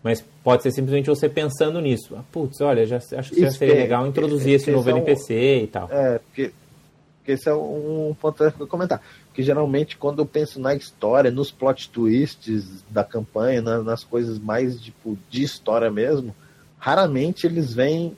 mas 0.03 0.24
pode 0.43 0.62
ser 0.62 0.70
simplesmente 0.70 1.07
você 1.07 1.28
pensando 1.28 1.80
nisso. 1.80 2.14
Ah, 2.16 2.22
putz, 2.30 2.61
olha, 2.61 2.86
já, 2.86 2.97
acho 2.97 3.30
que 3.30 3.51
seria 3.51 3.74
é, 3.74 3.78
legal 3.78 4.07
introduzir 4.07 4.55
esse 4.55 4.70
novo 4.70 4.89
é 4.89 4.93
NPC 4.93 5.62
e 5.62 5.66
tal. 5.66 5.89
É, 5.91 6.18
porque, 6.18 6.53
porque 7.29 7.33
esse 7.33 7.49
é 7.51 7.55
um 7.55 8.16
ponto 8.18 8.51
que 8.51 8.62
eu 8.62 8.66
comentar. 8.66 9.03
Porque 9.26 9.43
geralmente 9.43 9.99
quando 9.99 10.20
eu 10.20 10.26
penso 10.26 10.59
na 10.59 10.74
história, 10.74 11.31
nos 11.31 11.51
plot 11.51 11.91
twists 11.91 12.83
da 12.89 13.05
campanha, 13.05 13.61
na, 13.61 13.83
nas 13.83 14.03
coisas 14.03 14.39
mais 14.39 14.81
tipo, 14.81 15.18
de 15.29 15.43
história 15.43 15.91
mesmo, 15.91 16.35
raramente 16.79 17.47
eles 17.47 17.74
vêm 17.74 18.16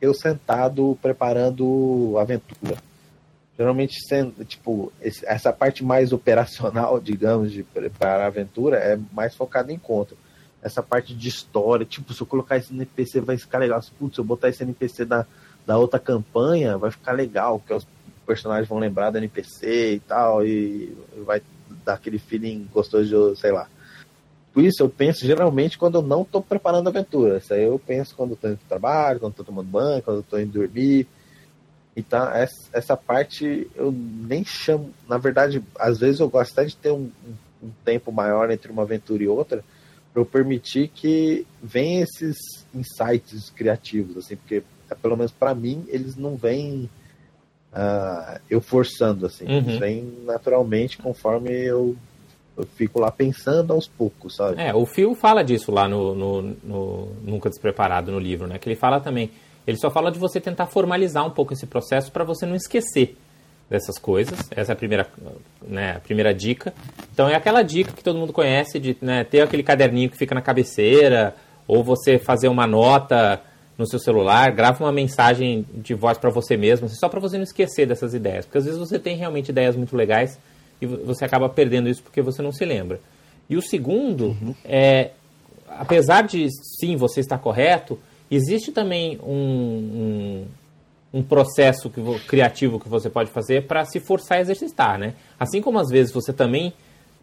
eu 0.00 0.14
sentado 0.14 0.96
preparando 1.02 2.16
aventura. 2.18 2.76
Geralmente, 3.58 3.98
tipo, 4.46 4.92
essa 5.02 5.52
parte 5.52 5.84
mais 5.84 6.12
operacional, 6.12 6.98
digamos, 7.02 7.50
de 7.50 7.64
preparar 7.64 8.26
aventura 8.26 8.76
é 8.76 8.98
mais 9.12 9.34
focada 9.34 9.72
em 9.72 9.78
conta 9.78 10.14
essa 10.62 10.80
parte 10.80 11.12
de 11.12 11.28
história. 11.28 11.84
Tipo, 11.84 12.14
se 12.14 12.20
eu 12.20 12.26
colocar 12.28 12.56
esse 12.56 12.72
NPC 12.72 13.20
vai 13.20 13.36
ficar 13.36 13.58
legal. 13.58 13.80
Putz, 13.98 14.14
se 14.14 14.20
eu 14.20 14.24
botar 14.24 14.48
esse 14.48 14.62
NPC 14.62 15.04
da, 15.04 15.26
da 15.66 15.76
outra 15.76 15.98
campanha, 15.98 16.78
vai 16.78 16.92
ficar 16.92 17.12
legal, 17.12 17.58
porque 17.58 17.74
os 17.74 17.86
personagens 18.26 18.68
vão 18.68 18.78
lembrar 18.78 19.10
do 19.10 19.18
NPC 19.18 19.94
e 19.94 20.00
tal, 20.00 20.44
e 20.44 20.96
vai 21.24 21.42
dar 21.84 21.94
aquele 21.94 22.18
feeling 22.18 22.68
gostoso 22.72 23.34
de, 23.34 23.40
sei 23.40 23.52
lá. 23.52 23.68
Por 24.52 24.62
isso 24.62 24.82
eu 24.82 24.88
penso 24.88 25.24
geralmente 25.24 25.78
quando 25.78 25.96
eu 25.96 26.02
não 26.02 26.22
estou 26.22 26.42
preparando 26.42 26.86
a 26.86 26.90
aventura. 26.90 27.38
Isso 27.38 27.54
aí 27.54 27.64
eu 27.64 27.78
penso 27.78 28.14
quando 28.14 28.34
estou 28.34 28.50
indo 28.50 28.58
para 28.58 28.68
trabalho, 28.68 29.20
quando 29.20 29.32
estou 29.32 29.46
tomando 29.46 29.66
banho, 29.66 30.02
quando 30.02 30.20
estou 30.20 30.38
indo 30.38 30.52
dormir. 30.52 31.06
Então, 31.96 32.30
essa, 32.30 32.68
essa 32.72 32.96
parte 32.96 33.70
eu 33.74 33.90
nem 33.92 34.44
chamo. 34.44 34.92
Na 35.08 35.16
verdade, 35.16 35.62
às 35.78 35.98
vezes 35.98 36.20
eu 36.20 36.28
gosto 36.28 36.52
até 36.52 36.66
de 36.66 36.76
ter 36.76 36.90
um, 36.90 37.10
um 37.62 37.70
tempo 37.84 38.12
maior 38.12 38.50
entre 38.50 38.70
uma 38.70 38.82
aventura 38.82 39.22
e 39.22 39.28
outra, 39.28 39.64
para 40.12 40.20
eu 40.20 40.26
permitir 40.26 40.88
que 40.88 41.46
venham 41.62 42.02
esses 42.02 42.36
insights 42.74 43.50
criativos, 43.50 44.18
assim, 44.18 44.36
porque 44.36 44.62
pelo 45.00 45.16
menos 45.16 45.32
para 45.32 45.54
mim 45.54 45.84
eles 45.88 46.16
não 46.16 46.36
vêm 46.36 46.90
uh, 47.72 48.40
eu 48.48 48.60
forçando, 48.60 49.26
assim, 49.26 49.46
uhum. 49.46 49.78
vêm 49.78 50.12
naturalmente 50.24 50.98
conforme 50.98 51.50
eu, 51.50 51.96
eu 52.56 52.66
fico 52.76 53.00
lá 53.00 53.10
pensando 53.10 53.72
aos 53.72 53.88
poucos, 53.88 54.36
sabe? 54.36 54.60
É, 54.60 54.74
o 54.74 54.86
Phil 54.86 55.14
fala 55.14 55.42
disso 55.42 55.72
lá 55.72 55.88
no, 55.88 56.14
no, 56.14 56.42
no 56.62 57.08
Nunca 57.22 57.48
Despreparado 57.48 58.12
no 58.12 58.18
livro, 58.18 58.46
né? 58.46 58.58
Que 58.58 58.68
ele 58.68 58.76
fala 58.76 59.00
também, 59.00 59.30
ele 59.66 59.76
só 59.76 59.90
fala 59.90 60.10
de 60.10 60.18
você 60.18 60.40
tentar 60.40 60.66
formalizar 60.66 61.26
um 61.26 61.30
pouco 61.30 61.52
esse 61.52 61.66
processo 61.66 62.12
para 62.12 62.24
você 62.24 62.46
não 62.46 62.54
esquecer 62.54 63.16
dessas 63.70 63.98
coisas. 63.98 64.38
Essa 64.50 64.72
é 64.72 64.74
a 64.74 64.76
primeira, 64.76 65.08
né, 65.62 65.96
a 65.96 66.00
primeira 66.00 66.34
dica. 66.34 66.74
Então 67.12 67.28
é 67.28 67.34
aquela 67.34 67.62
dica 67.62 67.90
que 67.92 68.04
todo 68.04 68.18
mundo 68.18 68.32
conhece 68.32 68.78
de 68.78 68.96
né, 69.00 69.24
ter 69.24 69.40
aquele 69.40 69.62
caderninho 69.62 70.10
que 70.10 70.16
fica 70.18 70.34
na 70.34 70.42
cabeceira, 70.42 71.34
ou 71.66 71.82
você 71.82 72.18
fazer 72.18 72.48
uma 72.48 72.66
nota 72.66 73.40
no 73.82 73.86
seu 73.88 73.98
celular, 73.98 74.50
grava 74.52 74.82
uma 74.82 74.92
mensagem 74.92 75.66
de 75.74 75.92
voz 75.94 76.16
para 76.16 76.30
você 76.30 76.56
mesmo, 76.56 76.86
assim, 76.86 76.96
só 76.96 77.08
para 77.08 77.20
você 77.20 77.36
não 77.36 77.44
esquecer 77.44 77.86
dessas 77.86 78.14
ideias. 78.14 78.46
Porque 78.46 78.58
às 78.58 78.64
vezes 78.64 78.78
você 78.78 78.98
tem 78.98 79.16
realmente 79.16 79.50
ideias 79.50 79.76
muito 79.76 79.94
legais 79.96 80.38
e 80.80 80.86
você 80.86 81.24
acaba 81.24 81.48
perdendo 81.48 81.88
isso 81.88 82.02
porque 82.02 82.22
você 82.22 82.40
não 82.40 82.52
se 82.52 82.64
lembra. 82.64 83.00
E 83.50 83.56
o 83.56 83.62
segundo 83.62 84.28
uhum. 84.28 84.54
é, 84.64 85.10
apesar 85.68 86.22
de 86.22 86.48
sim 86.80 86.96
você 86.96 87.20
estar 87.20 87.38
correto, 87.38 87.98
existe 88.30 88.72
também 88.72 89.18
um, 89.22 89.34
um 89.34 90.46
um 91.12 91.22
processo 91.22 91.90
que, 91.90 92.00
criativo 92.26 92.80
que 92.80 92.88
você 92.88 93.10
pode 93.10 93.30
fazer 93.30 93.66
para 93.66 93.84
se 93.84 94.00
forçar 94.00 94.38
a 94.38 94.40
exercitar, 94.40 94.98
né? 94.98 95.14
Assim 95.38 95.60
como 95.60 95.78
às 95.78 95.90
vezes 95.90 96.10
você 96.12 96.32
também 96.32 96.72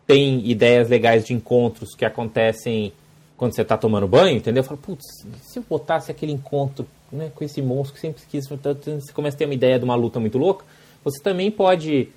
tem 0.06 0.48
ideias 0.48 0.90
legais 0.90 1.26
de 1.26 1.34
encontros 1.34 1.96
que 1.96 2.06
acontecem 2.06 2.94
quando 3.40 3.56
você 3.56 3.62
está 3.62 3.78
tomando 3.78 4.06
banho, 4.06 4.36
entendeu? 4.36 4.64
Fala, 4.66 4.78
putz, 4.78 5.06
se 5.42 5.58
eu 5.58 5.64
botasse 5.68 6.12
aquele 6.12 6.34
encontro 6.34 6.86
né, 7.10 7.32
com 7.34 7.42
esse 7.42 7.62
monstro 7.62 7.96
que 7.96 8.02
sempre 8.02 8.22
quis. 8.30 8.46
Você 8.48 9.14
começa 9.14 9.38
a 9.38 9.40
ter 9.40 9.46
uma 9.46 9.54
ideia 9.54 9.80
de 9.80 9.86
uma 9.86 9.96
luta 9.96 10.20
muito 10.20 10.38
louca. 10.38 10.66
Você 11.06 11.24
também 11.24 11.50
pode 11.50 12.10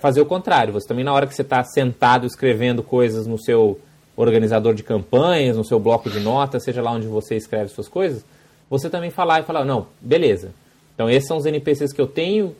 fazer 0.00 0.20
o 0.20 0.26
contrário. 0.26 0.72
Você 0.72 0.86
também, 0.86 1.04
na 1.04 1.12
hora 1.12 1.26
que 1.26 1.34
você 1.34 1.42
está 1.42 1.64
sentado 1.64 2.28
escrevendo 2.28 2.80
coisas 2.80 3.26
no 3.26 3.36
seu 3.36 3.80
organizador 4.16 4.72
de 4.72 4.84
campanhas, 4.84 5.56
no 5.56 5.64
seu 5.64 5.80
bloco 5.80 6.08
de 6.08 6.20
notas, 6.20 6.62
seja 6.62 6.80
lá 6.80 6.92
onde 6.92 7.08
você 7.08 7.34
escreve 7.34 7.70
suas 7.70 7.88
coisas, 7.88 8.24
você 8.70 8.88
também 8.88 9.10
falar 9.10 9.40
e 9.40 9.42
falar, 9.42 9.64
não, 9.64 9.86
beleza. 10.00 10.52
Então 10.94 11.10
esses 11.10 11.26
são 11.26 11.36
os 11.36 11.46
NPCs 11.46 11.92
que 11.92 12.00
eu 12.00 12.06
tenho. 12.06 12.54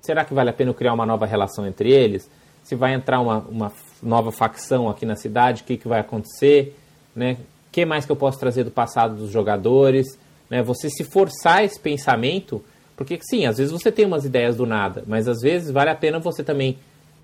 Será 0.00 0.24
que 0.24 0.34
vale 0.34 0.50
a 0.50 0.52
pena 0.52 0.70
eu 0.70 0.74
criar 0.74 0.94
uma 0.94 1.06
nova 1.06 1.26
relação 1.26 1.66
entre 1.66 1.90
eles? 1.90 2.30
Se 2.62 2.76
vai 2.76 2.94
entrar 2.94 3.20
uma, 3.20 3.38
uma 3.38 3.72
nova 4.00 4.32
facção 4.32 4.88
aqui 4.88 5.04
na 5.04 5.16
cidade, 5.16 5.62
o 5.62 5.64
que, 5.64 5.76
que 5.76 5.88
vai 5.88 6.00
acontecer? 6.00 6.76
Né? 7.14 7.36
Que 7.76 7.84
mais 7.84 8.06
que 8.06 8.10
eu 8.10 8.16
posso 8.16 8.38
trazer 8.38 8.64
do 8.64 8.70
passado 8.70 9.16
dos 9.16 9.30
jogadores? 9.30 10.18
Né? 10.48 10.62
Você 10.62 10.88
se 10.88 11.04
forçar 11.04 11.62
esse 11.62 11.78
pensamento, 11.78 12.64
porque 12.96 13.18
sim, 13.20 13.44
às 13.44 13.58
vezes 13.58 13.70
você 13.70 13.92
tem 13.92 14.06
umas 14.06 14.24
ideias 14.24 14.56
do 14.56 14.64
nada, 14.64 15.04
mas 15.06 15.28
às 15.28 15.42
vezes 15.42 15.70
vale 15.70 15.90
a 15.90 15.94
pena 15.94 16.18
você 16.18 16.42
também 16.42 16.78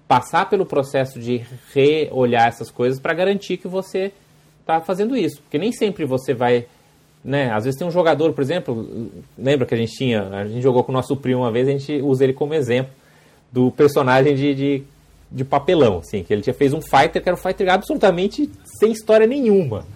passar 0.06 0.50
pelo 0.50 0.66
processo 0.66 1.18
de 1.18 1.40
reolhar 1.72 2.48
essas 2.48 2.70
coisas 2.70 3.00
para 3.00 3.14
garantir 3.14 3.56
que 3.56 3.66
você 3.66 4.12
está 4.60 4.78
fazendo 4.78 5.16
isso. 5.16 5.40
Porque 5.40 5.56
nem 5.56 5.72
sempre 5.72 6.04
você 6.04 6.34
vai. 6.34 6.66
Né? 7.24 7.50
Às 7.50 7.64
vezes 7.64 7.78
tem 7.78 7.88
um 7.88 7.90
jogador, 7.90 8.34
por 8.34 8.42
exemplo, 8.42 9.10
lembra 9.38 9.64
que 9.64 9.74
a 9.74 9.78
gente 9.78 9.96
tinha. 9.96 10.28
A 10.28 10.46
gente 10.46 10.60
jogou 10.60 10.84
com 10.84 10.92
o 10.92 10.94
nosso 10.94 11.16
primo 11.16 11.40
uma 11.40 11.50
vez, 11.50 11.66
a 11.66 11.70
gente 11.70 11.94
usa 12.02 12.24
ele 12.24 12.34
como 12.34 12.52
exemplo 12.52 12.92
do 13.50 13.70
personagem 13.70 14.34
de, 14.34 14.54
de, 14.54 14.82
de 15.30 15.46
papelão, 15.46 16.00
assim, 16.00 16.22
que 16.22 16.30
ele 16.30 16.42
tinha 16.42 16.52
fez 16.52 16.74
um 16.74 16.82
fighter 16.82 17.22
que 17.22 17.28
era 17.30 17.38
um 17.38 17.40
fighter 17.40 17.70
absolutamente 17.70 18.50
sem 18.78 18.92
história 18.92 19.26
nenhuma. 19.26 19.86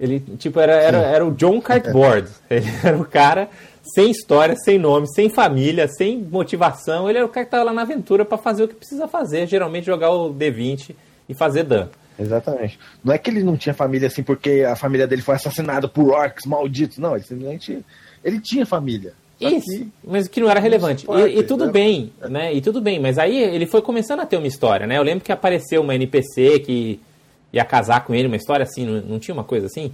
Ele, 0.00 0.18
tipo, 0.38 0.58
era, 0.58 0.72
era, 0.72 0.98
era 0.98 1.26
o 1.26 1.30
John 1.30 1.60
Cartboard. 1.62 2.28
Ele 2.48 2.66
era 2.82 2.96
o 2.96 3.04
cara 3.04 3.50
sem 3.94 4.10
história, 4.10 4.56
sem 4.56 4.78
nome, 4.78 5.06
sem 5.12 5.28
família, 5.28 5.86
sem 5.86 6.18
motivação. 6.18 7.08
Ele 7.08 7.18
era 7.18 7.26
o 7.26 7.28
cara 7.28 7.44
que 7.44 7.48
estava 7.48 7.64
lá 7.64 7.72
na 7.72 7.82
aventura 7.82 8.24
para 8.24 8.38
fazer 8.38 8.64
o 8.64 8.68
que 8.68 8.74
precisa 8.74 9.06
fazer, 9.06 9.46
geralmente 9.46 9.86
jogar 9.86 10.10
o 10.10 10.32
D20 10.32 10.94
e 11.28 11.34
fazer 11.34 11.64
dano. 11.64 11.90
Exatamente. 12.18 12.78
Não 13.02 13.12
é 13.12 13.18
que 13.18 13.30
ele 13.30 13.42
não 13.42 13.56
tinha 13.56 13.74
família 13.74 14.08
assim 14.08 14.22
porque 14.22 14.64
a 14.66 14.76
família 14.76 15.06
dele 15.06 15.22
foi 15.22 15.34
assassinada 15.34 15.88
por 15.88 16.12
orcs 16.12 16.44
malditos. 16.46 16.98
Não, 16.98 17.14
ele 17.14 17.24
simplesmente 17.24 17.84
ele 18.24 18.40
tinha 18.40 18.64
família. 18.64 19.14
Isso, 19.40 19.86
mas 20.04 20.28
que 20.28 20.38
não 20.38 20.50
era 20.50 20.60
relevante. 20.60 21.06
E, 21.08 21.38
e, 21.38 21.42
tudo 21.42 21.70
bem, 21.70 22.12
né? 22.28 22.52
E 22.52 22.60
tudo 22.60 22.78
bem, 22.78 23.00
mas 23.00 23.18
aí 23.18 23.42
ele 23.42 23.64
foi 23.64 23.80
começando 23.80 24.20
a 24.20 24.26
ter 24.26 24.36
uma 24.36 24.46
história, 24.46 24.86
né? 24.86 24.98
Eu 24.98 25.02
lembro 25.02 25.24
que 25.24 25.32
apareceu 25.32 25.80
uma 25.80 25.94
NPC 25.94 26.58
que 26.60 27.00
ia 27.52 27.64
casar 27.64 28.04
com 28.04 28.14
ele, 28.14 28.26
uma 28.26 28.36
história 28.36 28.62
assim, 28.62 28.84
não, 28.84 29.00
não 29.02 29.18
tinha 29.18 29.34
uma 29.34 29.44
coisa 29.44 29.66
assim? 29.66 29.92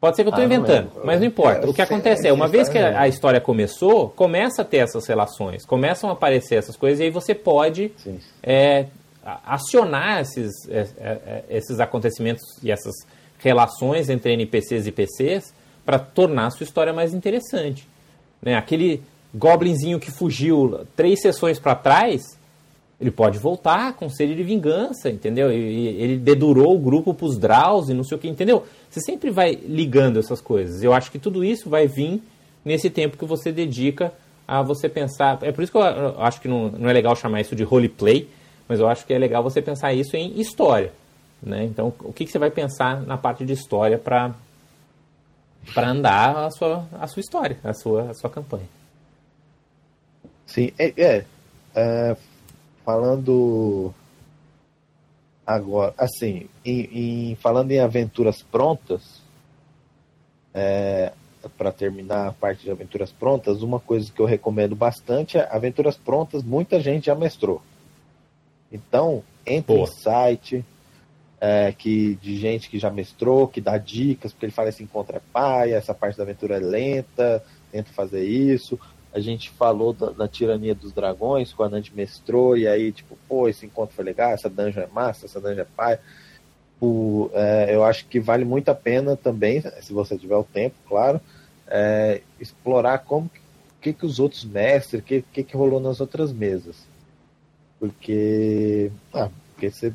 Pode 0.00 0.14
ser 0.14 0.22
que 0.22 0.28
eu 0.28 0.30
estou 0.30 0.42
ah, 0.42 0.46
inventando, 0.46 0.92
não 0.94 1.04
mas 1.04 1.18
não 1.18 1.26
importa. 1.26 1.66
É, 1.66 1.70
o 1.70 1.74
que 1.74 1.82
acontece 1.82 2.28
é, 2.28 2.32
uma 2.32 2.46
vez 2.46 2.68
que 2.68 2.78
a, 2.78 3.00
a, 3.00 3.08
história 3.08 3.40
começou, 3.40 4.08
começa 4.10 4.62
a 4.62 4.64
ter 4.64 4.78
essas 4.78 5.06
relações, 5.06 5.64
começam 5.66 6.08
a 6.08 6.12
aparecer 6.12 6.54
essas 6.54 6.76
coisas, 6.76 7.00
e 7.00 7.04
aí 7.04 7.10
você 7.10 7.34
pode 7.34 7.90
é, 8.40 8.86
acionar 9.44 10.20
esses, 10.20 10.52
é, 10.68 10.86
é, 10.98 11.08
é, 11.08 11.44
esses 11.50 11.80
acontecimentos 11.80 12.42
e 12.62 12.70
essas 12.70 12.94
relações 13.38 14.08
entre 14.08 14.32
NPCs 14.32 14.86
e 14.86 14.92
PCs 14.92 15.52
para 15.84 15.98
tornar 15.98 16.46
a 16.46 16.50
sua 16.50 16.64
história 16.64 16.92
mais 16.92 17.12
interessante. 17.12 17.88
Né? 18.40 18.54
Aquele 18.54 19.02
goblinzinho 19.34 19.98
que 19.98 20.12
fugiu 20.12 20.86
três 20.94 21.20
sessões 21.20 21.58
para 21.58 21.74
trás, 21.74 22.37
ele 23.00 23.10
pode 23.10 23.38
voltar 23.38 23.94
com 23.94 24.08
sede 24.08 24.34
de 24.34 24.42
vingança, 24.42 25.08
entendeu? 25.08 25.52
E, 25.52 25.86
ele 25.86 26.16
dedurou 26.16 26.74
o 26.74 26.78
grupo 26.78 27.14
pros 27.14 27.38
Draus 27.38 27.88
e 27.88 27.94
não 27.94 28.02
sei 28.02 28.16
o 28.16 28.20
que, 28.20 28.28
entendeu? 28.28 28.66
Você 28.90 29.00
sempre 29.00 29.30
vai 29.30 29.52
ligando 29.52 30.18
essas 30.18 30.40
coisas. 30.40 30.82
Eu 30.82 30.92
acho 30.92 31.10
que 31.10 31.18
tudo 31.18 31.44
isso 31.44 31.70
vai 31.70 31.86
vir 31.86 32.20
nesse 32.64 32.90
tempo 32.90 33.16
que 33.16 33.24
você 33.24 33.52
dedica 33.52 34.12
a 34.46 34.62
você 34.62 34.88
pensar. 34.88 35.38
É 35.42 35.52
por 35.52 35.62
isso 35.62 35.70
que 35.70 35.78
eu 35.78 36.20
acho 36.20 36.40
que 36.40 36.48
não, 36.48 36.70
não 36.70 36.90
é 36.90 36.92
legal 36.92 37.14
chamar 37.14 37.40
isso 37.40 37.54
de 37.54 37.62
roleplay, 37.62 38.28
mas 38.66 38.80
eu 38.80 38.88
acho 38.88 39.06
que 39.06 39.14
é 39.14 39.18
legal 39.18 39.42
você 39.42 39.62
pensar 39.62 39.92
isso 39.92 40.16
em 40.16 40.40
história. 40.40 40.92
Né? 41.40 41.64
Então, 41.64 41.92
o 42.00 42.12
que, 42.12 42.24
que 42.24 42.32
você 42.32 42.38
vai 42.38 42.50
pensar 42.50 43.00
na 43.02 43.16
parte 43.16 43.44
de 43.44 43.52
história 43.52 43.98
para 43.98 44.34
para 45.74 45.90
andar 45.90 46.46
a 46.46 46.50
sua, 46.50 46.88
a 46.98 47.06
sua 47.06 47.20
história, 47.20 47.58
a 47.62 47.74
sua, 47.74 48.10
a 48.10 48.14
sua 48.14 48.30
campanha? 48.30 48.66
Sim, 50.46 50.72
é, 50.78 50.94
é, 50.96 51.24
é 51.74 52.16
falando 52.88 53.92
agora, 55.46 55.92
assim, 55.98 56.48
em, 56.64 57.32
em, 57.32 57.34
falando 57.34 57.70
em 57.70 57.80
aventuras 57.80 58.40
prontas, 58.40 59.20
é, 60.54 61.12
para 61.58 61.70
terminar 61.70 62.28
a 62.28 62.32
parte 62.32 62.62
de 62.62 62.70
aventuras 62.70 63.12
prontas, 63.12 63.60
uma 63.60 63.78
coisa 63.78 64.10
que 64.10 64.18
eu 64.18 64.24
recomendo 64.24 64.74
bastante 64.74 65.36
é 65.36 65.46
aventuras 65.50 65.98
prontas, 65.98 66.42
muita 66.42 66.80
gente 66.80 67.06
já 67.06 67.14
mestrou. 67.14 67.60
Então, 68.72 69.22
entre 69.44 69.76
em 69.76 69.86
site 69.86 70.64
é, 71.38 71.70
que, 71.72 72.14
de 72.22 72.38
gente 72.38 72.70
que 72.70 72.78
já 72.78 72.90
mestrou, 72.90 73.48
que 73.48 73.60
dá 73.60 73.76
dicas, 73.76 74.32
porque 74.32 74.46
ele 74.46 74.52
fala 74.52 74.70
esse 74.70 74.82
encontro 74.82 75.14
é 75.14 75.20
paia, 75.30 75.74
essa 75.74 75.92
parte 75.92 76.16
da 76.16 76.22
aventura 76.22 76.56
é 76.56 76.60
lenta, 76.60 77.44
tenta 77.70 77.92
fazer 77.92 78.24
isso 78.24 78.80
a 79.18 79.22
gente 79.22 79.50
falou 79.50 79.92
da, 79.92 80.10
da, 80.10 80.28
tirania 80.28 80.74
dos 80.74 80.92
dragões, 80.92 81.52
quando 81.52 81.74
a 81.74 81.76
gente 81.76 81.94
mestrou, 81.94 82.56
e 82.56 82.66
aí, 82.66 82.92
tipo, 82.92 83.18
pô, 83.28 83.48
esse 83.48 83.66
encontro 83.66 83.94
foi 83.94 84.04
legal, 84.04 84.30
essa 84.30 84.48
dungeon 84.48 84.82
é 84.82 84.86
massa, 84.86 85.26
essa 85.26 85.40
dungeon 85.40 85.62
é 85.62 85.66
pai. 85.76 85.98
O, 86.80 87.28
é, 87.34 87.74
eu 87.74 87.84
acho 87.84 88.06
que 88.06 88.20
vale 88.20 88.44
muito 88.44 88.68
a 88.68 88.74
pena 88.74 89.16
também, 89.16 89.60
se 89.80 89.92
você 89.92 90.16
tiver 90.16 90.36
o 90.36 90.44
tempo, 90.44 90.76
claro, 90.88 91.20
é, 91.66 92.22
explorar 92.40 92.98
como 93.00 93.30
que, 93.80 93.92
que 93.92 94.06
os 94.06 94.20
outros 94.20 94.44
mestres, 94.44 95.00
o 95.00 95.04
que, 95.04 95.22
que, 95.22 95.42
que 95.42 95.56
rolou 95.56 95.80
nas 95.80 96.00
outras 96.00 96.32
mesas. 96.32 96.76
Porque, 97.80 98.90
ah, 99.12 99.30
porque 99.52 99.70
você 99.70 99.92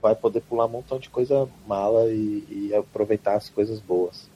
vai 0.00 0.14
poder 0.14 0.40
pular 0.42 0.66
um 0.66 0.70
montão 0.70 0.98
de 0.98 1.10
coisa 1.10 1.48
mala 1.66 2.06
e, 2.08 2.44
e 2.48 2.74
aproveitar 2.74 3.34
as 3.34 3.48
coisas 3.48 3.80
boas. 3.80 4.29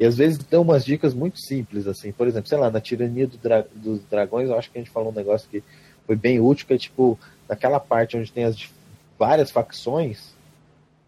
E 0.00 0.06
às 0.06 0.16
vezes 0.16 0.38
dão 0.38 0.62
umas 0.62 0.82
dicas 0.82 1.12
muito 1.12 1.38
simples, 1.38 1.86
assim. 1.86 2.10
Por 2.10 2.26
exemplo, 2.26 2.48
sei 2.48 2.56
lá, 2.56 2.70
na 2.70 2.80
tirania 2.80 3.26
do 3.26 3.36
dra 3.36 3.66
dos 3.74 4.02
dragões, 4.04 4.48
eu 4.48 4.56
acho 4.56 4.70
que 4.70 4.78
a 4.78 4.80
gente 4.80 4.90
falou 4.90 5.12
um 5.12 5.14
negócio 5.14 5.46
que 5.50 5.62
foi 6.06 6.16
bem 6.16 6.40
útil, 6.40 6.66
que 6.66 6.72
é 6.72 6.78
tipo, 6.78 7.18
naquela 7.46 7.78
parte 7.78 8.16
onde 8.16 8.32
tem 8.32 8.44
as 8.44 8.56
várias 9.18 9.50
facções, 9.50 10.34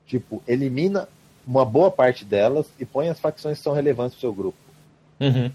tipo, 0.06 0.42
elimina 0.46 1.08
uma 1.46 1.64
boa 1.64 1.90
parte 1.90 2.22
delas 2.22 2.66
e 2.78 2.84
põe 2.84 3.08
as 3.08 3.18
facções 3.18 3.56
que 3.56 3.64
são 3.64 3.72
relevantes 3.72 4.12
pro 4.12 4.20
seu 4.20 4.34
grupo. 4.34 4.58
Uhum. 5.18 5.50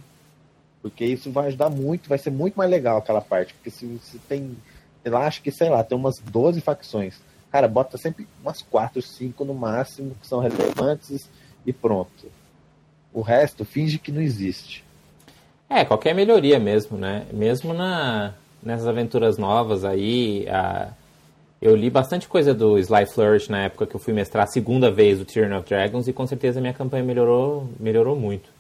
Porque 0.82 1.06
isso 1.06 1.32
vai 1.32 1.48
ajudar 1.48 1.70
muito, 1.70 2.10
vai 2.10 2.18
ser 2.18 2.32
muito 2.32 2.56
mais 2.56 2.72
legal 2.72 2.98
aquela 2.98 3.22
parte. 3.22 3.54
Porque 3.54 3.70
se 3.70 3.86
você 3.86 4.18
tem. 4.28 4.58
Eu 5.06 5.16
acho 5.16 5.44
que, 5.44 5.52
sei 5.52 5.70
lá, 5.70 5.84
tem 5.84 5.96
umas 5.96 6.18
12 6.18 6.60
facções. 6.60 7.22
Cara, 7.52 7.68
bota 7.68 8.00
sempre 8.00 8.28
umas 8.42 8.64
4, 8.64 9.00
5 9.00 9.46
no 9.46 9.54
máximo 9.54 10.16
que 10.20 10.26
são 10.26 10.40
relevantes 10.40 11.30
e 11.64 11.72
pronto. 11.72 12.32
O 13.18 13.22
resto 13.22 13.66
finge 13.66 13.98
que 13.98 14.12
não 14.12 14.22
existe. 14.22 14.84
É, 15.68 15.84
qualquer 15.84 16.14
melhoria 16.14 16.60
mesmo, 16.60 17.00
né? 17.00 17.26
Mesmo 17.34 17.74
na, 17.74 18.36
nessas 18.62 18.88
aventuras 18.88 19.40
novas 19.40 19.84
aí, 19.84 20.48
a, 20.48 20.90
eu 21.60 21.76
li 21.76 21.90
bastante 21.90 22.28
coisa 22.28 22.54
do 22.54 22.78
Sly 22.78 23.08
Flourish 23.08 23.50
na 23.50 23.64
época 23.64 23.88
que 23.88 23.96
eu 23.96 24.00
fui 24.00 24.14
mestrar 24.14 24.44
a 24.44 24.48
segunda 24.48 24.92
vez 24.92 25.20
o 25.20 25.26
Tyrion 25.26 25.58
of 25.58 25.68
Dragons 25.68 26.08
e 26.08 26.14
com 26.14 26.28
certeza 26.28 26.62
minha 26.62 26.74
campanha 26.76 27.04
melhorou, 27.04 27.68
melhorou 27.80 28.16
muito. 28.16 28.52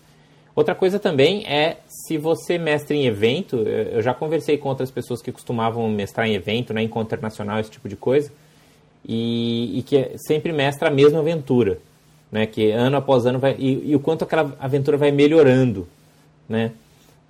Outra 0.55 0.73
coisa 0.73 0.97
também 0.97 1.45
é 1.45 1.77
se 1.87 2.17
você 2.17 2.57
mestra 2.57 2.95
em 2.95 3.05
evento, 3.05 3.57
eu 3.57 4.01
já 4.01 4.11
conversei 4.15 4.57
com 4.57 4.69
outras 4.69 4.89
pessoas 4.89 5.21
que 5.21 5.31
costumavam 5.31 5.87
mestrar 5.87 6.27
em 6.27 6.33
evento, 6.33 6.73
né, 6.73 6.81
encontro 6.81 7.13
internacional, 7.13 7.59
esse 7.59 7.69
tipo 7.69 7.87
de 7.87 7.95
coisa, 7.95 8.31
e, 9.07 9.77
e 9.77 9.83
que 9.83 10.17
sempre 10.17 10.51
mestra 10.51 10.87
a 10.87 10.91
mesma 10.91 11.19
aventura 11.19 11.77
né? 12.31 12.45
Que 12.45 12.71
ano 12.71 12.97
após 12.97 13.25
ano 13.25 13.39
vai 13.39 13.55
e, 13.57 13.91
e, 13.91 13.95
o 13.95 13.99
quanto 13.99 14.23
aquela 14.23 14.55
aventura 14.59 14.97
vai 14.97 15.11
melhorando, 15.11 15.87
né? 16.47 16.71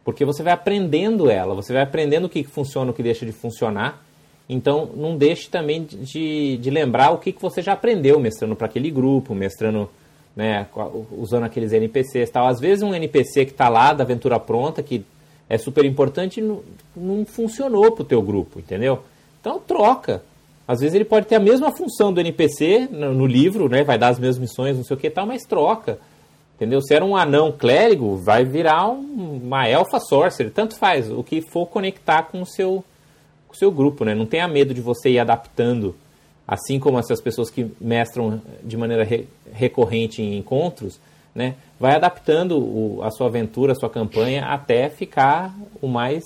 Porque 0.04 0.24
você 0.24 0.42
vai 0.42 0.54
aprendendo 0.54 1.30
ela, 1.30 1.54
você 1.54 1.74
vai 1.74 1.82
aprendendo 1.82 2.26
o 2.26 2.30
que 2.30 2.44
funciona, 2.44 2.92
o 2.92 2.94
que 2.94 3.04
deixa 3.04 3.26
de 3.26 3.32
funcionar. 3.32 4.04
Então, 4.50 4.90
não 4.96 5.18
deixe 5.18 5.50
também 5.50 5.84
de, 5.84 6.58
de 6.58 6.70
lembrar 6.70 7.12
o 7.12 7.18
que, 7.18 7.34
que 7.34 7.42
você 7.42 7.62
já 7.62 7.74
aprendeu 7.74 8.18
mestrando 8.18 8.56
para 8.56 8.68
aquele 8.68 8.90
grupo, 8.90 9.36
mestrando, 9.36 9.90
né, 10.34 10.66
usando 11.12 11.44
aqueles 11.44 11.74
NPCs 11.74 12.30
tal. 12.30 12.48
Às 12.48 12.60
vezes 12.60 12.82
um 12.82 12.96
NPC 12.96 13.44
que 13.44 13.52
está 13.52 13.68
lá 13.68 13.92
da 13.92 14.06
aventura 14.06 14.40
pronta, 14.40 14.82
que 14.82 15.06
é 15.50 15.58
super 15.58 15.84
importante, 15.84 16.42
não, 16.42 16.62
não 16.96 17.26
funcionou 17.26 17.92
para 17.92 18.04
o 18.04 18.06
teu 18.06 18.22
grupo, 18.22 18.60
entendeu? 18.60 19.04
Então, 19.42 19.60
troca. 19.60 20.24
Às 20.68 20.82
vezes 20.82 20.96
ele 20.96 21.06
pode 21.06 21.28
ter 21.28 21.36
a 21.36 21.40
mesma 21.40 21.72
função 21.72 22.12
do 22.12 22.20
NPC 22.20 22.90
no, 22.92 23.14
no 23.14 23.26
livro, 23.26 23.70
né? 23.70 23.84
Vai 23.84 23.98
dar 23.98 24.10
as 24.10 24.20
mesmas 24.20 24.40
missões, 24.40 24.76
não 24.76 24.84
sei 24.84 24.98
o 24.98 25.00
que 25.00 25.10
tal, 25.10 25.26
mas 25.26 25.44
troca. 25.44 25.98
Entendeu? 26.56 26.82
Se 26.82 26.94
era 26.94 27.06
um 27.06 27.16
anão 27.16 27.52
clérigo, 27.52 28.18
vai 28.18 28.44
virar 28.44 28.90
um, 28.90 29.40
uma 29.44 29.68
elfa 29.68 30.00
sorcerer. 30.00 30.52
Tanto 30.52 30.76
faz, 30.76 31.10
o 31.10 31.24
que 31.24 31.42
for 31.42 31.68
conectar 31.68 32.24
com 32.24 32.42
o 32.42 32.46
seu, 32.46 32.84
com 33.48 33.54
o 33.54 33.58
seu 33.58 33.72
grupo, 33.72 34.04
né? 34.04 34.14
Não 34.14 34.26
tenha 34.26 34.48
medo 34.48 34.74
de 34.74 34.82
você 34.82 35.12
ir 35.12 35.20
adaptando. 35.20 35.96
Assim 36.46 36.80
como 36.80 36.98
essas 36.98 37.22
pessoas 37.22 37.50
que 37.50 37.70
mestram 37.80 38.42
de 38.64 38.76
maneira 38.76 39.04
re, 39.04 39.28
recorrente 39.54 40.22
em 40.22 40.38
encontros, 40.38 41.00
né? 41.34 41.56
Vai 41.80 41.96
adaptando 41.96 42.58
o, 42.58 43.02
a 43.04 43.12
sua 43.12 43.28
aventura, 43.28 43.74
a 43.74 43.76
sua 43.76 43.90
campanha, 43.90 44.46
até 44.46 44.90
ficar 44.90 45.56
o 45.82 45.88
mais 45.88 46.24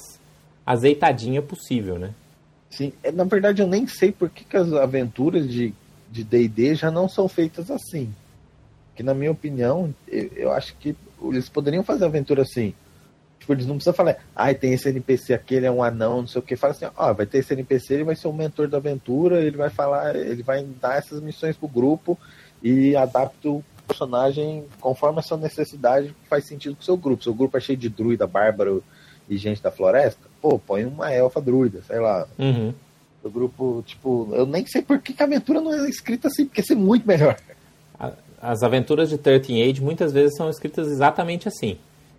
azeitadinha 0.66 1.42
possível, 1.42 2.00
né? 2.00 2.12
Sim, 2.72 2.94
é, 3.04 3.12
na 3.12 3.26
verdade 3.26 3.62
eu 3.62 3.68
nem 3.68 3.86
sei 3.86 4.12
por 4.12 4.30
que, 4.30 4.46
que 4.46 4.58
as 4.58 4.72
aventuras 4.74 5.48
de 5.48 5.74
D&D 6.10 6.76
já 6.76 6.90
não 6.90 7.08
são 7.08 7.28
feitas 7.28 7.70
assim. 7.70 8.12
Que 8.96 9.04
na 9.04 9.14
minha 9.14 9.32
opinião, 9.32 9.94
eu, 10.08 10.32
eu, 10.36 10.52
acho 10.52 10.76
que 10.78 10.96
eles 11.22 11.50
poderiam 11.50 11.84
fazer 11.84 12.06
aventura 12.06 12.42
assim. 12.42 12.74
Tipo, 13.40 13.54
eles 13.54 13.66
não 13.66 13.76
precisam 13.76 13.94
falar, 13.94 14.18
ai, 14.36 14.52
ah, 14.52 14.56
tem 14.56 14.74
esse 14.74 14.88
NPC 14.88 15.34
aqui, 15.34 15.56
ele 15.56 15.66
é 15.66 15.72
um 15.72 15.84
anão, 15.84 16.22
não 16.22 16.28
sei 16.28 16.40
o 16.40 16.44
que. 16.44 16.56
Fala 16.56 16.74
assim, 16.74 16.86
ó, 16.96 17.14
vai 17.14 17.26
ter 17.26 17.40
esse 17.40 17.54
NPC, 17.54 17.96
ele 17.96 18.04
vai 18.04 18.16
ser 18.16 18.28
o 18.28 18.34
mentor 18.34 18.68
da 18.68 18.78
aventura, 18.78 19.42
ele 19.42 19.58
vai 19.58 19.70
falar, 19.70 20.16
ele 20.16 20.44
vai 20.44 20.64
dar 20.64 20.98
essas 20.98 21.22
missões 21.22 21.58
pro 21.58 21.68
grupo 21.68 22.18
e 22.62 22.96
adapta 22.96 23.50
o 23.50 23.64
personagem 23.88 24.66
conforme 24.80 25.20
a 25.20 25.24
sua 25.24 25.38
necessidade 25.38 26.16
faz 26.30 26.46
sentido 26.46 26.76
com 26.76 26.82
o 26.82 26.86
seu 26.86 26.96
grupo. 26.96 27.24
Seu 27.24 27.34
grupo 27.34 27.58
é 27.58 27.60
cheio 27.60 27.78
de 27.78 27.90
druida, 27.90 28.28
bárbaro 28.28 28.84
e 29.28 29.38
gente 29.38 29.62
da 29.62 29.72
floresta, 29.72 30.31
pô, 30.42 30.58
põe 30.58 30.86
uma 30.86 31.12
elfa 31.12 31.40
druida, 31.40 31.82
sei 31.86 32.00
lá. 32.00 32.28
Uhum. 32.38 32.74
O 33.24 33.30
grupo, 33.30 33.84
tipo, 33.86 34.30
eu 34.34 34.46
nem 34.46 34.66
sei 34.66 34.82
por 34.82 35.00
que, 35.00 35.14
a 35.22 35.26
aventura 35.26 35.62
não 35.62 35.74
é 35.74 35.88
escrita 35.88 36.28
assim, 36.28 36.46
porque 36.46 36.64
ser 36.64 36.76
muito 36.76 37.08
melhor. 37.08 37.38
As 38.42 38.64
aventuras 38.64 39.10
de 39.10 39.18
13 39.18 39.62
Age 39.62 39.82
muitas 39.82 40.12
vezes 40.12 40.36
são 40.36 40.50
escritas 40.50 40.88
exatamente 40.88 41.48
assim. 41.48 41.78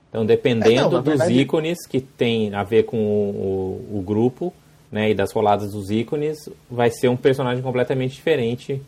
Então, 0.09 0.25
dependendo 0.25 0.71
é, 0.71 0.83
não, 0.83 0.91
dos 0.91 1.05
verdade... 1.05 1.33
ícones 1.33 1.87
que 1.87 2.01
tem 2.01 2.55
a 2.55 2.63
ver 2.63 2.85
com 2.85 2.99
o, 2.99 3.89
o, 3.91 3.99
o, 3.99 4.03
grupo, 4.03 4.53
né, 4.91 5.11
e 5.11 5.15
das 5.15 5.33
roladas 5.33 5.73
dos 5.73 5.91
ícones, 5.91 6.49
vai 6.71 6.91
ser 6.91 7.09
um 7.09 7.17
personagem 7.17 7.63
completamente 7.63 8.15
diferente 8.15 8.81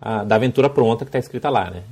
a, 0.00 0.24
da 0.24 0.36
aventura 0.36 0.70
pronta 0.70 1.04
que 1.04 1.08
está 1.08 1.18
escrita 1.18 1.50
lá, 1.50 1.70
né? 1.70 1.82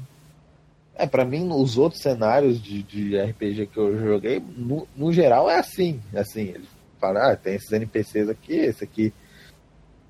É, 0.95 1.07
para 1.07 1.27
mim, 1.27 1.51
os 1.53 1.77
outros 1.77 2.01
cenários 2.01 2.63
de, 2.63 2.83
de 2.83 3.21
RPG 3.21 3.67
que 3.67 3.77
eu 3.77 3.99
joguei, 3.99 4.43
no, 4.57 4.89
no 4.97 5.13
geral, 5.13 5.51
é 5.51 5.59
assim. 5.59 6.01
Assim, 6.15 6.55
ele 6.55 6.65
fala, 7.07 7.33
ah, 7.33 7.37
tem 7.37 7.55
esses 7.55 7.71
NPCs 7.71 8.29
aqui, 8.29 8.55
esse 8.55 8.85
aqui 8.85 9.13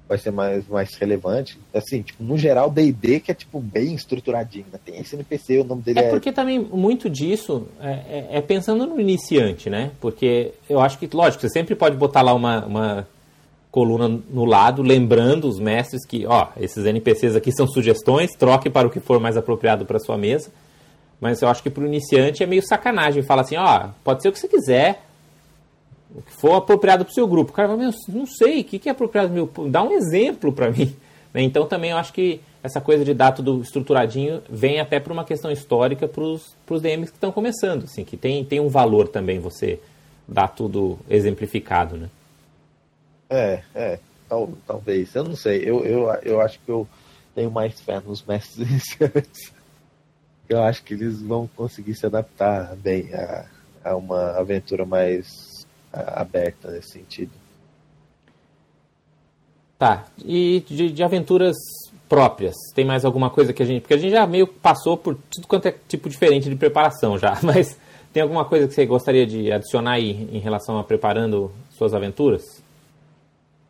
vai 0.08 0.18
ser 0.18 0.30
mais, 0.30 0.66
mais 0.68 0.94
relevante. 0.94 1.58
Assim, 1.74 2.02
tipo, 2.02 2.22
no 2.22 2.38
geral, 2.38 2.70
D&D 2.70 3.20
que 3.20 3.30
é, 3.30 3.34
tipo, 3.34 3.60
bem 3.60 3.94
estruturadinho, 3.94 4.66
né? 4.72 4.78
Tem 4.84 4.98
esse 5.00 5.14
NPC, 5.16 5.58
o 5.58 5.64
nome 5.64 5.82
dele 5.82 5.98
é... 5.98 6.04
É 6.04 6.10
porque 6.10 6.32
também 6.32 6.58
muito 6.58 7.10
disso 7.10 7.66
é, 7.80 7.90
é, 7.90 8.26
é, 8.32 8.40
pensando 8.40 8.86
no 8.86 9.00
iniciante, 9.00 9.68
né? 9.68 9.90
Porque 10.00 10.52
eu 10.68 10.80
acho 10.80 10.98
que, 10.98 11.08
lógico, 11.12 11.42
você 11.42 11.48
sempre 11.48 11.74
pode 11.74 11.96
botar 11.96 12.22
lá 12.22 12.32
uma, 12.32 12.64
uma 12.64 13.08
coluna 13.70 14.08
no 14.08 14.44
lado, 14.44 14.80
lembrando 14.80 15.48
os 15.48 15.58
mestres 15.58 16.06
que, 16.06 16.24
ó, 16.24 16.48
esses 16.56 16.86
NPCs 16.86 17.34
aqui 17.34 17.50
são 17.52 17.66
sugestões, 17.66 18.30
troque 18.32 18.70
para 18.70 18.86
o 18.86 18.90
que 18.90 19.00
for 19.00 19.20
mais 19.20 19.36
apropriado 19.36 19.84
para 19.84 19.98
sua 19.98 20.16
mesa. 20.16 20.50
Mas 21.20 21.40
eu 21.40 21.48
acho 21.48 21.62
que 21.62 21.70
para 21.70 21.82
o 21.82 21.86
iniciante 21.86 22.42
é 22.42 22.46
meio 22.46 22.62
sacanagem. 22.62 23.22
Fala 23.22 23.40
assim, 23.40 23.56
ó, 23.56 23.88
pode 24.04 24.22
ser 24.22 24.28
o 24.28 24.32
que 24.32 24.38
você 24.38 24.46
quiser, 24.46 25.05
o 26.16 26.22
que 26.22 26.32
for 26.32 26.54
apropriado 26.54 27.04
para 27.04 27.12
o 27.12 27.14
seu 27.14 27.26
grupo. 27.28 27.50
O 27.50 27.54
cara 27.54 27.68
fala, 27.68 27.90
não 28.08 28.26
sei, 28.26 28.60
o 28.60 28.64
que 28.64 28.88
é 28.88 28.92
apropriado 28.92 29.32
meu? 29.32 29.50
Dá 29.68 29.82
um 29.82 29.92
exemplo 29.92 30.52
para 30.52 30.70
mim. 30.70 30.94
Né? 31.34 31.42
Então 31.42 31.66
também 31.66 31.90
eu 31.90 31.98
acho 31.98 32.14
que 32.14 32.40
essa 32.62 32.80
coisa 32.80 33.04
de 33.04 33.12
dar 33.12 33.30
tudo 33.32 33.60
estruturadinho 33.60 34.42
vem 34.48 34.80
até 34.80 34.98
para 34.98 35.12
uma 35.12 35.22
questão 35.22 35.50
histórica 35.50 36.08
para 36.08 36.22
os 36.24 36.80
DMs 36.80 37.10
que 37.10 37.16
estão 37.18 37.30
começando, 37.30 37.84
assim, 37.84 38.04
que 38.04 38.16
tem, 38.16 38.42
tem 38.42 38.58
um 38.58 38.68
valor 38.68 39.06
também 39.06 39.38
você 39.38 39.78
dar 40.26 40.48
tudo 40.48 40.98
exemplificado, 41.10 41.98
né? 41.98 42.08
É, 43.28 43.62
é, 43.74 43.98
tal, 44.28 44.50
talvez, 44.66 45.14
eu 45.14 45.24
não 45.24 45.36
sei, 45.36 45.58
eu, 45.62 45.84
eu, 45.84 46.10
eu 46.22 46.40
acho 46.40 46.58
que 46.60 46.70
eu 46.70 46.88
tenho 47.34 47.50
mais 47.50 47.78
fé 47.80 48.00
nos 48.00 48.24
mestres 48.24 48.56
iniciantes. 48.66 49.52
Eu 50.48 50.62
acho 50.62 50.82
que 50.84 50.94
eles 50.94 51.20
vão 51.20 51.48
conseguir 51.54 51.94
se 51.94 52.06
adaptar 52.06 52.74
bem 52.76 53.12
a, 53.12 53.46
a 53.84 53.96
uma 53.96 54.30
aventura 54.30 54.86
mais 54.86 55.26
aberta 56.00 56.70
nesse 56.70 56.90
sentido. 56.90 57.32
Tá, 59.78 60.06
e 60.24 60.64
de, 60.66 60.90
de, 60.90 61.02
aventuras 61.02 61.54
próprias, 62.08 62.54
tem 62.74 62.84
mais 62.84 63.04
alguma 63.04 63.28
coisa 63.28 63.52
que 63.52 63.62
a 63.62 63.66
gente. 63.66 63.82
Porque 63.82 63.94
a 63.94 63.98
gente 63.98 64.12
já 64.12 64.26
meio 64.26 64.46
passou 64.46 64.96
por 64.96 65.18
tudo 65.30 65.46
quanto 65.46 65.66
é 65.66 65.74
tipo 65.86 66.08
diferente 66.08 66.48
de 66.48 66.56
preparação 66.56 67.18
já, 67.18 67.38
mas 67.44 67.78
tem 68.12 68.22
alguma 68.22 68.46
coisa 68.46 68.66
que 68.66 68.72
você 68.72 68.86
gostaria 68.86 69.26
de 69.26 69.52
adicionar 69.52 69.92
aí 69.92 70.28
em 70.32 70.38
relação 70.38 70.78
a 70.78 70.84
preparando 70.84 71.52
suas 71.70 71.92
aventuras? 71.92 72.42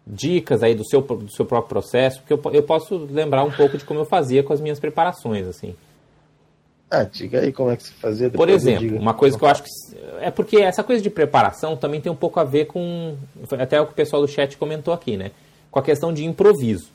Dicas 0.06 0.62
aí 0.62 0.76
do 0.76 0.88
seu, 0.88 1.00
do 1.00 1.28
seu 1.32 1.44
próprio 1.44 1.68
processo, 1.70 2.20
porque 2.22 2.32
eu, 2.32 2.52
eu 2.52 2.62
posso 2.62 2.96
lembrar 2.96 3.42
um 3.42 3.50
pouco 3.50 3.76
de 3.76 3.84
como 3.84 3.98
eu 3.98 4.04
fazia 4.04 4.44
com 4.44 4.52
as 4.52 4.60
minhas 4.60 4.78
preparações, 4.78 5.48
assim. 5.48 5.74
Ah, 6.90 7.02
diga 7.02 7.40
aí 7.40 7.52
como 7.52 7.70
é 7.70 7.76
que 7.76 7.82
se 7.82 7.92
fazia. 7.92 8.30
Por 8.30 8.48
exemplo, 8.48 8.96
uma 8.96 9.12
coisa 9.12 9.36
que 9.36 9.44
eu 9.44 9.48
acho 9.48 9.62
que. 9.64 9.70
É 10.20 10.30
porque 10.30 10.58
essa 10.58 10.84
coisa 10.84 11.02
de 11.02 11.10
preparação 11.10 11.76
também 11.76 12.00
tem 12.00 12.10
um 12.10 12.16
pouco 12.16 12.38
a 12.38 12.44
ver 12.44 12.66
com. 12.66 13.16
Até 13.58 13.80
o 13.80 13.86
que 13.86 13.92
o 13.92 13.94
pessoal 13.94 14.22
do 14.22 14.28
chat 14.28 14.56
comentou 14.56 14.94
aqui, 14.94 15.16
né? 15.16 15.32
Com 15.70 15.80
a 15.80 15.82
questão 15.82 16.12
de 16.12 16.24
improviso. 16.24 16.90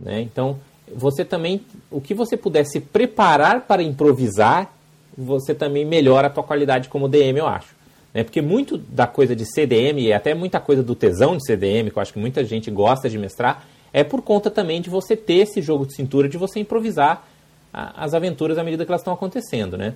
Né? 0.00 0.22
Então, 0.22 0.58
você 0.94 1.26
também. 1.26 1.60
O 1.90 2.00
que 2.00 2.14
você 2.14 2.38
puder 2.38 2.64
se 2.64 2.80
preparar 2.80 3.66
para 3.66 3.82
improvisar, 3.82 4.72
você 5.16 5.54
também 5.54 5.84
melhora 5.84 6.28
a 6.28 6.30
tua 6.30 6.42
qualidade 6.42 6.88
como 6.88 7.06
DM, 7.06 7.38
eu 7.38 7.46
acho. 7.46 7.76
Né? 8.14 8.24
Porque 8.24 8.40
muito 8.40 8.78
da 8.78 9.06
coisa 9.06 9.36
de 9.36 9.44
CDM, 9.44 10.00
e 10.00 10.12
até 10.12 10.34
muita 10.34 10.58
coisa 10.58 10.82
do 10.82 10.94
tesão 10.94 11.36
de 11.36 11.44
CDM, 11.44 11.90
que 11.90 11.98
eu 11.98 12.02
acho 12.02 12.14
que 12.14 12.18
muita 12.18 12.42
gente 12.44 12.70
gosta 12.70 13.10
de 13.10 13.18
mestrar, 13.18 13.66
é 13.92 14.02
por 14.02 14.22
conta 14.22 14.50
também 14.50 14.80
de 14.80 14.88
você 14.88 15.14
ter 15.14 15.40
esse 15.40 15.60
jogo 15.60 15.86
de 15.86 15.94
cintura, 15.94 16.30
de 16.30 16.38
você 16.38 16.60
improvisar 16.60 17.28
as 17.72 18.14
aventuras 18.14 18.58
à 18.58 18.64
medida 18.64 18.84
que 18.84 18.90
elas 18.90 19.00
estão 19.00 19.12
acontecendo, 19.12 19.76
né? 19.76 19.94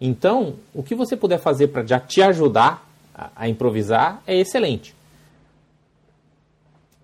Então, 0.00 0.54
o 0.74 0.82
que 0.82 0.94
você 0.94 1.16
puder 1.16 1.38
fazer 1.38 1.68
para 1.68 1.84
já 1.86 2.00
te 2.00 2.20
ajudar 2.20 2.88
a, 3.14 3.30
a, 3.36 3.48
improvisar 3.48 4.22
é 4.26 4.36
excelente. 4.36 4.94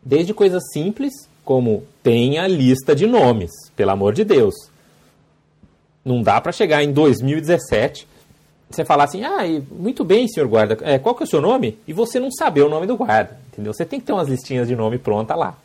Desde 0.03 0.35
coisas 0.35 0.63
simples, 0.73 1.13
como 1.45 1.85
tenha 2.03 2.47
lista 2.47 2.95
de 2.95 3.07
nomes, 3.07 3.51
pelo 3.77 3.93
amor 3.93 4.13
de 4.13 4.25
Deus. 4.25 4.55
Não 6.05 6.23
dá 6.23 6.41
para 6.41 6.53
chegar 6.53 6.83
em 6.83 6.93
2017 6.93 8.09
você 8.71 8.85
falar 8.85 9.05
assim, 9.05 9.25
ah, 9.25 9.41
muito 9.69 10.05
bem, 10.05 10.29
senhor 10.29 10.49
guarda, 10.49 10.79
é, 10.83 10.97
qual 10.97 11.15
que 11.15 11.25
é 11.25 11.27
o 11.27 11.29
seu 11.29 11.41
nome? 11.41 11.77
E 11.89 11.93
você 11.93 12.21
não 12.21 12.31
saber 12.31 12.63
o 12.63 12.69
nome 12.69 12.87
do 12.87 12.97
guarda, 12.97 13.37
entendeu? 13.49 13.73
Você 13.73 13.85
tem 13.85 13.99
que 13.99 14.07
ter 14.07 14.13
umas 14.13 14.29
listinhas 14.29 14.69
de 14.69 14.77
nome 14.77 14.97
pronta 14.97 15.35
lá. 15.35 15.59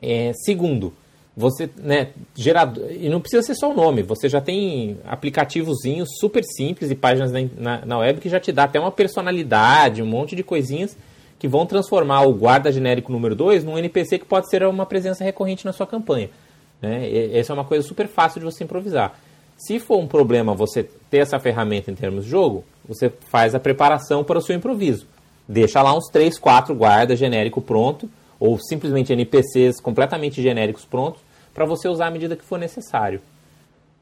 É, 0.00 0.32
segundo, 0.44 0.94
você, 1.36 1.70
né, 1.76 2.08
gerador, 2.34 2.90
e 2.90 3.08
não 3.08 3.20
precisa 3.20 3.42
ser 3.42 3.54
só 3.54 3.70
o 3.70 3.74
nome, 3.74 4.02
você 4.02 4.28
já 4.28 4.40
tem 4.40 4.98
aplicativozinhos 5.04 6.08
super 6.18 6.42
simples 6.44 6.90
e 6.90 6.94
páginas 6.94 7.30
na, 7.30 7.40
na, 7.56 7.86
na, 7.86 7.98
web 7.98 8.20
que 8.20 8.28
já 8.28 8.40
te 8.40 8.52
dá 8.52 8.64
até 8.64 8.78
uma 8.78 8.90
personalidade, 8.90 10.02
um 10.02 10.06
monte 10.06 10.34
de 10.34 10.42
coisinhas 10.42 10.96
que 11.38 11.48
vão 11.48 11.64
transformar 11.64 12.22
o 12.22 12.34
guarda 12.34 12.70
genérico 12.70 13.12
número 13.12 13.34
2 13.34 13.64
num 13.64 13.78
NPC 13.78 14.18
que 14.18 14.26
pode 14.26 14.50
ser 14.50 14.62
uma 14.64 14.84
presença 14.84 15.24
recorrente 15.24 15.64
na 15.64 15.72
sua 15.72 15.86
campanha. 15.86 16.28
Né? 16.82 17.32
Essa 17.32 17.52
é 17.52 17.54
uma 17.54 17.64
coisa 17.64 17.86
super 17.86 18.08
fácil 18.08 18.40
de 18.40 18.44
você 18.44 18.64
improvisar. 18.64 19.18
Se 19.56 19.78
for 19.78 19.98
um 19.98 20.06
problema 20.06 20.54
você 20.54 20.82
ter 21.10 21.18
essa 21.18 21.38
ferramenta 21.38 21.90
em 21.90 21.94
termos 21.94 22.24
de 22.24 22.30
jogo, 22.30 22.64
você 22.86 23.10
faz 23.28 23.54
a 23.54 23.60
preparação 23.60 24.24
para 24.24 24.38
o 24.38 24.42
seu 24.42 24.56
improviso. 24.56 25.06
Deixa 25.48 25.82
lá 25.82 25.96
uns 25.96 26.08
3, 26.08 26.38
4 26.38 26.74
guardas 26.74 27.18
genérico 27.18 27.60
pronto, 27.60 28.08
ou 28.40 28.58
simplesmente 28.58 29.12
NPCs 29.12 29.80
completamente 29.80 30.42
genéricos 30.42 30.86
prontos 30.86 31.20
para 31.52 31.66
você 31.66 31.86
usar 31.88 32.06
à 32.06 32.10
medida 32.10 32.34
que 32.34 32.44
for 32.44 32.58
necessário. 32.58 33.20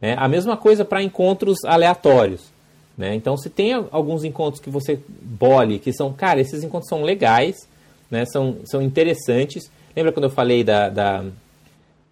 Né? 0.00 0.14
A 0.16 0.28
mesma 0.28 0.56
coisa 0.56 0.84
para 0.84 1.02
encontros 1.02 1.64
aleatórios. 1.64 2.50
Né? 2.96 3.14
Então, 3.14 3.36
se 3.36 3.50
tem 3.50 3.72
alguns 3.90 4.24
encontros 4.24 4.62
que 4.62 4.70
você 4.70 4.98
bole, 5.20 5.78
que 5.78 5.92
são, 5.92 6.12
cara, 6.12 6.40
esses 6.40 6.62
encontros 6.62 6.88
são 6.88 7.02
legais, 7.02 7.68
né? 8.10 8.24
são, 8.26 8.58
são 8.64 8.80
interessantes. 8.80 9.70
Lembra 9.96 10.12
quando 10.12 10.24
eu 10.24 10.30
falei 10.30 10.62
da, 10.62 10.88
da, 10.88 11.24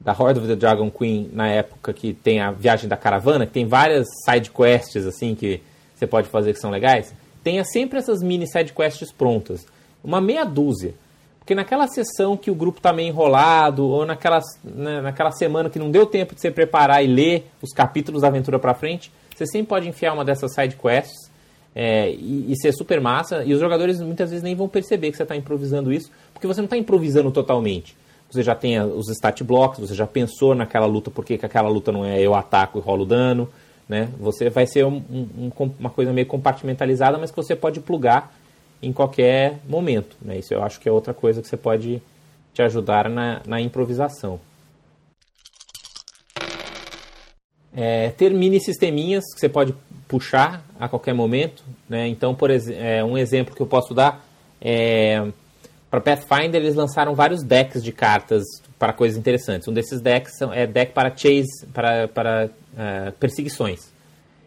da 0.00 0.12
Horde 0.12 0.40
of 0.40 0.48
the 0.48 0.56
Dragon 0.56 0.90
Queen 0.90 1.30
na 1.32 1.48
época 1.48 1.92
que 1.92 2.12
tem 2.12 2.40
a 2.40 2.50
viagem 2.50 2.88
da 2.88 2.96
caravana, 2.96 3.46
que 3.46 3.52
tem 3.52 3.66
várias 3.66 4.06
side 4.24 4.50
quests 4.50 5.06
assim 5.06 5.34
que 5.34 5.60
você 5.94 6.06
pode 6.06 6.28
fazer 6.28 6.52
que 6.52 6.60
são 6.60 6.70
legais? 6.70 7.14
Tenha 7.42 7.64
sempre 7.64 7.98
essas 7.98 8.22
mini 8.22 8.46
side 8.46 8.72
quests 8.72 9.12
prontas. 9.12 9.66
Uma 10.02 10.20
meia 10.20 10.44
dúzia. 10.44 10.94
Porque 11.46 11.54
naquela 11.54 11.86
sessão 11.86 12.36
que 12.36 12.50
o 12.50 12.56
grupo 12.56 12.80
está 12.80 12.92
meio 12.92 13.06
enrolado, 13.06 13.86
ou 13.86 14.04
naquela, 14.04 14.40
né, 14.64 15.00
naquela 15.00 15.30
semana 15.30 15.70
que 15.70 15.78
não 15.78 15.92
deu 15.92 16.04
tempo 16.04 16.34
de 16.34 16.40
você 16.40 16.50
preparar 16.50 17.04
e 17.04 17.06
ler 17.06 17.46
os 17.62 17.72
capítulos 17.72 18.22
da 18.22 18.26
aventura 18.26 18.58
para 18.58 18.74
frente, 18.74 19.12
você 19.32 19.46
sempre 19.46 19.68
pode 19.68 19.88
enfiar 19.88 20.12
uma 20.12 20.24
dessas 20.24 20.52
side 20.52 20.74
quests 20.74 21.30
é, 21.72 22.10
e, 22.10 22.50
e, 22.50 22.56
ser 22.56 22.72
super 22.72 23.00
massa. 23.00 23.44
E 23.44 23.54
os 23.54 23.60
jogadores 23.60 24.00
muitas 24.00 24.30
vezes 24.30 24.42
nem 24.42 24.56
vão 24.56 24.68
perceber 24.68 25.12
que 25.12 25.16
você 25.16 25.22
está 25.22 25.36
improvisando 25.36 25.92
isso, 25.92 26.10
porque 26.34 26.48
você 26.48 26.60
não 26.60 26.66
está 26.66 26.76
improvisando 26.76 27.30
totalmente. 27.30 27.96
Você 28.28 28.42
já 28.42 28.56
tem 28.56 28.80
os 28.80 29.08
stat 29.08 29.44
blocks, 29.44 29.78
você 29.78 29.94
já 29.94 30.04
pensou 30.04 30.52
naquela 30.52 30.86
luta, 30.86 31.12
porque 31.12 31.38
que 31.38 31.46
aquela 31.46 31.68
luta 31.68 31.92
não 31.92 32.04
é 32.04 32.20
eu 32.20 32.34
ataco 32.34 32.76
e 32.80 32.82
rolo 32.82 33.06
dano. 33.06 33.48
Né? 33.88 34.08
Você 34.18 34.50
vai 34.50 34.66
ser 34.66 34.84
um, 34.84 34.96
um, 35.08 35.52
uma 35.78 35.90
coisa 35.90 36.12
meio 36.12 36.26
compartimentalizada, 36.26 37.18
mas 37.18 37.30
que 37.30 37.36
você 37.36 37.54
pode 37.54 37.78
plugar 37.78 38.34
em 38.82 38.92
qualquer 38.92 39.58
momento. 39.68 40.16
Né? 40.20 40.38
Isso 40.38 40.52
eu 40.52 40.62
acho 40.62 40.80
que 40.80 40.88
é 40.88 40.92
outra 40.92 41.14
coisa 41.14 41.42
que 41.42 41.48
você 41.48 41.56
pode 41.56 42.02
te 42.52 42.62
ajudar 42.62 43.08
na, 43.08 43.42
na 43.46 43.60
improvisação. 43.60 44.40
É, 47.74 48.08
ter 48.10 48.32
mini 48.32 48.58
sisteminhas 48.58 49.24
que 49.34 49.40
você 49.40 49.48
pode 49.48 49.74
puxar 50.08 50.64
a 50.78 50.88
qualquer 50.88 51.14
momento. 51.14 51.62
Né? 51.88 52.08
Então, 52.08 52.34
por 52.34 52.50
é, 52.50 53.04
um 53.04 53.18
exemplo 53.18 53.54
que 53.54 53.60
eu 53.60 53.66
posso 53.66 53.92
dar 53.92 54.24
é 54.60 55.26
para 55.90 56.00
Pathfinder 56.00 56.60
eles 56.60 56.74
lançaram 56.74 57.14
vários 57.14 57.42
decks 57.42 57.82
de 57.82 57.92
cartas 57.92 58.42
para 58.78 58.92
coisas 58.92 59.16
interessantes. 59.16 59.66
Um 59.68 59.72
desses 59.72 60.00
decks 60.00 60.34
é 60.52 60.66
deck 60.66 60.92
para 60.92 61.14
chase, 61.16 61.66
para, 61.72 62.08
para 62.08 62.46
uh, 62.46 63.12
perseguições. 63.12 63.92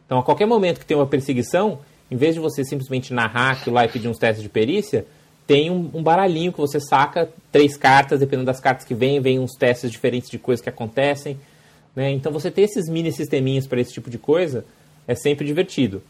Então, 0.06 0.20
a 0.20 0.24
qualquer 0.24 0.46
momento 0.46 0.80
que 0.80 0.86
tem 0.86 0.98
uma 0.98 1.08
perseguição, 1.08 1.80
em 2.12 2.16
vez 2.16 2.36
de 2.36 2.42
você 2.42 2.64
simplesmente 2.64 3.14
narrar 3.14 3.52
aquilo 3.52 3.76
lá 3.76 3.86
e 3.86 3.90
pedir 3.90 4.08
uns 4.08 4.18
testes 4.18 4.44
de 4.44 4.50
perícia, 4.50 5.06
tem 5.46 5.72
um, 5.72 5.90
um, 5.94 6.04
baralhinho 6.04 6.54
que 6.54 6.60
você 6.60 6.80
saca, 6.80 7.30
três 7.52 7.76
cartas, 7.76 8.20
dependendo 8.20 8.46
das 8.46 8.60
cartas 8.60 8.86
que 8.86 8.94
vêm, 8.94 9.20
vem 9.20 9.40
uns 9.40 9.54
testes 9.54 9.90
diferentes 9.90 10.30
de 10.30 10.38
coisas 10.38 10.62
que 10.62 10.70
acontecem. 10.70 11.40
Né? 11.96 12.12
Então, 12.12 12.32
você 12.32 12.52
ter 12.52 12.62
esses 12.62 12.88
mini 12.88 13.12
sisteminhas 13.12 13.66
para 13.66 13.82
esse 13.82 13.92
tipo 13.92 14.10
de 14.10 14.18
coisa 14.18 14.64
é 15.08 15.16
sempre 15.16 15.46
divertido. 15.46 16.04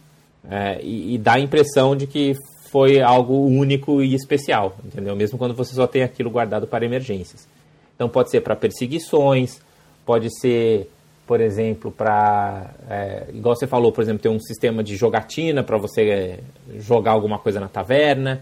É, 0.49 0.79
e, 0.81 1.15
e 1.15 1.17
dá 1.17 1.33
a 1.33 1.39
impressão 1.39 1.95
de 1.95 2.05
que 2.05 2.35
foi 2.69 3.01
algo 3.01 3.45
único 3.45 4.01
e 4.01 4.13
especial, 4.13 4.77
entendeu? 4.85 5.15
Mesmo 5.15 5.37
quando 5.37 5.53
você 5.53 5.73
só 5.73 5.87
tem 5.87 6.03
aquilo 6.03 6.29
guardado 6.29 6.67
para 6.67 6.85
emergências. 6.85 7.47
Então 7.95 8.07
pode 8.07 8.29
ser 8.29 8.41
para 8.41 8.55
perseguições, 8.55 9.59
pode 10.05 10.29
ser, 10.39 10.89
por 11.29 11.41
exemplo, 11.41 11.91
para, 11.91 12.73
é, 12.89 13.27
igual 13.31 13.55
você 13.55 13.67
falou, 13.67 13.91
por 13.91 14.01
exemplo, 14.01 14.19
ter 14.19 14.29
um 14.29 14.39
sistema 14.39 14.83
de 14.83 14.95
jogatina 14.95 15.63
para 15.63 15.77
você 15.77 16.09
é, 16.09 16.39
jogar 16.79 17.11
alguma 17.11 17.37
coisa 17.37 17.59
na 17.59 17.67
taverna. 17.67 18.41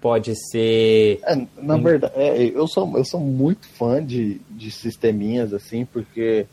Pode 0.00 0.32
ser. 0.36 1.18
É, 1.24 1.46
na 1.60 1.76
verdade, 1.76 2.14
é, 2.14 2.44
eu, 2.44 2.68
sou, 2.68 2.96
eu 2.96 3.04
sou 3.04 3.18
muito 3.18 3.66
fã 3.66 4.00
de, 4.00 4.40
de 4.48 4.70
sisteminhas 4.70 5.52
assim, 5.52 5.84
porque 5.84 6.46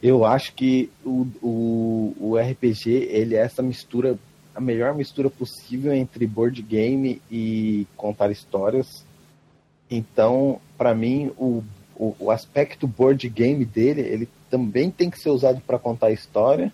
eu 0.00 0.24
acho 0.24 0.54
que 0.54 0.92
o, 1.04 1.26
o, 1.42 2.16
o 2.20 2.36
RPG 2.36 3.08
ele 3.10 3.34
é 3.34 3.40
essa 3.40 3.64
mistura 3.64 4.16
a 4.54 4.60
melhor 4.60 4.94
mistura 4.94 5.28
possível 5.28 5.92
entre 5.92 6.24
board 6.24 6.62
game 6.62 7.20
e 7.28 7.84
contar 7.96 8.30
histórias. 8.30 9.04
Então, 9.90 10.60
para 10.78 10.94
mim, 10.94 11.32
o, 11.36 11.64
o, 11.96 12.14
o, 12.20 12.30
aspecto 12.30 12.86
board 12.86 13.28
game 13.28 13.64
dele, 13.64 14.02
ele 14.02 14.28
também 14.50 14.90
tem 14.90 15.10
que 15.10 15.18
ser 15.18 15.30
usado 15.30 15.60
para 15.60 15.78
contar 15.78 16.10
história. 16.10 16.72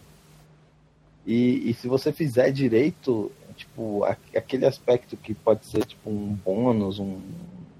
E, 1.26 1.70
e, 1.70 1.74
se 1.74 1.86
você 1.86 2.12
fizer 2.12 2.50
direito, 2.50 3.30
tipo, 3.56 4.04
a, 4.04 4.16
aquele 4.34 4.66
aspecto 4.66 5.16
que 5.16 5.34
pode 5.34 5.66
ser 5.66 5.84
tipo 5.84 6.10
um 6.10 6.34
bônus, 6.44 6.98
um, 6.98 7.20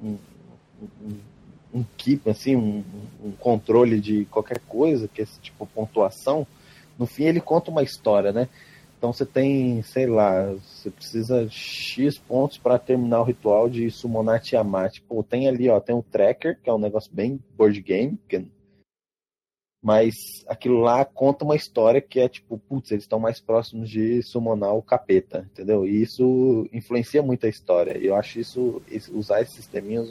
um, 0.02 0.16
um, 0.82 1.18
um 1.74 1.84
keep, 1.96 2.28
assim, 2.30 2.54
um, 2.54 2.84
um 3.24 3.32
controle 3.32 4.00
de 4.00 4.24
qualquer 4.26 4.60
coisa, 4.60 5.08
que 5.08 5.20
é 5.20 5.24
esse 5.24 5.40
tipo 5.40 5.66
pontuação, 5.66 6.46
no 6.98 7.06
fim 7.06 7.24
ele 7.24 7.40
conta 7.40 7.70
uma 7.70 7.82
história, 7.82 8.32
né? 8.32 8.48
Então 9.02 9.12
você 9.12 9.26
tem, 9.26 9.82
sei 9.82 10.06
lá, 10.06 10.52
você 10.52 10.88
precisa 10.88 11.48
X 11.50 12.18
pontos 12.18 12.56
para 12.56 12.78
terminar 12.78 13.22
o 13.22 13.24
ritual 13.24 13.68
de 13.68 13.90
summonar 13.90 14.40
Tiamat. 14.40 15.00
Pô, 15.08 15.24
tem 15.24 15.48
ali, 15.48 15.68
ó, 15.68 15.80
tem 15.80 15.92
um 15.92 16.02
tracker, 16.02 16.56
que 16.62 16.70
é 16.70 16.72
um 16.72 16.78
negócio 16.78 17.10
bem 17.12 17.40
board 17.56 17.80
game, 17.80 18.16
que... 18.28 18.46
mas 19.82 20.44
aquilo 20.46 20.80
lá 20.80 21.04
conta 21.04 21.44
uma 21.44 21.56
história 21.56 22.00
que 22.00 22.20
é 22.20 22.28
tipo, 22.28 22.56
putz, 22.56 22.92
eles 22.92 23.02
estão 23.02 23.18
mais 23.18 23.40
próximos 23.40 23.90
de 23.90 24.22
summonar 24.22 24.74
o 24.76 24.82
capeta, 24.82 25.44
entendeu? 25.52 25.84
E 25.84 26.00
isso 26.00 26.68
influencia 26.72 27.20
muito 27.20 27.46
a 27.46 27.48
história. 27.48 27.98
E 27.98 28.06
eu 28.06 28.14
acho 28.14 28.38
isso, 28.38 28.80
usar 29.12 29.42
esses 29.42 29.56
sisteminhas 29.56 30.08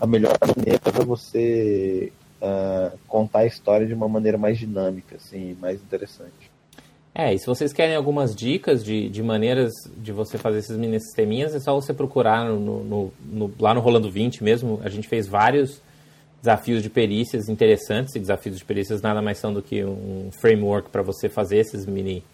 a 0.00 0.06
melhor 0.06 0.36
maneira 0.56 0.80
para 0.80 1.04
você 1.04 2.12
uh, 2.40 2.98
contar 3.06 3.40
a 3.40 3.46
história 3.46 3.86
de 3.86 3.94
uma 3.94 4.08
maneira 4.08 4.36
mais 4.36 4.58
dinâmica, 4.58 5.14
assim, 5.14 5.56
mais 5.60 5.80
interessante. 5.80 6.50
É, 7.14 7.32
e 7.32 7.38
se 7.38 7.46
vocês 7.46 7.72
querem 7.72 7.94
algumas 7.94 8.34
dicas 8.34 8.82
de, 8.82 9.08
de 9.08 9.22
maneiras 9.22 9.70
de 9.96 10.10
você 10.12 10.38
fazer 10.38 10.58
esses 10.58 10.76
mini 10.76 10.98
sisteminhas, 10.98 11.54
é 11.54 11.60
só 11.60 11.72
você 11.74 11.92
procurar 11.92 12.46
no, 12.46 12.82
no, 12.82 13.12
no, 13.20 13.54
lá 13.60 13.74
no 13.74 13.80
Rolando 13.80 14.10
20 14.10 14.42
mesmo. 14.42 14.80
A 14.82 14.88
gente 14.88 15.06
fez 15.06 15.28
vários 15.28 15.82
desafios 16.42 16.82
de 16.82 16.90
perícias 16.90 17.48
interessantes, 17.48 18.16
e 18.16 18.18
desafios 18.18 18.58
de 18.58 18.64
perícias 18.64 19.00
nada 19.00 19.22
mais 19.22 19.38
são 19.38 19.54
do 19.54 19.62
que 19.62 19.84
um 19.84 20.28
framework 20.40 20.90
para 20.90 21.00
você 21.00 21.28
fazer 21.28 21.58
esses 21.58 21.86
mini, 21.86 22.24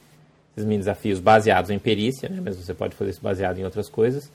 esses 0.57 0.67
mini 0.67 0.79
desafios 0.79 1.21
baseados 1.21 1.71
em 1.71 1.79
perícia, 1.79 2.27
né? 2.27 2.41
mas 2.43 2.57
você 2.57 2.73
pode 2.73 2.97
fazer 2.97 3.11
isso 3.11 3.23
baseado 3.23 3.59
em 3.59 3.65
outras 3.65 3.91
coisas. 3.91 4.33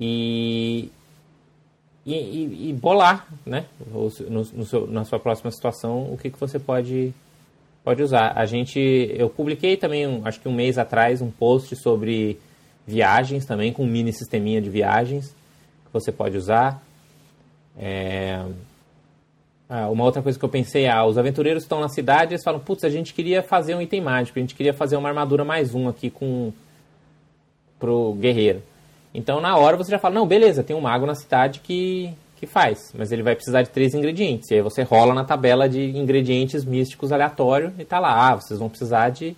E, 0.00 0.90
e, 2.04 2.68
e, 2.68 2.72
bolar, 2.72 3.26
né? 3.46 3.66
No, 3.86 4.10
no 4.30 4.66
seu, 4.66 4.86
na 4.86 5.04
sua 5.04 5.20
próxima 5.20 5.50
situação, 5.50 6.12
o 6.12 6.18
que, 6.18 6.30
que 6.30 6.38
você 6.38 6.58
pode 6.58 7.14
pode 7.84 8.02
usar. 8.02 8.32
A 8.36 8.44
gente, 8.44 8.78
eu 8.78 9.30
publiquei 9.30 9.76
também, 9.76 10.20
acho 10.24 10.40
que 10.40 10.48
um 10.48 10.52
mês 10.52 10.76
atrás, 10.76 11.22
um 11.22 11.30
post 11.30 11.74
sobre 11.76 12.38
viagens 12.86 13.46
também, 13.46 13.72
com 13.72 13.84
um 13.84 13.86
mini 13.86 14.12
sisteminha 14.12 14.60
de 14.60 14.68
viagens 14.68 15.28
que 15.86 15.92
você 15.92 16.12
pode 16.12 16.36
usar. 16.36 16.82
É... 17.78 18.44
Ah, 19.68 19.88
uma 19.90 20.04
outra 20.04 20.22
coisa 20.22 20.38
que 20.38 20.44
eu 20.44 20.48
pensei, 20.48 20.86
ah, 20.86 21.04
os 21.04 21.18
aventureiros 21.18 21.62
estão 21.62 21.80
na 21.80 21.88
cidade 21.88 22.32
eles 22.32 22.42
falam, 22.42 22.58
putz, 22.58 22.84
a 22.84 22.88
gente 22.88 23.12
queria 23.12 23.42
fazer 23.42 23.74
um 23.74 23.82
item 23.82 24.00
mágico, 24.00 24.38
a 24.38 24.40
gente 24.40 24.54
queria 24.54 24.72
fazer 24.72 24.96
uma 24.96 25.08
armadura 25.08 25.44
mais 25.44 25.74
um 25.74 25.88
aqui 25.88 26.08
com 26.08 26.52
pro 27.78 28.14
guerreiro. 28.14 28.62
Então 29.12 29.40
na 29.40 29.56
hora 29.58 29.76
você 29.76 29.90
já 29.90 29.98
fala, 29.98 30.14
não, 30.14 30.26
beleza, 30.26 30.62
tem 30.62 30.74
um 30.74 30.80
mago 30.80 31.04
na 31.04 31.14
cidade 31.14 31.60
que 31.60 32.14
que 32.38 32.46
faz, 32.46 32.92
mas 32.96 33.10
ele 33.10 33.22
vai 33.22 33.34
precisar 33.34 33.62
de 33.62 33.70
três 33.70 33.94
ingredientes. 33.94 34.48
E 34.50 34.54
aí 34.54 34.62
você 34.62 34.82
rola 34.82 35.12
na 35.12 35.24
tabela 35.24 35.68
de 35.68 35.90
ingredientes 35.98 36.64
místicos 36.64 37.10
aleatório 37.10 37.74
e 37.78 37.84
tá 37.84 37.98
lá, 37.98 38.30
ah, 38.30 38.36
vocês 38.36 38.60
vão 38.60 38.68
precisar 38.68 39.10
de 39.10 39.36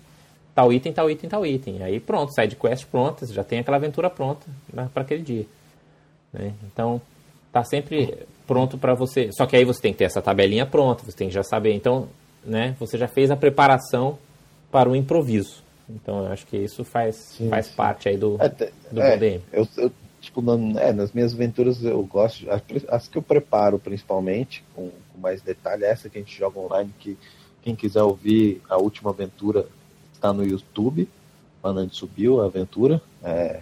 tal 0.53 0.71
item, 0.71 0.93
tal 0.93 1.09
item, 1.09 1.29
tal 1.29 1.45
item. 1.45 1.77
E 1.77 1.83
aí 1.83 1.99
pronto, 1.99 2.31
sai 2.33 2.47
de 2.47 2.55
quest 2.55 2.85
pronta, 2.85 3.25
você 3.25 3.33
já 3.33 3.43
tem 3.43 3.59
aquela 3.59 3.77
aventura 3.77 4.09
pronta 4.09 4.45
para 4.93 5.01
aquele 5.01 5.23
dia. 5.23 5.45
Né? 6.31 6.53
Então 6.71 7.01
tá 7.51 7.63
sempre 7.63 8.17
pronto 8.51 8.77
para 8.77 8.93
você. 8.93 9.29
Só 9.31 9.45
que 9.45 9.55
aí 9.55 9.63
você 9.63 9.81
tem 9.81 9.93
que 9.93 9.99
ter 9.99 10.03
essa 10.03 10.21
tabelinha 10.21 10.65
pronta, 10.65 11.05
você 11.05 11.15
tem 11.15 11.29
que 11.29 11.33
já 11.33 11.41
saber. 11.41 11.73
Então, 11.73 12.09
né, 12.43 12.75
você 12.77 12.97
já 12.97 13.07
fez 13.07 13.31
a 13.31 13.37
preparação 13.37 14.17
para 14.69 14.89
o 14.89 14.95
improviso. 14.95 15.63
Então 15.89 16.25
eu 16.25 16.31
acho 16.33 16.45
que 16.45 16.57
isso 16.57 16.83
faz, 16.83 17.15
sim, 17.15 17.47
faz 17.47 17.67
sim. 17.67 17.75
parte 17.75 18.09
aí 18.09 18.17
do, 18.17 18.37
é, 18.41 18.49
do 18.91 19.01
é, 19.01 19.39
Eu, 19.53 19.65
eu 19.77 19.91
tipo, 20.19 20.41
na, 20.41 20.81
é, 20.81 20.91
nas 20.91 21.13
minhas 21.13 21.33
aventuras 21.33 21.81
eu 21.81 22.03
gosto, 22.03 22.49
as, 22.51 22.61
as 22.89 23.07
que 23.07 23.17
eu 23.17 23.21
preparo 23.21 23.79
principalmente, 23.79 24.65
com, 24.75 24.89
com, 24.89 25.19
mais 25.19 25.41
detalhe, 25.41 25.85
essa 25.85 26.09
que 26.09 26.17
a 26.17 26.21
gente 26.21 26.37
joga 26.37 26.59
online, 26.59 26.93
que 26.99 27.17
quem 27.61 27.73
quiser 27.73 28.03
ouvir 28.03 28.61
a 28.69 28.77
última 28.77 29.11
aventura 29.11 29.65
está 30.13 30.33
no 30.33 30.45
YouTube, 30.45 31.07
quando 31.61 31.79
a 31.79 31.83
gente 31.83 31.95
subiu 31.95 32.41
a 32.41 32.47
aventura. 32.47 33.01
É, 33.23 33.61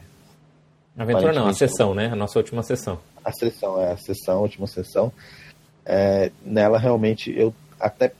aventura 0.97 1.31
não, 1.31 1.47
a 1.47 1.53
sessão, 1.53 1.93
né? 1.93 2.07
A 2.11 2.15
nossa 2.15 2.39
última 2.39 2.63
sessão. 2.63 2.99
A 3.23 3.31
sessão, 3.31 3.81
é 3.81 3.91
a 3.91 3.97
sessão, 3.97 4.37
a 4.37 4.41
última 4.41 4.67
sessão. 4.67 5.11
É, 5.85 6.31
nela 6.43 6.77
realmente 6.77 7.31
eu 7.35 7.53
até 7.79 8.13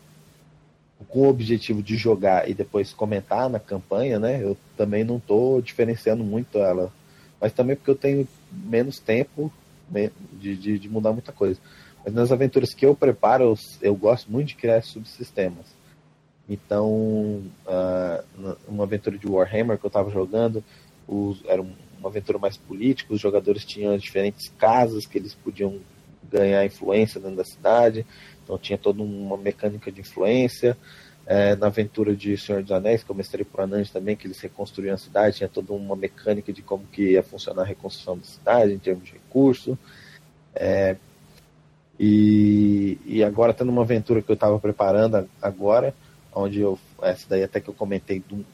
com 1.08 1.22
o 1.22 1.30
objetivo 1.30 1.82
de 1.82 1.96
jogar 1.96 2.50
e 2.50 2.54
depois 2.54 2.94
comentar 2.94 3.50
na 3.50 3.60
campanha, 3.60 4.20
né? 4.20 4.44
Eu 4.44 4.58
também 4.78 5.04
não 5.04 5.18
estou 5.18 5.62
diferenciando 5.62 6.24
muito 6.24 6.58
ela 6.58 6.92
mas 7.40 7.54
também 7.54 7.76
porque 7.76 7.92
eu 7.92 7.96
tenho 7.96 8.28
menos 8.52 9.00
tempo 9.00 9.52
de, 10.34 10.56
de, 10.56 10.80
de 10.80 10.90
mudar 10.90 11.14
muita 11.14 11.32
coisa. 11.32 11.60
Mas 12.04 12.14
nas 12.14 12.32
aventuras 12.32 12.74
que 12.74 12.86
eu 12.86 12.96
preparo, 12.96 13.44
eu, 13.44 13.58
eu 13.82 13.96
gosto 13.96 14.32
muito 14.32 14.50
de 14.50 14.56
criar 14.56 14.84
subsistemas. 14.84 15.66
Então, 16.48 16.90
uh, 17.68 18.56
uma 18.68 18.84
aventura 18.84 19.18
de 19.18 19.28
Warhammer 19.28 19.78
que 19.78 19.86
eu 19.86 19.90
estava 19.90 20.10
jogando, 20.10 20.64
os, 21.08 21.44
era 21.46 21.64
uma 22.00 22.10
aventura 22.10 22.40
mais 22.40 22.58
política, 22.58 23.14
os 23.14 23.20
jogadores 23.20 23.66
tinham 23.66 23.98
diferentes 23.98 24.52
casas 24.58 25.06
que 25.06 25.18
eles 25.18 25.36
podiam 25.36 25.80
ganhar 26.32 26.66
influência 26.66 27.20
dentro 27.20 27.38
da 27.38 27.44
cidade, 27.44 28.06
então 28.44 28.58
tinha 28.58 28.78
toda 28.78 29.02
uma 29.02 29.38
mecânica 29.38 29.92
de 29.92 30.02
influência 30.02 30.78
é, 31.26 31.56
na 31.56 31.68
aventura 31.68 32.16
de 32.16 32.36
Senhor 32.38 32.64
dos 32.64 32.72
Anéis, 32.72 33.04
que 33.04 33.12
eu 33.12 33.16
mestrei 33.16 33.46
por 33.46 33.62
Anand 33.62 33.86
também, 33.94 34.16
que 34.16 34.26
eles 34.26 34.40
reconstruíram 34.40 34.96
a 34.96 34.98
cidade, 34.98 35.38
tinha 35.38 35.50
toda 35.50 35.74
uma 35.74 35.96
mecânica 35.96 36.52
de 36.52 36.64
como 36.64 36.86
que 36.88 37.12
ia 37.12 37.22
funcionar 37.22 37.62
a 37.62 37.66
reconstrução 37.66 38.18
da 38.18 38.24
cidade, 38.24 38.74
em 38.74 38.80
termos 38.80 39.06
de 39.06 39.14
recurso. 39.14 39.78
É, 40.56 40.96
e, 42.00 42.98
e 43.06 43.24
agora 43.24 43.54
tendo 43.54 43.70
uma 43.70 43.84
aventura 43.84 44.24
que 44.24 44.32
eu 44.32 44.34
estava 44.34 44.58
preparando 44.58 45.30
agora, 45.40 45.94
onde 46.34 46.62
eu, 46.62 46.80
essa 47.02 47.28
daí 47.30 47.44
até 47.44 47.60
que 47.60 47.70
eu 47.70 47.76
comentei, 47.76 48.24
de 48.28 48.46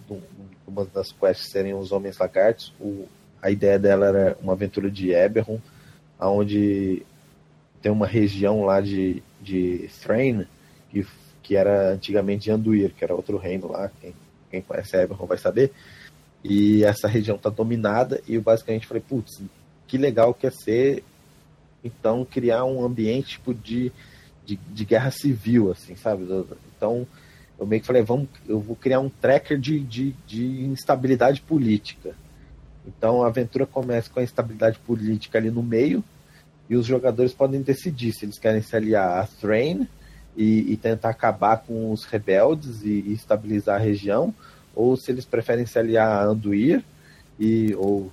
uma 0.67 0.83
das 0.85 1.13
quests 1.13 1.51
serem 1.51 1.73
os 1.73 1.93
Homens 1.93 2.17
Lagartos, 2.17 2.73
o, 2.77 3.07
a 3.45 3.51
ideia 3.51 3.77
dela 3.77 4.07
era 4.07 4.37
uma 4.41 4.53
aventura 4.53 4.89
de 4.89 5.11
Eberron, 5.11 5.59
onde 6.19 7.05
tem 7.79 7.91
uma 7.91 8.07
região 8.07 8.63
lá 8.63 8.81
de, 8.81 9.21
de 9.39 9.87
Thrain, 10.01 10.47
que 10.89 11.05
que 11.43 11.55
era 11.55 11.91
antigamente 11.91 12.49
Anduir, 12.49 12.91
que 12.97 13.03
era 13.03 13.13
outro 13.13 13.37
reino 13.37 13.67
lá, 13.67 13.91
quem, 14.01 14.15
quem 14.49 14.63
conhece 14.63 14.97
Eberron 14.97 15.27
vai 15.27 15.37
saber. 15.37 15.71
E 16.43 16.83
essa 16.83 17.07
região 17.07 17.35
está 17.35 17.51
dominada 17.51 18.19
e 18.27 18.33
eu 18.33 18.41
basicamente 18.41 18.87
falei, 18.87 19.03
putz, 19.07 19.43
que 19.87 19.95
legal 19.95 20.33
que 20.33 20.47
é 20.47 20.49
ser, 20.49 21.03
então, 21.83 22.25
criar 22.25 22.65
um 22.65 22.83
ambiente 22.83 23.37
tipo, 23.37 23.53
de, 23.53 23.91
de, 24.43 24.55
de 24.55 24.85
guerra 24.85 25.11
civil, 25.11 25.71
assim, 25.71 25.95
sabe? 25.95 26.23
Então, 26.75 27.05
eu 27.59 27.67
meio 27.67 27.79
que 27.79 27.85
falei, 27.85 28.01
vamos, 28.01 28.27
eu 28.47 28.59
vou 28.59 28.75
criar 28.75 28.99
um 28.99 29.09
tracker 29.09 29.59
de, 29.59 29.79
de, 29.81 30.15
de 30.25 30.65
instabilidade 30.65 31.41
política. 31.41 32.15
Então 32.87 33.23
a 33.23 33.27
aventura 33.27 33.65
começa 33.65 34.09
com 34.09 34.19
a 34.19 34.23
instabilidade 34.23 34.79
política 34.79 35.37
ali 35.37 35.49
no 35.49 35.63
meio, 35.63 36.03
e 36.69 36.75
os 36.75 36.85
jogadores 36.85 37.33
podem 37.33 37.61
decidir 37.61 38.11
se 38.11 38.25
eles 38.25 38.39
querem 38.39 38.61
se 38.61 38.75
aliar 38.75 39.19
a 39.19 39.27
Thrain 39.27 39.87
e, 40.35 40.73
e 40.73 40.77
tentar 40.77 41.09
acabar 41.09 41.57
com 41.57 41.91
os 41.91 42.05
rebeldes 42.05 42.83
e, 42.83 43.03
e, 43.07 43.13
estabilizar 43.13 43.75
a 43.75 43.83
região, 43.83 44.33
ou 44.73 44.97
se 44.97 45.11
eles 45.11 45.25
preferem 45.25 45.65
se 45.65 45.77
aliar 45.77 46.07
a 46.07 46.25
Anduir 46.25 46.83
e, 47.39 47.73
ou 47.75 48.11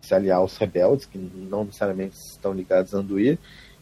se 0.00 0.14
aliar 0.14 0.38
aos 0.38 0.56
rebeldes, 0.56 1.06
que 1.06 1.18
não 1.18 1.64
necessariamente 1.64 2.16
estão 2.16 2.52
ligados 2.52 2.94
a 2.94 2.98
Anduir, 2.98 3.38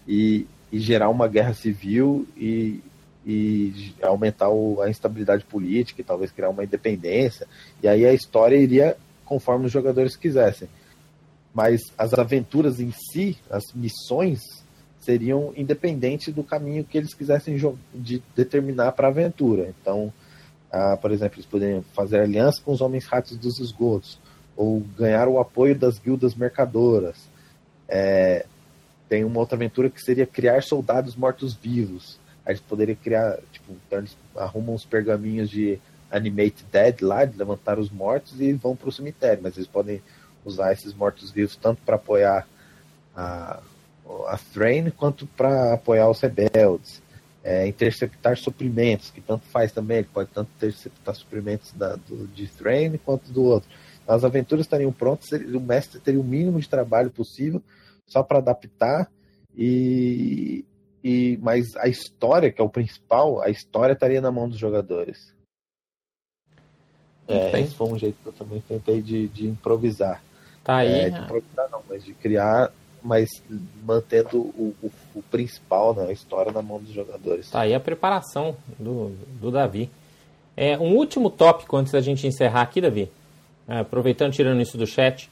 e, 0.06 0.46
e 0.70 0.78
gerar 0.78 1.08
uma 1.08 1.28
guerra 1.28 1.54
civil 1.54 2.26
e, 2.36 2.80
e 3.24 3.94
aumentar 4.02 4.48
o, 4.48 4.80
a 4.80 4.90
instabilidade 4.90 5.44
política 5.44 6.00
e 6.00 6.04
talvez 6.04 6.32
criar 6.32 6.50
uma 6.50 6.64
independência. 6.64 7.46
E 7.82 7.88
aí 7.88 8.04
a 8.04 8.12
história 8.12 8.56
iria 8.56 8.96
conforme 9.32 9.64
os 9.64 9.72
jogadores 9.72 10.14
quisessem. 10.14 10.68
Mas 11.54 11.80
as 11.96 12.12
aventuras 12.12 12.80
em 12.80 12.92
si, 12.92 13.38
as 13.48 13.72
missões, 13.74 14.40
seriam 15.00 15.54
independentes 15.56 16.34
do 16.34 16.44
caminho 16.44 16.84
que 16.84 16.98
eles 16.98 17.14
quisessem 17.14 17.56
de 17.94 18.22
determinar 18.36 18.92
para 18.92 19.08
a 19.08 19.10
aventura. 19.10 19.72
Então, 19.80 20.12
ah, 20.70 20.98
por 20.98 21.10
exemplo, 21.12 21.36
eles 21.36 21.46
poderiam 21.46 21.82
fazer 21.94 22.20
aliança 22.20 22.60
com 22.62 22.72
os 22.72 22.82
homens 22.82 23.06
ratos 23.06 23.38
dos 23.38 23.58
esgotos, 23.58 24.18
ou 24.54 24.80
ganhar 24.98 25.28
o 25.28 25.40
apoio 25.40 25.74
das 25.74 25.98
guildas 25.98 26.34
mercadoras. 26.34 27.16
É, 27.88 28.44
tem 29.08 29.24
uma 29.24 29.40
outra 29.40 29.56
aventura 29.56 29.88
que 29.88 30.02
seria 30.02 30.26
criar 30.26 30.62
soldados 30.62 31.16
mortos-vivos. 31.16 32.20
Aí 32.44 32.52
eles 32.52 32.60
poderiam 32.60 32.98
criar, 33.02 33.38
tipo, 33.50 33.72
então 33.86 34.00
eles 34.00 34.14
arrumam 34.36 34.74
uns 34.74 34.84
pergaminhos 34.84 35.48
de 35.48 35.80
Animate 36.12 36.64
Dead 36.70 37.00
lá, 37.00 37.24
de 37.24 37.36
levantar 37.36 37.78
os 37.78 37.90
mortos 37.90 38.38
e 38.40 38.52
vão 38.52 38.76
para 38.76 38.90
o 38.90 38.92
cemitério, 38.92 39.42
mas 39.42 39.56
eles 39.56 39.66
podem 39.66 40.02
usar 40.44 40.72
esses 40.72 40.92
mortos-vivos 40.92 41.56
tanto 41.56 41.80
para 41.82 41.96
apoiar 41.96 42.46
a, 43.16 43.60
a 44.26 44.38
Thrain 44.52 44.90
quanto 44.90 45.26
para 45.26 45.72
apoiar 45.72 46.08
os 46.10 46.20
rebeldes. 46.20 47.02
É, 47.44 47.66
interceptar 47.66 48.36
suprimentos, 48.36 49.10
que 49.10 49.20
tanto 49.20 49.44
faz 49.46 49.72
também, 49.72 49.98
ele 49.98 50.08
pode 50.12 50.30
tanto 50.30 50.48
interceptar 50.56 51.12
suprimentos 51.16 51.72
da, 51.72 51.96
do, 51.96 52.28
de 52.28 52.46
Thrain 52.46 52.96
quanto 52.98 53.32
do 53.32 53.42
outro. 53.42 53.68
As 54.06 54.22
aventuras 54.22 54.64
estariam 54.64 54.92
prontas, 54.92 55.28
o 55.32 55.58
mestre 55.58 55.98
teria 55.98 56.20
o 56.20 56.24
mínimo 56.24 56.60
de 56.60 56.68
trabalho 56.68 57.10
possível 57.10 57.60
só 58.06 58.22
para 58.22 58.38
adaptar 58.38 59.10
e, 59.56 60.64
e 61.02 61.36
mas 61.42 61.74
a 61.76 61.88
história, 61.88 62.52
que 62.52 62.60
é 62.60 62.64
o 62.64 62.68
principal, 62.68 63.42
a 63.42 63.50
história 63.50 63.94
estaria 63.94 64.20
na 64.20 64.30
mão 64.30 64.48
dos 64.48 64.58
jogadores. 64.58 65.34
É, 67.28 67.60
esse 67.60 67.74
foi 67.74 67.88
um 67.88 67.98
jeito 67.98 68.16
que 68.22 68.28
eu 68.28 68.32
também 68.32 68.62
tentei 68.66 69.00
de, 69.00 69.28
de 69.28 69.46
improvisar. 69.46 70.22
Tá 70.64 70.76
aí. 70.76 70.92
É, 70.92 71.10
de 71.10 71.18
improvisar 71.18 71.68
não, 71.70 71.80
mas 71.88 72.04
de 72.04 72.12
criar, 72.14 72.72
mas 73.02 73.28
mantendo 73.84 74.38
o, 74.38 74.74
o, 74.82 74.90
o, 75.14 75.22
principal, 75.22 75.94
né, 75.94 76.06
a 76.08 76.12
história 76.12 76.52
na 76.52 76.62
mão 76.62 76.78
dos 76.78 76.92
jogadores. 76.92 77.50
Tá 77.50 77.60
aí 77.60 77.74
a 77.74 77.80
preparação 77.80 78.56
do, 78.78 79.12
do 79.40 79.50
Davi. 79.50 79.90
É, 80.56 80.78
um 80.78 80.94
último 80.96 81.30
tópico 81.30 81.76
antes 81.76 81.92
da 81.92 82.00
gente 82.00 82.26
encerrar 82.26 82.62
aqui, 82.62 82.80
Davi. 82.80 83.10
É, 83.68 83.78
aproveitando, 83.78 84.32
tirando 84.32 84.60
isso 84.60 84.76
do 84.76 84.86
chat. 84.86 85.30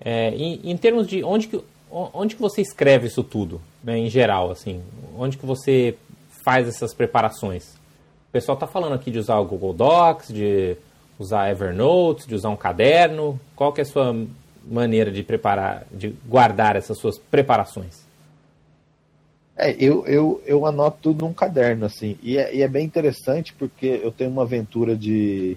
É, 0.00 0.30
em, 0.30 0.60
em, 0.64 0.76
termos 0.76 1.06
de 1.06 1.22
onde 1.22 1.46
que, 1.46 1.60
onde 1.90 2.34
que 2.34 2.42
você 2.42 2.60
escreve 2.60 3.06
isso 3.06 3.22
tudo, 3.22 3.60
né, 3.84 3.98
em 3.98 4.08
geral, 4.08 4.50
assim? 4.50 4.82
Onde 5.16 5.36
que 5.36 5.46
você 5.46 5.96
faz 6.44 6.66
essas 6.66 6.92
preparações? 6.92 7.74
O 8.28 8.32
pessoal 8.32 8.54
está 8.54 8.66
falando 8.66 8.94
aqui 8.94 9.10
de 9.10 9.18
usar 9.18 9.38
o 9.38 9.44
Google 9.44 9.72
Docs, 9.74 10.28
de 10.28 10.76
usar 11.18 11.50
Evernote, 11.50 12.26
de 12.26 12.34
usar 12.34 12.50
um 12.50 12.56
caderno. 12.56 13.38
Qual 13.54 13.72
que 13.72 13.80
é 13.80 13.84
a 13.84 13.86
sua 13.86 14.14
maneira 14.64 15.10
de 15.10 15.22
preparar, 15.22 15.86
de 15.90 16.14
guardar 16.26 16.76
essas 16.76 16.98
suas 16.98 17.18
preparações? 17.18 18.02
É, 19.56 19.72
eu, 19.78 20.06
eu, 20.06 20.42
eu 20.46 20.66
anoto 20.66 20.98
tudo 21.02 21.24
num 21.24 21.32
caderno, 21.32 21.84
assim. 21.84 22.16
E 22.22 22.38
é, 22.38 22.54
e 22.54 22.62
é 22.62 22.68
bem 22.68 22.84
interessante 22.84 23.52
porque 23.52 24.00
eu 24.02 24.10
tenho 24.10 24.30
uma 24.30 24.42
aventura 24.42 24.96
de, 24.96 25.56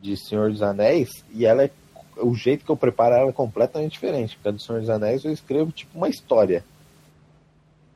de 0.00 0.16
Senhor 0.16 0.50
dos 0.50 0.62
Anéis 0.62 1.24
e 1.32 1.46
ela 1.46 1.64
é, 1.64 1.70
o 2.16 2.34
jeito 2.34 2.64
que 2.64 2.70
eu 2.70 2.76
preparo 2.76 3.14
ela 3.14 3.30
é 3.30 3.32
completamente 3.32 3.92
diferente. 3.92 4.36
Porque 4.36 4.48
a 4.48 4.52
do 4.52 4.60
Senhor 4.60 4.80
dos 4.80 4.90
Anéis 4.90 5.24
eu 5.24 5.32
escrevo 5.32 5.70
tipo 5.70 5.96
uma 5.96 6.08
história. 6.08 6.64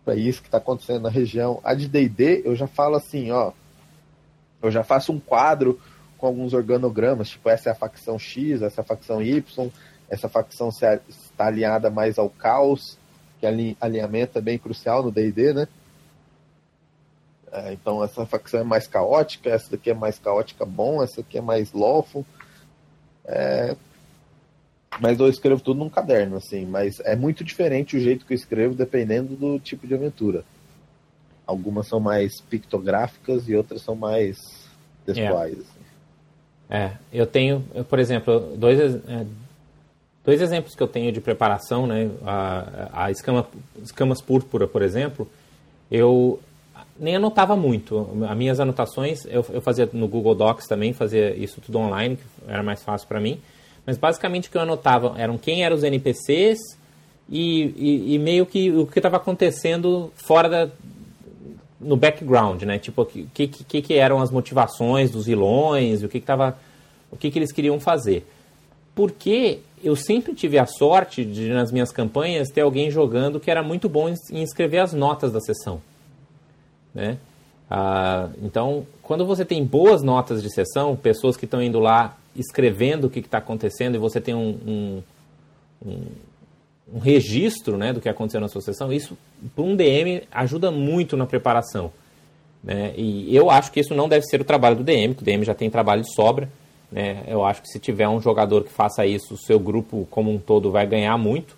Para 0.05 0.15
isso 0.17 0.41
que 0.41 0.49
está 0.49 0.59
acontecendo 0.59 1.03
na 1.03 1.11
região. 1.11 1.61
A 1.65 1.75
de 1.75 1.89
D&D 1.89 2.43
eu 2.45 2.55
já 2.55 2.67
falo 2.67 2.97
assim, 2.97 3.31
ó. 3.31 3.53
Eu 4.63 4.71
já 4.71 4.85
faço 4.85 5.13
um 5.13 5.19
quadro 5.19 5.81
com 6.23 6.29
alguns 6.29 6.55
organogramas, 6.55 7.31
tipo 7.31 7.49
essa 7.49 7.71
é 7.71 7.73
a 7.73 7.75
facção 7.75 8.17
X, 8.17 8.63
essa 8.63 8.81
é 8.81 8.83
a 8.83 8.87
facção 8.87 9.21
Y, 9.21 9.71
essa 10.09 10.29
facção 10.29 10.69
está 10.69 11.01
alinhada 11.49 11.91
mais 11.91 12.17
ao 12.17 12.31
caos, 12.31 12.97
que 13.41 13.47
alinhamento 13.81 14.39
é 14.39 14.41
bem 14.41 14.57
crucial 14.57 15.03
no 15.03 15.11
D&D, 15.11 15.53
né? 15.53 15.67
É, 17.51 17.73
então 17.73 18.05
essa 18.05 18.25
facção 18.25 18.61
é 18.61 18.63
mais 18.63 18.87
caótica, 18.87 19.51
essa 19.51 19.73
daqui 19.73 19.91
é 19.91 19.95
mais 19.95 20.17
caótica 20.17 20.65
bom, 20.65 21.03
essa 21.03 21.23
aqui 21.23 21.39
é 21.39 21.41
mais 21.41 21.73
lawful. 21.73 22.25
É... 23.25 23.75
Mas 25.01 25.19
eu 25.19 25.29
escrevo 25.29 25.61
tudo 25.61 25.81
num 25.81 25.91
caderno, 25.91 26.37
assim, 26.37 26.65
mas 26.65 27.01
é 27.01 27.17
muito 27.17 27.43
diferente 27.43 27.97
o 27.97 28.01
jeito 28.01 28.25
que 28.25 28.33
eu 28.33 28.37
escrevo 28.37 28.77
dependendo 28.77 29.35
do 29.35 29.59
tipo 29.59 29.89
de 29.89 29.95
aventura. 29.95 30.45
Algumas 31.45 31.89
são 31.89 31.99
mais 31.99 32.41
pictográficas 32.41 33.49
e 33.49 33.57
outras 33.57 33.83
são 33.83 33.97
mais 33.97 34.39
textuais. 35.05 35.59
É. 35.59 35.82
É, 36.75 36.93
eu 37.13 37.27
tenho, 37.27 37.61
por 37.87 37.99
exemplo, 37.99 38.57
dois, 38.57 38.81
é, 38.81 39.27
dois 40.25 40.41
exemplos 40.41 40.75
que 40.75 40.83
eu 40.83 40.89
tenho 40.89 41.13
de 41.13 41.21
preparação, 41.21 41.87
né? 41.87 42.11
A, 42.25 43.05
a 43.05 43.11
escama, 43.11 43.47
escamas 43.83 44.23
púrpura, 44.23 44.67
por 44.67 44.81
exemplo, 44.81 45.29
eu 45.91 46.41
nem 46.99 47.17
anotava 47.17 47.55
muito. 47.55 48.09
As 48.27 48.35
minhas 48.39 48.59
anotações 48.59 49.27
eu, 49.27 49.45
eu 49.51 49.61
fazia 49.61 49.87
no 49.93 50.09
Google 50.09 50.35
Docs 50.35 50.67
também, 50.67 50.95
fazia 50.95 51.37
isso 51.37 51.61
tudo 51.61 51.79
online, 51.79 52.17
que 52.17 52.25
era 52.49 52.63
mais 52.63 52.83
fácil 52.83 53.07
para 53.07 53.21
mim. 53.21 53.39
Mas 53.85 53.99
basicamente 53.99 54.49
o 54.49 54.51
que 54.51 54.57
eu 54.57 54.63
anotava 54.63 55.15
eram 55.19 55.37
quem 55.37 55.65
eram 55.65 55.77
os 55.77 55.85
NPCs 55.85 56.59
e, 57.29 57.65
e, 57.77 58.15
e 58.15 58.19
meio 58.19 58.47
que 58.47 58.71
o 58.71 58.87
que 58.87 58.99
estava 58.99 59.19
acontecendo 59.19 60.11
fora 60.15 60.49
da, 60.49 60.71
no 61.83 61.97
background, 61.97 62.63
né? 62.63 62.79
Tipo, 62.79 63.03
o 63.03 63.07
que, 63.07 63.47
que, 63.47 63.83
que 63.83 63.95
eram 63.95 64.21
as 64.21 64.31
motivações 64.31 65.11
dos 65.11 65.27
vilões, 65.27 66.03
o 66.03 66.09
que, 66.09 66.21
que 66.21 66.27
tava, 66.27 66.57
o 67.11 67.17
que, 67.17 67.31
que 67.31 67.39
eles 67.39 67.53
queriam 67.53 67.79
fazer. 67.81 68.27
Porque 68.95 69.61
eu 69.83 69.97
sempre 69.97 70.35
tive 70.35 70.59
a 70.59 70.67
sorte 70.67 71.25
de, 71.25 71.49
nas 71.49 71.73
minhas 71.73 71.91
campanhas, 71.91 72.49
ter 72.49 72.61
alguém 72.61 72.91
jogando 72.91 73.41
que 73.41 73.51
era 73.51 73.63
muito 73.63 73.89
bom 73.89 74.09
em 74.31 74.43
escrever 74.43 74.79
as 74.79 74.93
notas 74.93 75.33
da 75.33 75.41
sessão. 75.41 75.81
Né? 76.95 77.19
Ah, 77.71 78.29
então, 78.43 78.87
quando 79.03 79.25
você 79.25 79.45
tem 79.45 79.65
boas 79.65 80.03
notas 80.03 80.43
de 80.43 80.53
sessão, 80.53 80.95
pessoas 80.95 81.37
que 81.37 81.47
estão 81.47 81.63
indo 81.63 81.81
lá 81.81 82.17
escrevendo 82.37 83.07
o 83.07 83.11
que 83.11 83.21
está 83.21 83.39
acontecendo 83.39 83.95
e 83.95 83.99
você 83.99 84.21
tem 84.21 84.35
um, 84.35 84.59
um, 84.67 85.03
um 85.85 86.05
um 86.93 86.99
registro 86.99 87.77
né, 87.77 87.93
do 87.93 88.01
que 88.01 88.09
aconteceu 88.09 88.41
na 88.41 88.49
sessão, 88.49 88.93
isso 88.93 89.17
para 89.55 89.65
um 89.65 89.75
DM 89.75 90.23
ajuda 90.31 90.71
muito 90.71 91.17
na 91.17 91.27
preparação. 91.27 91.91
Né? 92.63 92.93
E 92.97 93.35
eu 93.35 93.51
acho 93.51 93.73
que 93.73 93.81
isso 93.81 93.95
não 93.95 94.09
deve 94.09 94.27
ser 94.27 94.41
o 94.41 94.45
trabalho 94.45 94.77
do 94.77 94.85
DM, 94.85 95.15
que 95.15 95.23
o 95.23 95.25
DM 95.25 95.45
já 95.45 95.55
tem 95.55 95.71
trabalho 95.71 96.03
de 96.03 96.15
sobra. 96.15 96.49
Né? 96.91 97.25
Eu 97.27 97.45
acho 97.45 97.63
que 97.63 97.69
se 97.69 97.81
tiver 97.81 98.09
um 98.09 98.21
jogador 98.21 98.65
que 98.65 98.71
faça 98.71 99.07
isso, 99.07 99.35
o 99.35 99.39
seu 99.39 99.59
grupo 99.59 100.07
como 100.11 100.31
um 100.31 100.39
todo 100.39 100.71
vai 100.71 100.87
ganhar 100.87 101.17
muito. 101.17 101.57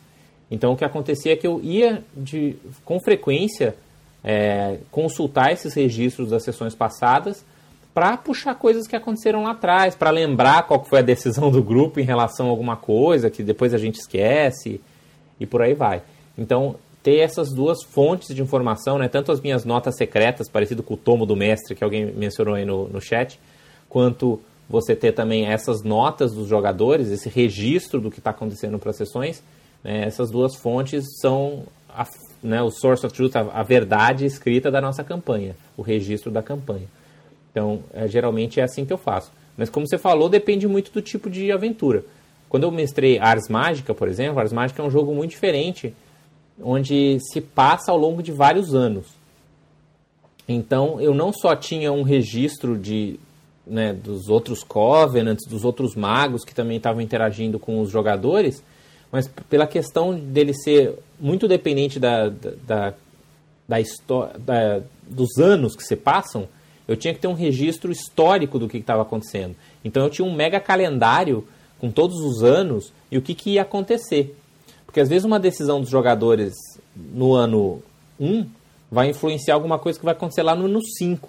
Então 0.51 0.72
o 0.72 0.76
que 0.76 0.85
acontecia 0.85 1.32
é 1.32 1.37
que 1.37 1.47
eu 1.47 1.61
ia 1.62 2.05
de, 2.16 2.57
com 2.85 3.01
frequência 3.01 3.74
é, 4.22 4.78
consultar 4.91 5.53
esses 5.53 5.74
registros 5.74 6.30
das 6.30 6.45
sessões 6.45 6.74
passadas 6.74 7.45
para 7.93 8.16
puxar 8.16 8.55
coisas 8.55 8.87
que 8.87 8.97
aconteceram 8.97 9.45
lá 9.45 9.53
atrás, 9.53 9.95
para 9.95 10.11
lembrar 10.11 10.66
qual 10.66 10.85
foi 10.85 11.01
a 11.01 11.03
decisão 11.03 11.51
do 11.51 11.62
grupo 11.62 12.01
em 12.01 12.05
relação 12.05 12.47
a 12.47 12.51
alguma 12.51 12.76
coisa 12.76 13.30
que 13.30 13.43
depois 13.43 13.74
a 13.74 13.78
gente 13.78 13.97
esquece 13.97 14.80
e 15.39 15.47
por 15.47 15.62
aí 15.62 15.74
vai. 15.74 16.03
Então, 16.37 16.76
ter 17.03 17.18
essas 17.18 17.53
duas 17.53 17.85
fontes 17.85 18.35
de 18.35 18.41
informação, 18.41 18.99
né, 18.99 19.09
tanto 19.09 19.30
as 19.30 19.41
minhas 19.41 19.64
notas 19.64 19.97
secretas, 19.97 20.49
parecido 20.49 20.82
com 20.82 20.95
o 20.95 20.97
tomo 20.97 21.26
do 21.26 21.37
mestre, 21.37 21.74
que 21.74 21.85
alguém 21.85 22.07
mencionou 22.07 22.55
aí 22.55 22.64
no, 22.64 22.89
no 22.89 23.01
chat, 23.01 23.39
quanto 23.89 24.41
você 24.68 24.97
ter 24.97 25.12
também 25.12 25.47
essas 25.47 25.82
notas 25.82 26.32
dos 26.32 26.49
jogadores, 26.49 27.11
esse 27.11 27.28
registro 27.28 28.01
do 28.01 28.11
que 28.11 28.20
está 28.20 28.30
acontecendo 28.30 28.78
para 28.78 28.91
as 28.91 28.97
sessões, 28.97 29.43
né, 29.82 30.05
essas 30.07 30.30
duas 30.30 30.57
fontes 30.57 31.05
são 31.20 31.64
a, 31.91 32.07
né, 32.43 32.62
o 32.62 32.70
source 32.70 33.05
of 33.05 33.14
truth, 33.14 33.37
a, 33.37 33.41
a, 33.41 33.62
verdade 33.62 34.24
escrita 34.24 34.70
da 34.70 34.80
nossa 34.80 35.05
campanha, 35.05 35.55
o 35.76 35.82
registro 35.82 36.30
da 36.30 36.43
campanha. 36.43 36.89
Então, 37.51 37.85
é, 37.93 38.09
geralmente 38.09 38.61
é 38.61 38.64
assim 38.64 38.85
que 38.85 38.93
eu 38.93 38.99
faço. 38.99 39.30
Mas 39.57 39.70
como 39.70 39.87
você 39.87 39.99
falou, 39.99 40.28
depende 40.28 40.66
muito 40.66 40.91
do 40.91 41.01
tipo 41.01 41.30
de 41.30 41.53
aventura. 41.53 42.05
Quando 42.49 42.65
eu 42.65 42.71
mestrei 42.71 43.19
Ars 43.19 43.49
Mágica, 43.49 43.95
por 43.95 44.09
exemplo, 44.09 44.39
Ars 44.39 44.53
Mágica 44.53 44.83
é 44.83 44.87
um 44.87 44.91
jogo 44.91 45.15
muito 45.15 45.31
diferente, 45.31 45.95
onde 46.63 47.19
se 47.21 47.41
passa 47.41 47.91
ao 47.91 47.99
longo 47.99 48.23
de 48.23 48.31
vários 48.33 48.75
anos. 48.75 49.07
Então 50.49 51.01
eu 51.01 51.15
não 51.15 51.33
só 51.33 51.57
tinha 51.57 51.91
um 51.93 52.03
registro 52.03 52.79
de 52.79 53.19
né, 53.67 53.93
dos 53.93 54.29
outros 54.29 54.63
Covenants, 54.63 55.49
dos 55.49 55.65
outros 55.65 55.95
magos 55.95 56.45
que 56.45 56.55
também 56.55 56.77
estavam 56.77 57.01
interagindo 57.01 57.59
com 57.59 57.81
os 57.81 57.91
jogadores, 57.91 58.63
mas 59.11 59.29
pela 59.49 59.67
questão 59.67 60.15
dele 60.19 60.53
ser 60.53 60.99
muito 61.19 61.49
dependente 61.49 61.99
da, 61.99 62.29
da, 62.29 62.95
da, 63.67 64.33
da 64.39 64.83
dos 65.09 65.39
anos 65.39 65.75
que 65.77 65.85
se 65.85 65.97
passam, 65.97 66.49
eu 66.87 66.97
tinha 66.97 67.15
que 67.15 67.21
ter 67.21 67.29
um 67.29 67.35
registro 67.35 67.91
histórico 67.91 68.59
do 68.59 68.69
que 68.69 68.77
estava 68.77 69.03
acontecendo. 69.03 69.57
Então 69.85 70.05
eu 70.05 70.11
tinha 70.11 70.27
um 70.27 70.35
mega 70.35 70.61
calendário 70.61 71.47
com 71.85 71.91
todos 71.91 72.18
os 72.22 72.43
anos 72.43 72.91
e 73.11 73.18
o 73.18 73.20
que, 73.20 73.35
que 73.35 73.51
ia 73.51 73.62
acontecer. 73.62 74.35
Porque 74.87 75.01
às 75.01 75.09
vezes 75.11 75.26
uma 75.26 75.39
decisão 75.39 75.82
dos 75.82 75.91
jogadores 75.91 76.55
no 76.97 77.35
ano 77.35 77.82
1 78.18 78.47
vai 78.91 79.11
influenciar 79.11 79.53
alguma 79.53 79.78
coisa 79.78 79.99
que 79.99 80.05
vai 80.05 80.14
acontecer 80.14 80.43
lá 80.43 80.55
no 80.55 80.64
ano 80.64 80.80
5 80.82 81.28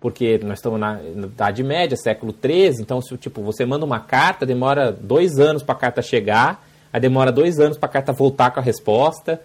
porque 0.00 0.38
nós 0.44 0.58
estamos 0.58 0.78
na, 0.78 1.00
Idade 1.02 1.62
Média, 1.64 1.96
século 1.96 2.32
XIII, 2.32 2.80
então 2.80 3.00
se 3.00 3.16
tipo, 3.16 3.42
você 3.42 3.64
manda 3.64 3.84
uma 3.84 3.98
carta, 3.98 4.44
demora 4.44 4.92
dois 4.92 5.38
anos 5.38 5.62
para 5.62 5.74
a 5.74 5.78
carta 5.78 6.02
chegar, 6.02 6.64
aí 6.92 7.00
demora 7.00 7.32
dois 7.32 7.58
anos 7.58 7.78
para 7.78 7.88
a 7.88 7.92
carta 7.92 8.12
voltar 8.12 8.50
com 8.50 8.60
a 8.60 8.62
resposta, 8.62 9.40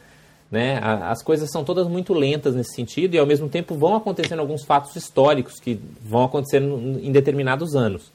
né? 0.51 0.79
As 0.83 1.23
coisas 1.23 1.49
são 1.49 1.63
todas 1.63 1.87
muito 1.87 2.13
lentas 2.13 2.53
nesse 2.53 2.75
sentido 2.75 3.15
e 3.15 3.17
ao 3.17 3.25
mesmo 3.25 3.47
tempo 3.47 3.75
vão 3.75 3.95
acontecendo 3.95 4.39
alguns 4.39 4.63
fatos 4.63 4.95
históricos 4.95 5.59
que 5.59 5.79
vão 6.03 6.25
acontecer 6.25 6.61
em 6.61 7.11
determinados 7.11 7.75
anos. 7.75 8.11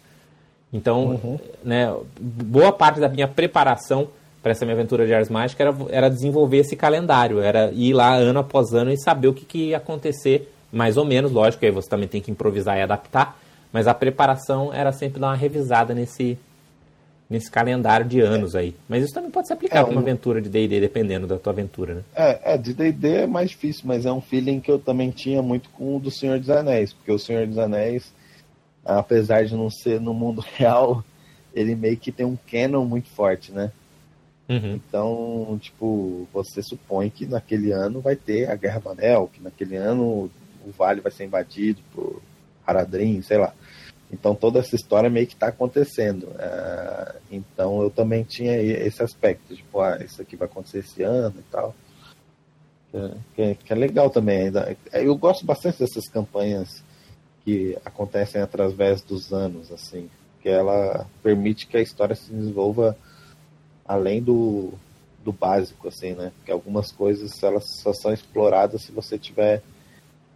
Então, 0.73 1.19
uhum. 1.23 1.39
né, 1.65 1.95
boa 2.21 2.73
parte 2.73 3.01
da 3.01 3.09
minha 3.09 3.29
preparação 3.29 4.09
para 4.43 4.53
essa 4.53 4.65
minha 4.65 4.77
aventura 4.77 5.07
de 5.07 5.15
Ars 5.15 5.29
Mágica 5.29 5.65
era, 5.65 5.77
era 5.91 6.09
desenvolver 6.09 6.59
esse 6.59 6.77
calendário, 6.77 7.41
era 7.41 7.71
ir 7.73 7.93
lá 7.93 8.15
ano 8.15 8.39
após 8.41 8.73
ano 8.73 8.93
e 8.93 8.97
saber 8.97 9.29
o 9.29 9.35
que, 9.35 9.45
que 9.45 9.59
ia 9.71 9.79
acontecer 9.79 10.53
mais 10.73 10.97
ou 10.97 11.05
menos, 11.05 11.33
lógico, 11.33 11.65
aí 11.65 11.71
você 11.71 11.89
também 11.89 12.09
tem 12.09 12.21
que 12.21 12.31
improvisar 12.31 12.77
e 12.77 12.83
adaptar, 12.83 13.39
mas 13.73 13.87
a 13.87 13.95
preparação 13.95 14.73
era 14.73 14.93
sempre 14.93 15.21
dar 15.21 15.29
uma 15.29 15.37
revisada 15.37 15.95
nesse, 15.95 16.39
nesse 17.29 17.51
calendário 17.51 18.07
de 18.07 18.21
anos 18.21 18.55
é. 18.55 18.61
aí. 18.61 18.77
Mas 18.89 19.05
isso 19.05 19.15
também 19.15 19.31
pode 19.31 19.47
se 19.47 19.53
aplicar 19.53 19.81
é, 19.81 19.83
para 19.83 19.91
uma 19.91 20.01
um... 20.01 20.03
aventura 20.03 20.41
de 20.41 20.49
D&D, 20.49 20.81
dependendo 20.81 21.27
da 21.27 21.39
tua 21.39 21.53
aventura, 21.53 21.95
né? 21.95 22.03
É, 22.15 22.55
é 22.55 22.59
de 22.59 22.73
D&D 22.73 23.09
é 23.09 23.27
mais 23.27 23.51
difícil, 23.51 23.83
mas 23.87 24.07
é 24.07 24.13
um 24.13 24.21
feeling 24.21 24.61
que 24.61 24.71
eu 24.71 24.79
também 24.79 25.11
tinha 25.11 25.43
muito 25.43 25.69
com 25.71 25.97
o 25.97 26.01
do 26.01 26.11
Senhor 26.11 26.39
dos 26.39 26.51
Anéis, 26.51 26.93
porque 26.93 27.13
o 27.13 27.19
Senhor 27.19 27.47
dos 27.47 27.59
Anéis, 27.59 28.13
apesar 28.87 29.45
de 29.45 29.55
não 29.55 29.69
ser 29.69 30.01
no 30.01 30.15
mundo 30.15 30.41
real, 30.55 31.05
ele 31.55 31.75
meio 31.75 31.97
que 31.97 32.13
tem 32.13 32.25
um 32.25 32.39
canon 32.51 32.85
muito 32.85 33.09
forte, 33.09 33.53
né? 33.53 33.73
Uhum. 34.49 34.75
Então, 34.75 35.59
tipo, 35.61 36.29
você 36.33 36.63
supõe 36.63 37.11
que 37.11 37.27
naquele 37.27 37.73
ano 37.73 38.01
vai 38.01 38.15
ter 38.15 38.49
a 38.49 38.55
Guerra 38.55 38.79
do 38.79 38.91
Anel, 38.91 39.31
que 39.33 39.43
naquele 39.43 39.77
ano 39.77 40.31
o 40.65 40.71
vale 40.71 41.01
vai 41.01 41.11
ser 41.11 41.25
invadido 41.25 41.81
por 41.93 42.23
Haradrim, 42.65 43.21
sei 43.23 43.39
lá. 43.39 43.53
Então 44.13 44.37
toda 44.37 44.61
essa 44.61 44.77
história 44.77 45.11
meio 45.11 45.27
que 45.27 45.35
está 45.35 45.49
acontecendo. 45.49 46.29
É, 46.39 47.17
então 47.31 47.83
eu 47.83 47.91
também 47.91 48.23
tinha 48.23 48.57
esse 48.57 49.03
aspecto, 49.03 49.55
tipo, 49.55 49.81
ah, 49.81 49.99
isso 50.05 50.23
aqui 50.23 50.37
vai 50.37 50.47
acontecer 50.47 50.79
esse 50.79 51.03
ano 51.03 51.35
e 51.39 51.51
tal. 51.51 51.75
Que 53.35 53.43
é, 53.43 53.55
que 53.55 53.73
é 53.73 53.77
legal 53.77 54.09
também. 54.09 54.45
Ainda. 54.45 54.77
Eu 54.93 55.17
gosto 55.17 55.45
bastante 55.45 55.81
dessas 55.81 56.09
campanhas 56.09 56.83
que 57.47 57.79
acontecem 57.85 58.43
através 58.43 59.01
dos 59.03 59.33
anos, 59.33 59.71
assim, 59.71 60.11
que 60.43 60.49
ela 60.49 61.07
permite 61.23 61.69
que 61.69 61.77
a 61.77 61.81
história 61.81 62.17
se 62.17 62.33
desenvolva 62.33 62.97
além 63.87 64.21
do, 64.21 64.73
do 65.25 65.33
básico, 65.33 65.87
assim, 65.87 66.13
né? 66.13 66.33
Que 66.45 66.51
algumas 66.51 66.91
coisas 66.91 67.41
elas 67.45 67.65
só 67.81 67.93
são 67.93 68.13
exploradas 68.13 68.83
se 68.83 68.91
você 68.91 69.17
tiver 69.17 69.63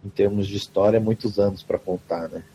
em 0.05 0.07
termos 0.07 0.47
de 0.47 0.55
história, 0.55 1.01
muitos 1.01 1.37
anos 1.37 1.61
para 1.61 1.77
contar, 1.77 2.29
né? 2.29 2.45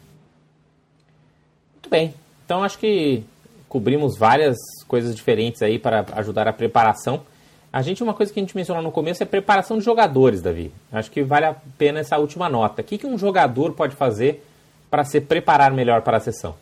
Muito 1.74 1.90
bem. 1.90 2.14
Então 2.46 2.64
acho 2.64 2.78
que 2.78 3.24
cobrimos 3.68 4.16
várias 4.16 4.56
coisas 4.88 5.14
diferentes 5.14 5.60
aí 5.60 5.78
para 5.78 6.06
ajudar 6.14 6.48
a 6.48 6.52
preparação. 6.52 7.26
A 7.72 7.82
gente, 7.82 8.02
uma 8.02 8.14
coisa 8.14 8.32
que 8.32 8.40
a 8.40 8.42
gente 8.42 8.56
mencionou 8.56 8.82
no 8.82 8.92
começo 8.92 9.22
é 9.22 9.26
preparação 9.26 9.78
de 9.78 9.84
jogadores, 9.84 10.40
Davi. 10.40 10.72
Acho 10.90 11.10
que 11.10 11.22
vale 11.22 11.46
a 11.46 11.54
pena 11.76 12.00
essa 12.00 12.16
última 12.18 12.48
nota. 12.48 12.80
O 12.80 12.84
que, 12.84 12.96
que 12.96 13.06
um 13.06 13.18
jogador 13.18 13.72
pode 13.72 13.94
fazer 13.94 14.44
para 14.90 15.04
se 15.04 15.20
preparar 15.20 15.72
melhor 15.72 16.02
para 16.02 16.16
a 16.16 16.20
sessão? 16.20 16.54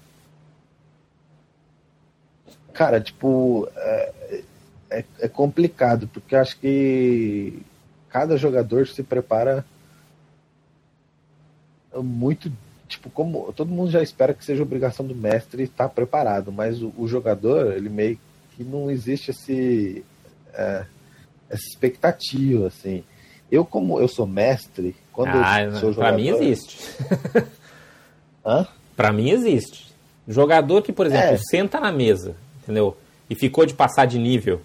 Cara, 2.73 3.01
tipo, 3.01 3.69
é, 3.77 4.13
é, 4.91 5.05
é 5.21 5.29
complicado, 5.29 6.09
porque 6.09 6.35
acho 6.35 6.59
que 6.59 7.63
cada 8.09 8.37
jogador 8.37 8.89
se 8.89 9.03
prepara 9.03 9.65
muito 11.97 12.51
tipo 12.89 13.09
como 13.09 13.53
todo 13.53 13.71
mundo 13.71 13.91
já 13.91 14.03
espera 14.03 14.35
que 14.35 14.45
seja 14.45 14.63
obrigação 14.63 15.07
do 15.07 15.15
mestre 15.15 15.63
estar 15.63 15.89
preparado 15.89 16.53
mas 16.53 16.83
o, 16.83 16.93
o 16.99 17.09
jogador 17.09 17.73
ele 17.73 17.89
meio 17.89 18.19
que 18.53 18.63
não 18.63 18.91
existe 18.91 19.31
esse 19.31 20.05
é, 20.53 20.85
essa 21.49 21.63
expectativa 21.63 22.67
assim 22.67 23.03
eu 23.51 23.65
como 23.65 24.01
eu 24.01 24.09
sou 24.09 24.27
mestre 24.27 24.95
quando 25.13 25.31
ah, 25.35 25.63
eu 25.63 25.73
sou 25.77 25.93
jogador 25.93 26.09
para 26.09 26.17
mim 26.17 26.29
existe 26.29 26.79
Hã? 28.45 28.67
para 28.97 29.13
mim 29.13 29.31
existe 29.31 29.93
jogador 30.29 30.83
que 30.83 30.93
por 30.93 31.07
exemplo 31.07 31.35
é. 31.35 31.37
senta 31.37 31.81
na 31.81 31.93
mesa 31.93 32.37
entendeu 32.63 32.97
e 33.29 33.35
ficou 33.35 33.65
de 33.65 33.75
passar 33.75 34.07
de 34.07 34.19
nível 34.19 34.61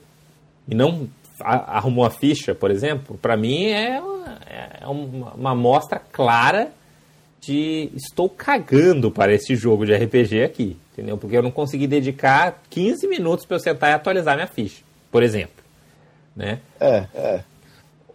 e 0.67 0.75
não 0.75 1.09
arrumou 1.41 2.05
a 2.05 2.09
ficha 2.09 2.53
por 2.53 2.71
exemplo 2.71 3.17
para 3.21 3.37
mim 3.37 3.65
é 3.65 4.01
uma, 4.01 4.39
é 4.47 4.87
uma, 4.87 5.33
uma 5.33 5.55
mostra 5.55 5.99
clara 5.99 6.71
de 7.41 7.89
estou 7.95 8.29
cagando 8.29 9.09
para 9.09 9.33
esse 9.33 9.55
jogo 9.55 9.85
de 9.85 9.95
RPG 9.95 10.43
aqui, 10.43 10.77
entendeu? 10.93 11.17
Porque 11.17 11.37
eu 11.37 11.43
não 11.43 11.51
consegui 11.51 11.87
dedicar 11.87 12.61
15 12.69 13.07
minutos 13.07 13.45
para 13.45 13.55
eu 13.55 13.59
sentar 13.59 13.89
e 13.91 13.93
atualizar 13.93 14.35
minha 14.35 14.47
ficha, 14.47 14.83
por 15.11 15.23
exemplo, 15.23 15.58
né? 16.35 16.59
É, 16.79 17.05
é. 17.13 17.43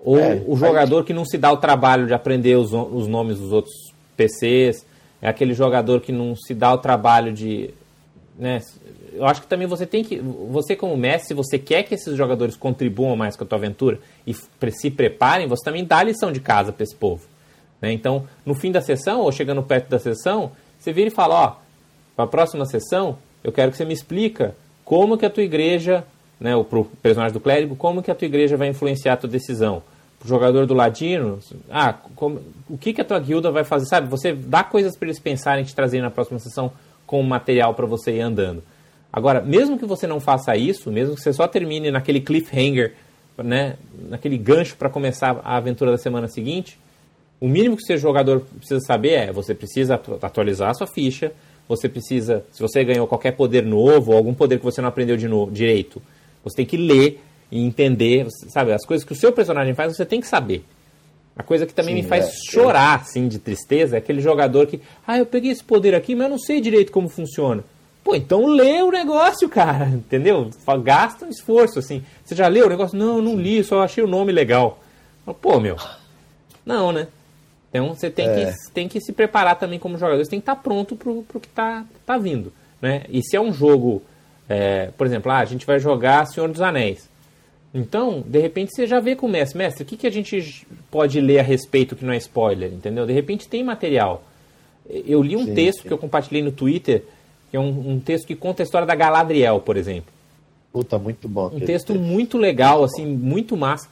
Ou 0.05 0.19
é, 0.19 0.43
o 0.47 0.57
jogador 0.57 1.05
que 1.05 1.15
não 1.15 1.25
se 1.25 1.39
dá 1.39 1.51
o 1.51 1.57
trabalho 1.57 2.07
de 2.07 2.13
aprender 2.13 2.57
os, 2.57 2.73
os 2.73 3.07
nomes 3.09 3.39
dos 3.39 3.53
outros 3.53 3.75
PCs, 4.17 4.85
é 5.23 5.29
aquele 5.29 5.55
jogador 5.55 6.01
que 6.01 6.13
não 6.13 6.37
se 6.37 6.55
dá 6.55 6.73
o 6.73 6.79
trabalho 6.79 7.33
de, 7.33 7.73
né? 8.39 8.61
Eu 9.13 9.25
acho 9.25 9.41
que 9.41 9.47
também 9.47 9.67
você 9.67 9.87
tem 9.87 10.03
que, 10.03 10.19
você 10.19 10.75
como 10.75 10.97
mestre, 10.97 11.29
se 11.29 11.35
você 11.35 11.57
quer 11.57 11.85
que 11.85 11.95
esses 11.95 12.17
jogadores 12.17 12.57
contribuam 12.57 13.15
mais 13.15 13.37
com 13.37 13.45
a 13.45 13.47
tua 13.47 13.59
aventura 13.59 14.01
e 14.27 14.35
se 14.35 14.91
preparem, 14.91 15.47
você 15.47 15.65
também 15.65 15.85
dá 15.85 15.99
a 15.99 16.03
lição 16.03 16.33
de 16.33 16.41
casa 16.41 16.73
para 16.73 16.83
esse 16.83 16.97
povo. 16.97 17.23
Né? 17.81 17.93
Então, 17.93 18.27
no 18.45 18.55
fim 18.55 18.73
da 18.73 18.81
sessão, 18.81 19.21
ou 19.21 19.31
chegando 19.31 19.63
perto 19.63 19.89
da 19.89 20.01
sessão, 20.01 20.51
você 20.79 20.93
vira 20.93 21.09
e 21.09 21.13
fala, 21.13 21.35
ó, 21.35 21.57
para 22.17 22.25
a 22.25 22.29
próxima 22.29 22.67
sessão, 22.67 23.19
eu 23.43 23.53
quero 23.53 23.71
que 23.71 23.77
você 23.77 23.85
me 23.85 23.95
explica 23.95 24.57
como 24.85 25.17
que 25.17 25.25
a 25.25 25.31
tua 25.31 25.45
igreja, 25.45 26.05
né, 26.41 26.55
o 26.57 26.65
personagem 27.03 27.33
do 27.33 27.41
clérigo, 27.41 27.77
como 27.77 28.03
que 28.03 28.11
a 28.11 28.15
tua 28.15 28.27
igreja 28.27 28.57
vai 28.57 28.69
influenciar 28.69 29.15
a 29.15 29.17
tua 29.17 29.29
decisão. 29.29 29.83
O 30.25 30.29
jogador 30.29 30.67
do 30.67 30.75
ladino, 30.75 31.39
ah, 31.71 31.93
como, 32.15 32.41
o 32.69 32.79
que 32.79 32.93
que 32.93 33.01
a 33.01 33.05
tua 33.05 33.21
guilda 33.21 33.51
vai 33.51 33.63
fazer, 33.63 33.87
sabe? 33.87 34.09
Você 34.09 34.33
dá 34.33 34.65
coisas 34.65 34.97
para 34.97 35.07
eles 35.07 35.21
pensarem 35.21 35.65
te 35.65 35.75
trazer 35.75 36.01
na 36.01 36.11
próxima 36.11 36.39
sessão 36.39 36.73
com 37.07 37.23
material 37.23 37.75
para 37.75 37.87
você 37.87 38.13
ir 38.13 38.21
andando. 38.21 38.63
Agora, 39.13 39.41
mesmo 39.41 39.79
que 39.79 39.87
você 39.87 40.07
não 40.07 40.19
faça 40.19 40.57
isso, 40.57 40.91
mesmo 40.91 41.15
que 41.15 41.21
você 41.21 41.33
só 41.33 41.47
termine 41.47 41.91
naquele 41.91 42.21
cliffhanger, 42.21 42.95
né, 43.37 43.77
naquele 44.09 44.39
gancho 44.39 44.77
para 44.77 44.89
começar 44.89 45.41
a 45.45 45.57
aventura 45.57 45.91
da 45.91 45.99
semana 45.99 46.27
seguinte, 46.27 46.79
o 47.41 47.49
mínimo 47.49 47.77
que 47.77 47.83
o 47.83 47.87
seu 47.87 47.99
jogador 47.99 48.41
precisa 48.41 48.81
saber 48.81 49.13
é: 49.13 49.33
você 49.33 49.55
precisa 49.55 50.01
atualizar 50.23 50.71
a 50.71 50.75
sua 50.75 50.87
ficha, 50.87 51.33
você 51.69 51.89
precisa, 51.89 52.45
se 52.51 52.61
você 52.61 52.83
ganhou 52.83 53.07
qualquer 53.07 53.33
poder 53.33 53.65
novo, 53.65 54.13
ou 54.13 54.17
algum 54.17 54.35
poder 54.35 54.59
que 54.59 54.65
você 54.65 54.81
não 54.81 54.89
aprendeu 54.89 55.17
de 55.17 55.29
direito, 55.53 56.01
você 56.45 56.57
tem 56.57 56.67
que 56.67 56.77
ler 56.77 57.21
e 57.51 57.65
entender, 57.65 58.27
sabe? 58.49 58.73
As 58.73 58.85
coisas 58.85 59.05
que 59.05 59.13
o 59.13 59.17
seu 59.17 59.33
personagem 59.33 59.75
faz, 59.75 59.97
você 59.97 60.05
tem 60.05 60.21
que 60.21 60.27
saber. 60.27 60.65
A 61.37 61.43
coisa 61.43 61.67
que 61.67 61.75
também 61.75 61.97
Sim, 61.97 62.03
me 62.03 62.09
faz 62.09 62.27
é, 62.27 62.33
chorar, 62.51 63.01
assim, 63.01 63.27
de 63.27 63.39
tristeza, 63.39 63.97
é 63.97 63.99
aquele 63.99 64.21
jogador 64.21 64.67
que, 64.67 64.81
ah, 65.07 65.19
eu 65.19 65.27
peguei 65.27 65.51
esse 65.51 65.65
poder 65.65 65.95
aqui, 65.95 66.15
mas 66.15 66.25
eu 66.25 66.31
não 66.31 66.39
sei 66.39 66.61
direito 66.61 66.93
como 66.93 67.09
funciona. 67.09 67.65
Pô, 68.05 68.15
então 68.15 68.47
lê 68.47 68.83
o 68.83 68.91
negócio, 68.91 69.49
cara, 69.51 69.87
entendeu? 69.87 70.51
Gasta 70.83 71.25
um 71.25 71.31
esforço, 71.31 71.79
assim. 71.79 72.05
Você 72.25 72.37
já 72.37 72.47
leu 72.47 72.67
o 72.67 72.69
negócio? 72.69 72.97
Não, 72.97 73.21
não 73.21 73.37
li, 73.37 73.65
só 73.65 73.83
achei 73.83 74.05
o 74.05 74.09
nome 74.09 74.31
legal. 74.31 74.79
Pô, 75.41 75.59
meu, 75.59 75.77
não, 76.65 76.93
né? 76.93 77.09
Então 77.71 77.95
você 77.95 78.09
tem, 78.09 78.29
é. 78.29 78.53
que, 78.53 78.73
tem 78.73 78.89
que 78.89 79.01
se 79.01 79.13
preparar 79.13 79.59
também 79.59 79.79
como 79.79 79.99
jogador, 79.99 80.25
você 80.25 80.31
tem 80.31 80.39
que 80.39 80.43
estar 80.43 80.57
pronto 80.57 80.95
para 80.95 81.11
o 81.11 81.25
que 81.25 81.49
está 81.49 81.85
tá 82.07 82.17
vindo. 82.17 82.53
Né? 82.81 83.05
E 83.09 83.23
se 83.23 83.37
é 83.37 83.41
um 83.41 83.53
jogo, 83.53 84.03
é, 84.49 84.91
por 84.97 85.07
exemplo, 85.07 85.31
ah, 85.31 85.39
a 85.39 85.45
gente 85.45 85.67
vai 85.67 85.79
jogar 85.79 86.27
Senhor 86.27 86.49
dos 86.49 86.61
Anéis. 86.61 87.09
Então, 87.73 88.23
de 88.25 88.39
repente, 88.39 88.71
você 88.75 88.87
já 88.87 89.01
vê 89.01 89.17
com 89.17 89.27
o 89.27 89.29
mestre, 89.29 89.59
mestre, 89.59 89.83
o 89.83 89.87
que, 89.87 89.97
que 89.97 90.07
a 90.07 90.11
gente 90.11 90.67
pode 90.91 91.21
ler 91.21 91.41
a 91.41 91.43
respeito 91.43 91.97
que 91.97 92.05
não 92.05 92.13
é 92.13 92.17
spoiler, 92.17 92.73
entendeu? 92.73 93.05
De 93.05 93.13
repente 93.13 93.49
tem 93.49 93.65
material. 93.65 94.23
Eu 94.89 95.23
li 95.23 95.35
um 95.35 95.47
sim, 95.47 95.55
texto 95.55 95.83
sim. 95.83 95.89
que 95.89 95.93
eu 95.93 95.99
compartilhei 95.99 96.43
no 96.43 96.53
Twitter, 96.53 97.03
que 97.51 97.57
é 97.57 97.61
um, 97.61 97.95
um, 97.95 98.01
texto 98.01 98.27
que 98.27 98.37
conta 98.37 98.63
a 98.63 98.65
história 98.65 98.87
da 98.87 98.95
Galadriel, 98.95 99.61
por 99.61 99.77
exemplo. 99.77 100.13
Puta, 100.73 100.99
muito 100.99 101.29
bom. 101.29 101.51
Um 101.53 101.61
texto 101.61 101.95
muito 101.95 102.39
legal, 102.39 102.85
assim, 102.85 103.07
muito 103.07 103.57
massa 103.57 103.89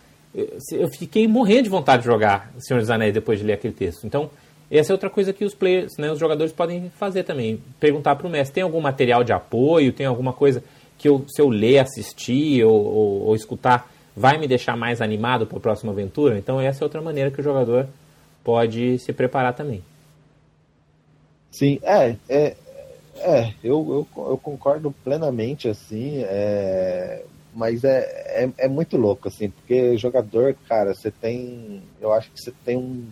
eu 0.72 0.88
fiquei 0.88 1.28
morrendo 1.28 1.64
de 1.64 1.68
vontade 1.68 2.02
de 2.02 2.08
jogar 2.08 2.52
Senhor 2.58 2.80
dos 2.80 2.90
Anéis 2.90 3.12
depois 3.12 3.38
de 3.38 3.44
ler 3.44 3.54
aquele 3.54 3.74
texto. 3.74 4.06
Então, 4.06 4.30
essa 4.78 4.92
é 4.92 4.94
outra 4.94 5.10
coisa 5.10 5.32
que 5.32 5.44
os 5.44 5.54
players, 5.54 5.96
né, 5.98 6.10
os 6.10 6.18
jogadores 6.18 6.52
podem 6.52 6.90
fazer 6.98 7.24
também. 7.24 7.62
Perguntar 7.78 8.16
para 8.16 8.26
o 8.26 8.30
mestre, 8.30 8.54
tem 8.54 8.62
algum 8.62 8.80
material 8.80 9.22
de 9.22 9.32
apoio, 9.32 9.92
tem 9.92 10.06
alguma 10.06 10.32
coisa 10.32 10.62
que 10.98 11.08
eu, 11.08 11.24
se 11.28 11.42
eu 11.42 11.48
ler, 11.48 11.78
assistir 11.78 12.64
ou, 12.64 12.84
ou, 12.84 13.22
ou 13.26 13.36
escutar, 13.36 13.90
vai 14.16 14.38
me 14.38 14.46
deixar 14.46 14.76
mais 14.76 15.00
animado 15.00 15.46
para 15.46 15.58
a 15.58 15.60
próxima 15.60 15.92
aventura? 15.92 16.38
Então 16.38 16.60
essa 16.60 16.82
é 16.82 16.86
outra 16.86 17.02
maneira 17.02 17.30
que 17.30 17.40
o 17.40 17.44
jogador 17.44 17.86
pode 18.44 18.98
se 18.98 19.12
preparar 19.12 19.54
também. 19.54 19.82
Sim, 21.50 21.78
é, 21.82 22.16
é, 22.28 22.56
é 23.18 23.52
eu, 23.62 24.06
eu, 24.16 24.24
eu 24.30 24.38
concordo 24.38 24.94
plenamente, 25.04 25.68
assim, 25.68 26.22
é, 26.24 27.24
mas 27.54 27.84
é, 27.84 28.44
é, 28.44 28.50
é, 28.64 28.68
muito 28.68 28.96
louco, 28.96 29.28
assim, 29.28 29.50
porque 29.50 29.96
jogador, 29.98 30.56
cara, 30.66 30.94
você 30.94 31.10
tem, 31.10 31.82
eu 32.00 32.10
acho 32.12 32.30
que 32.30 32.40
você 32.40 32.52
tem 32.64 32.76
um, 32.78 33.06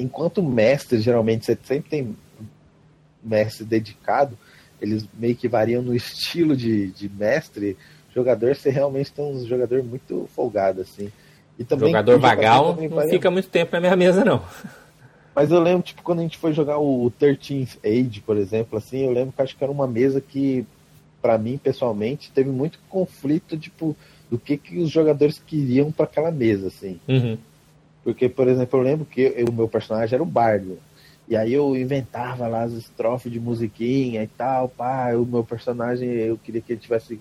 enquanto 0.00 0.42
mestre, 0.42 1.00
geralmente, 1.00 1.44
você 1.44 1.58
sempre 1.62 1.90
tem 1.90 2.16
mestre 3.22 3.64
dedicado, 3.64 4.36
eles 4.80 5.06
meio 5.14 5.36
que 5.36 5.48
variam 5.48 5.82
no 5.82 5.94
estilo 5.96 6.56
de, 6.56 6.88
de 6.88 7.08
mestre, 7.08 7.76
jogador, 8.14 8.54
você 8.54 8.70
realmente 8.70 9.12
tem 9.12 9.24
um 9.24 9.46
jogador 9.46 9.82
muito 9.82 10.28
folgado, 10.34 10.80
assim. 10.80 11.10
E 11.58 11.64
também, 11.64 11.88
jogador 11.88 12.18
vagal 12.18 12.76
não 12.76 13.08
fica 13.08 13.30
muito 13.30 13.48
tempo 13.48 13.72
na 13.72 13.80
minha 13.80 13.96
mesa, 13.96 14.24
não. 14.24 14.42
Mas 15.34 15.50
eu 15.50 15.60
lembro, 15.60 15.82
tipo, 15.82 16.02
quando 16.02 16.18
a 16.18 16.22
gente 16.22 16.38
foi 16.38 16.52
jogar 16.52 16.78
o 16.78 17.10
13th 17.20 17.78
Age, 17.84 18.20
por 18.20 18.36
exemplo, 18.36 18.76
assim, 18.76 19.04
eu 19.04 19.12
lembro 19.12 19.32
que 19.32 19.40
acho 19.40 19.56
que 19.56 19.62
era 19.62 19.72
uma 19.72 19.86
mesa 19.86 20.20
que, 20.20 20.66
para 21.22 21.38
mim, 21.38 21.56
pessoalmente, 21.56 22.32
teve 22.32 22.50
muito 22.50 22.80
conflito, 22.88 23.56
tipo, 23.56 23.96
do 24.28 24.38
que, 24.38 24.56
que 24.56 24.78
os 24.78 24.90
jogadores 24.90 25.40
queriam 25.46 25.92
para 25.92 26.04
aquela 26.04 26.30
mesa, 26.30 26.66
assim. 26.66 26.98
Uhum. 27.08 27.38
Porque, 28.02 28.28
por 28.28 28.48
exemplo, 28.48 28.78
eu 28.78 28.82
lembro 28.82 29.04
que 29.04 29.44
o 29.48 29.52
meu 29.52 29.68
personagem 29.68 30.14
era 30.14 30.22
o 30.22 30.26
bardo. 30.26 30.78
E 31.28 31.36
aí 31.36 31.52
eu 31.52 31.76
inventava 31.76 32.48
lá 32.48 32.62
as 32.62 32.72
estrofes 32.72 33.30
de 33.30 33.38
musiquinha 33.38 34.22
e 34.22 34.26
tal, 34.26 34.68
pá, 34.68 35.14
o 35.14 35.24
meu 35.24 35.44
personagem, 35.44 36.08
eu 36.08 36.36
queria 36.36 36.60
que 36.60 36.72
ele 36.72 36.80
tivesse 36.80 37.20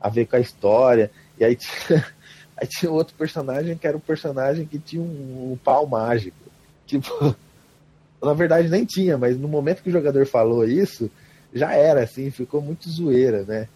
a 0.00 0.08
ver 0.08 0.26
com 0.26 0.36
a 0.36 0.40
história. 0.40 1.10
E 1.38 1.44
aí 1.44 1.56
tinha, 1.56 2.04
aí 2.56 2.66
tinha 2.66 2.92
outro 2.92 3.14
personagem 3.16 3.76
que 3.76 3.86
era 3.86 3.96
o 3.96 4.00
um 4.00 4.02
personagem 4.02 4.66
que 4.66 4.78
tinha 4.78 5.00
um, 5.00 5.52
um 5.52 5.56
pau 5.56 5.86
mágico. 5.86 6.36
Tipo, 6.86 7.34
na 8.22 8.34
verdade 8.34 8.68
nem 8.68 8.84
tinha, 8.84 9.16
mas 9.16 9.38
no 9.38 9.48
momento 9.48 9.82
que 9.82 9.88
o 9.88 9.92
jogador 9.92 10.26
falou 10.26 10.64
isso, 10.64 11.10
já 11.54 11.72
era, 11.72 12.02
assim, 12.02 12.30
ficou 12.30 12.60
muito 12.60 12.88
zoeira, 12.90 13.44
né? 13.44 13.68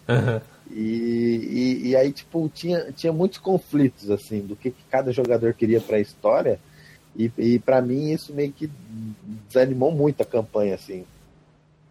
E, 0.71 0.79
e, 1.83 1.87
e, 1.89 1.95
aí, 1.95 2.11
tipo, 2.11 2.49
tinha, 2.53 2.91
tinha 2.91 3.13
muitos 3.13 3.37
conflitos, 3.37 4.09
assim, 4.09 4.39
do 4.39 4.55
que, 4.55 4.71
que 4.71 4.83
cada 4.89 5.11
jogador 5.11 5.53
queria 5.53 5.81
para 5.81 5.97
a 5.97 6.01
história. 6.01 6.59
E, 7.15 7.31
e 7.37 7.59
para 7.59 7.81
mim 7.81 8.11
isso 8.11 8.33
meio 8.33 8.51
que 8.51 8.69
desanimou 9.47 9.91
muito 9.91 10.21
a 10.21 10.25
campanha, 10.25 10.75
assim. 10.75 11.05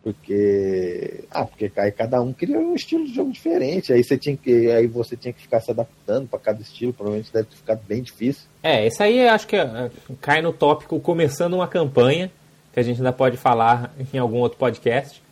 Porque. 0.02 1.24
Ah, 1.30 1.44
porque 1.44 1.70
aí 1.76 1.92
cada 1.92 2.20
um 2.20 2.32
queria 2.32 2.58
um 2.58 2.74
estilo 2.74 3.06
de 3.06 3.14
jogo 3.14 3.30
diferente. 3.30 3.92
Aí 3.92 4.02
você 4.02 4.18
tinha 4.18 4.36
que. 4.36 4.70
Aí 4.70 4.86
você 4.88 5.16
tinha 5.16 5.32
que 5.32 5.40
ficar 5.40 5.60
se 5.60 5.70
adaptando 5.70 6.26
para 6.26 6.40
cada 6.40 6.60
estilo. 6.60 6.92
Provavelmente 6.92 7.32
deve 7.32 7.46
ter 7.46 7.56
ficado 7.56 7.80
bem 7.86 8.02
difícil. 8.02 8.48
É, 8.62 8.86
isso 8.86 9.00
aí 9.00 9.28
acho 9.28 9.46
que 9.46 9.54
é, 9.54 9.90
cai 10.20 10.42
no 10.42 10.52
tópico 10.52 10.98
começando 10.98 11.54
uma 11.54 11.68
campanha, 11.68 12.32
que 12.72 12.80
a 12.80 12.82
gente 12.82 12.96
ainda 12.96 13.12
pode 13.12 13.36
falar 13.36 13.94
em 14.12 14.18
algum 14.18 14.38
outro 14.38 14.58
podcast, 14.58 15.22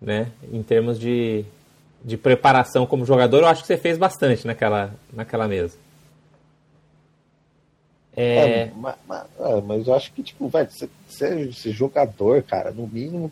né? 0.00 0.28
Em 0.50 0.62
termos 0.62 0.98
de, 0.98 1.44
de 2.08 2.16
preparação 2.16 2.86
como 2.86 3.04
jogador, 3.04 3.42
eu 3.42 3.46
acho 3.46 3.60
que 3.60 3.66
você 3.66 3.76
fez 3.76 3.98
bastante 3.98 4.46
naquela, 4.46 4.94
naquela 5.12 5.46
mesa. 5.46 5.76
É... 8.16 8.62
é 8.62 8.72
mas, 8.74 8.96
é, 9.38 9.60
mas, 9.60 9.86
eu 9.86 9.94
acho 9.94 10.12
que, 10.12 10.22
tipo, 10.22 10.50
ser 10.70 10.88
você 11.52 11.70
jogador, 11.70 12.42
cara, 12.42 12.70
no 12.70 12.86
mínimo, 12.86 13.30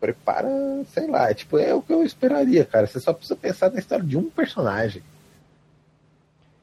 prepara, 0.00 0.48
sei 0.94 1.08
lá, 1.08 1.30
é, 1.30 1.34
tipo, 1.34 1.58
é 1.58 1.74
o 1.74 1.82
que 1.82 1.92
eu 1.92 2.04
esperaria, 2.04 2.64
cara. 2.64 2.86
Você 2.86 3.00
só 3.00 3.12
precisa 3.12 3.34
pensar 3.34 3.72
na 3.72 3.80
história 3.80 4.04
de 4.04 4.16
um 4.16 4.30
personagem. 4.30 5.02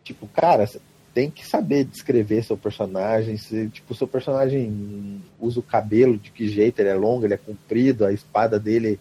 Tipo, 0.01 0.27
cara, 0.27 0.65
você 0.65 0.79
tem 1.13 1.29
que 1.29 1.45
saber 1.45 1.83
descrever 1.83 2.41
seu 2.43 2.57
personagem. 2.57 3.35
Se, 3.35 3.67
tipo, 3.67 3.93
seu 3.93 4.07
personagem 4.07 5.21
usa 5.39 5.59
o 5.59 5.63
cabelo, 5.63 6.17
de 6.17 6.31
que 6.31 6.47
jeito, 6.47 6.79
ele 6.79 6.89
é 6.89 6.95
longo, 6.95 7.25
ele 7.25 7.33
é 7.33 7.37
comprido, 7.37 8.05
a 8.05 8.13
espada 8.13 8.57
dele 8.57 8.97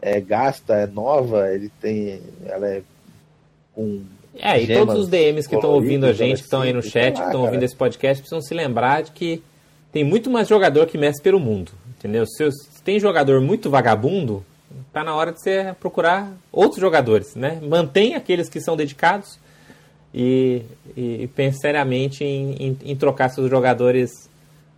é 0.00 0.20
gasta, 0.20 0.74
é 0.74 0.86
nova, 0.86 1.52
ele 1.52 1.70
tem. 1.80 2.20
Ela 2.46 2.66
é 2.68 2.82
com 3.74 4.02
é, 4.38 4.60
e 4.60 4.66
todos 4.66 4.94
os 4.96 5.08
DMs 5.08 5.48
que 5.48 5.54
estão 5.54 5.70
ouvindo 5.70 6.04
a 6.04 6.12
gente, 6.12 6.38
que 6.38 6.44
estão 6.44 6.60
aí 6.60 6.72
no 6.72 6.82
chat, 6.82 7.14
que 7.14 7.22
estão 7.22 7.42
ouvindo 7.42 7.62
esse 7.62 7.74
podcast, 7.74 8.22
precisam 8.22 8.42
se 8.42 8.52
lembrar 8.52 9.02
de 9.02 9.12
que 9.12 9.42
tem 9.90 10.04
muito 10.04 10.30
mais 10.30 10.46
jogador 10.46 10.86
que 10.86 10.98
mestre 10.98 11.22
pelo 11.22 11.40
mundo. 11.40 11.72
Entendeu? 11.98 12.26
Se, 12.26 12.50
se 12.50 12.82
tem 12.82 13.00
jogador 13.00 13.40
muito 13.40 13.70
vagabundo, 13.70 14.44
tá 14.92 15.02
na 15.02 15.14
hora 15.14 15.32
de 15.32 15.40
você 15.40 15.74
procurar 15.80 16.30
outros 16.52 16.80
jogadores, 16.80 17.34
né? 17.34 17.58
Mantém 17.62 18.14
aqueles 18.14 18.48
que 18.48 18.60
são 18.60 18.76
dedicados 18.76 19.38
e, 20.12 20.62
e, 20.94 21.22
e 21.22 21.26
pense 21.28 21.58
seriamente 21.60 22.22
em, 22.22 22.52
em, 22.52 22.78
em, 22.84 22.96
trocar 22.96 23.30
seus 23.30 23.48
jogadores 23.48 24.28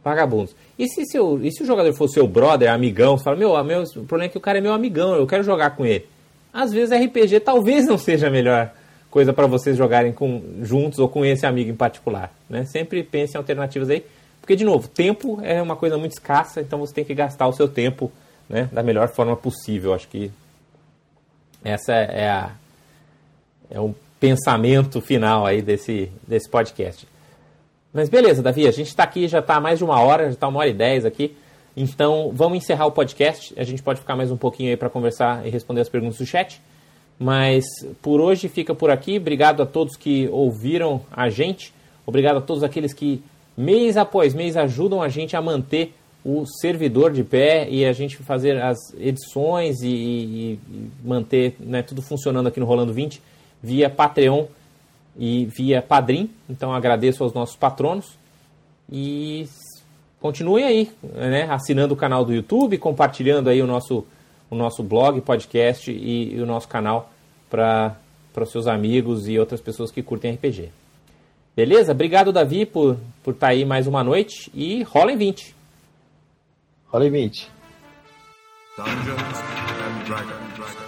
vagabundos. 0.03 0.55
E 0.79 0.89
se, 0.89 1.05
seu, 1.07 1.43
e 1.43 1.51
se 1.51 1.63
o 1.63 1.67
jogador 1.67 1.93
for 1.93 2.09
seu 2.09 2.27
brother, 2.27 2.73
amigão, 2.73 3.17
você 3.17 3.25
fala, 3.25 3.37
meu, 3.37 3.63
meu, 3.65 3.83
o 3.83 4.05
problema 4.05 4.25
é 4.25 4.29
que 4.29 4.39
o 4.39 4.41
cara 4.41 4.59
é 4.59 4.61
meu 4.61 4.73
amigão, 4.73 5.15
eu 5.15 5.27
quero 5.27 5.43
jogar 5.43 5.71
com 5.71 5.85
ele. 5.85 6.07
Às 6.53 6.73
vezes 6.73 6.97
RPG 6.97 7.41
talvez 7.41 7.87
não 7.87 7.97
seja 7.99 8.29
a 8.29 8.31
melhor 8.31 8.73
coisa 9.11 9.33
para 9.33 9.47
vocês 9.47 9.77
jogarem 9.77 10.13
com, 10.13 10.43
juntos 10.63 10.99
ou 10.99 11.09
com 11.09 11.25
esse 11.25 11.47
amigo 11.47 11.71
em 11.71 11.77
particular. 11.77 12.33
Né? 12.49 12.65
Sempre 12.65 13.03
pense 13.03 13.35
em 13.35 13.39
alternativas 13.39 13.91
aí, 13.91 14.05
porque, 14.41 14.57
de 14.57 14.65
novo, 14.65 14.89
tempo 14.89 15.41
é 15.43 15.61
uma 15.61 15.77
coisa 15.77 15.99
muito 15.99 16.13
escassa, 16.13 16.61
então 16.61 16.79
você 16.79 16.95
tem 16.95 17.05
que 17.05 17.15
gastar 17.15 17.47
o 17.47 17.53
seu 17.53 17.69
tempo 17.69 18.11
né, 18.49 18.69
da 18.73 18.83
melhor 18.83 19.09
forma 19.09 19.37
possível. 19.37 19.93
Acho 19.93 20.09
que 20.09 20.31
essa 21.65 21.93
é 21.93 22.31
a 22.31 22.53
é 23.71 23.79
o 23.81 23.95
pensamento 24.19 25.01
final 25.01 25.47
aí 25.47 25.63
desse, 25.63 26.11
desse 26.27 26.49
podcast. 26.49 27.07
Mas 27.93 28.09
beleza, 28.09 28.43
Davi, 28.43 28.67
a 28.67 28.71
gente 28.71 28.89
está 28.89 29.03
aqui, 29.03 29.27
já 29.27 29.39
está 29.39 29.61
mais 29.61 29.79
de 29.79 29.85
uma 29.85 30.01
hora, 30.01 30.25
já 30.25 30.31
está 30.31 30.49
uma 30.49 30.61
hora 30.61 30.69
e 30.69 30.75
dez 30.75 31.05
aqui. 31.05 31.35
Então 31.77 32.31
vamos 32.35 32.59
encerrar 32.59 32.87
o 32.87 32.93
podcast. 32.93 33.55
A 33.57 33.65
gente 33.65 33.83
pode 33.83 34.01
ficar 34.01 34.17
mais 34.17 34.31
um 34.31 34.37
pouquinho 34.37 34.71
aí 34.71 34.77
para 34.77 34.91
conversar 34.91 35.47
e 35.47 35.51
responder 35.51 35.81
as 35.81 35.89
perguntas 35.89 36.19
do 36.19 36.27
chat. 36.27 36.61
Mas 37.19 37.65
por 38.03 38.21
hoje 38.21 38.49
fica 38.49 38.75
por 38.75 38.91
aqui. 38.91 39.17
Obrigado 39.17 39.63
a 39.63 39.67
todos 39.67 39.97
que 39.97 40.29
ouviram 40.29 41.01
a 41.11 41.29
gente. 41.29 41.73
Obrigado 42.05 42.39
a 42.39 42.41
todos 42.41 42.63
aqueles 42.63 42.93
que 42.93 43.23
mês 43.57 43.97
após 43.97 44.35
mês 44.35 44.57
ajudam 44.57 45.03
a 45.03 45.09
gente 45.09 45.37
a 45.37 45.43
manter 45.43 45.95
o 46.25 46.45
servidor 46.61 47.13
de 47.13 47.25
pé 47.25 47.69
e 47.71 47.85
a 47.85 47.93
gente 47.93 48.17
fazer 48.19 48.61
as 48.61 48.77
edições 48.99 49.81
e, 49.83 49.89
e, 49.89 50.53
e 50.71 50.91
manter 51.03 51.57
né, 51.59 51.83
tudo 51.83 52.03
funcionando 52.03 52.49
aqui 52.49 52.61
no 52.61 52.67
Rolando 52.67 52.93
20 52.93 53.23
via 53.63 53.89
Patreon 53.89 54.47
e 55.19 55.45
via 55.47 55.83
Padrim. 55.83 56.31
Então 56.49 56.73
agradeço 56.73 57.25
aos 57.25 57.35
nossos 57.35 57.57
patronos 57.57 58.17
e 58.91 59.47
continuem 60.21 60.65
aí, 60.65 60.93
né, 61.03 61.49
assinando 61.51 61.95
o 61.95 61.97
canal 61.97 62.25
do 62.25 62.33
YouTube, 62.33 62.79
compartilhando 62.79 63.51
aí 63.51 63.61
o 63.61 63.67
nosso 63.67 64.07
o 64.51 64.55
nosso 64.55 64.83
blog, 64.83 65.21
podcast 65.21 65.91
e, 65.91 66.35
e 66.35 66.41
o 66.41 66.47
nosso 66.47 66.67
canal 66.67 67.13
para 67.51 67.97
os 68.41 68.51
seus 68.51 68.67
amigos 68.67 69.29
e 69.29 69.39
outras 69.39 69.61
pessoas 69.61 69.91
que 69.91 70.03
curtem 70.03 70.33
RPG. 70.33 70.71
Beleza? 71.55 71.93
Obrigado, 71.93 72.33
Davi, 72.33 72.65
por 72.65 72.93
estar 72.93 73.05
por 73.23 73.35
tá 73.35 73.49
aí 73.49 73.65
mais 73.65 73.87
uma 73.87 74.03
noite 74.03 74.51
e 74.55 74.83
rola 74.85 75.13
em 75.13 75.17
20. 75.17 75.55
Rola 76.87 77.07
em 77.07 77.11
20. 77.11 77.51
Dungeons 78.77 79.19
and 79.19 80.05
Dragons. 80.07 80.88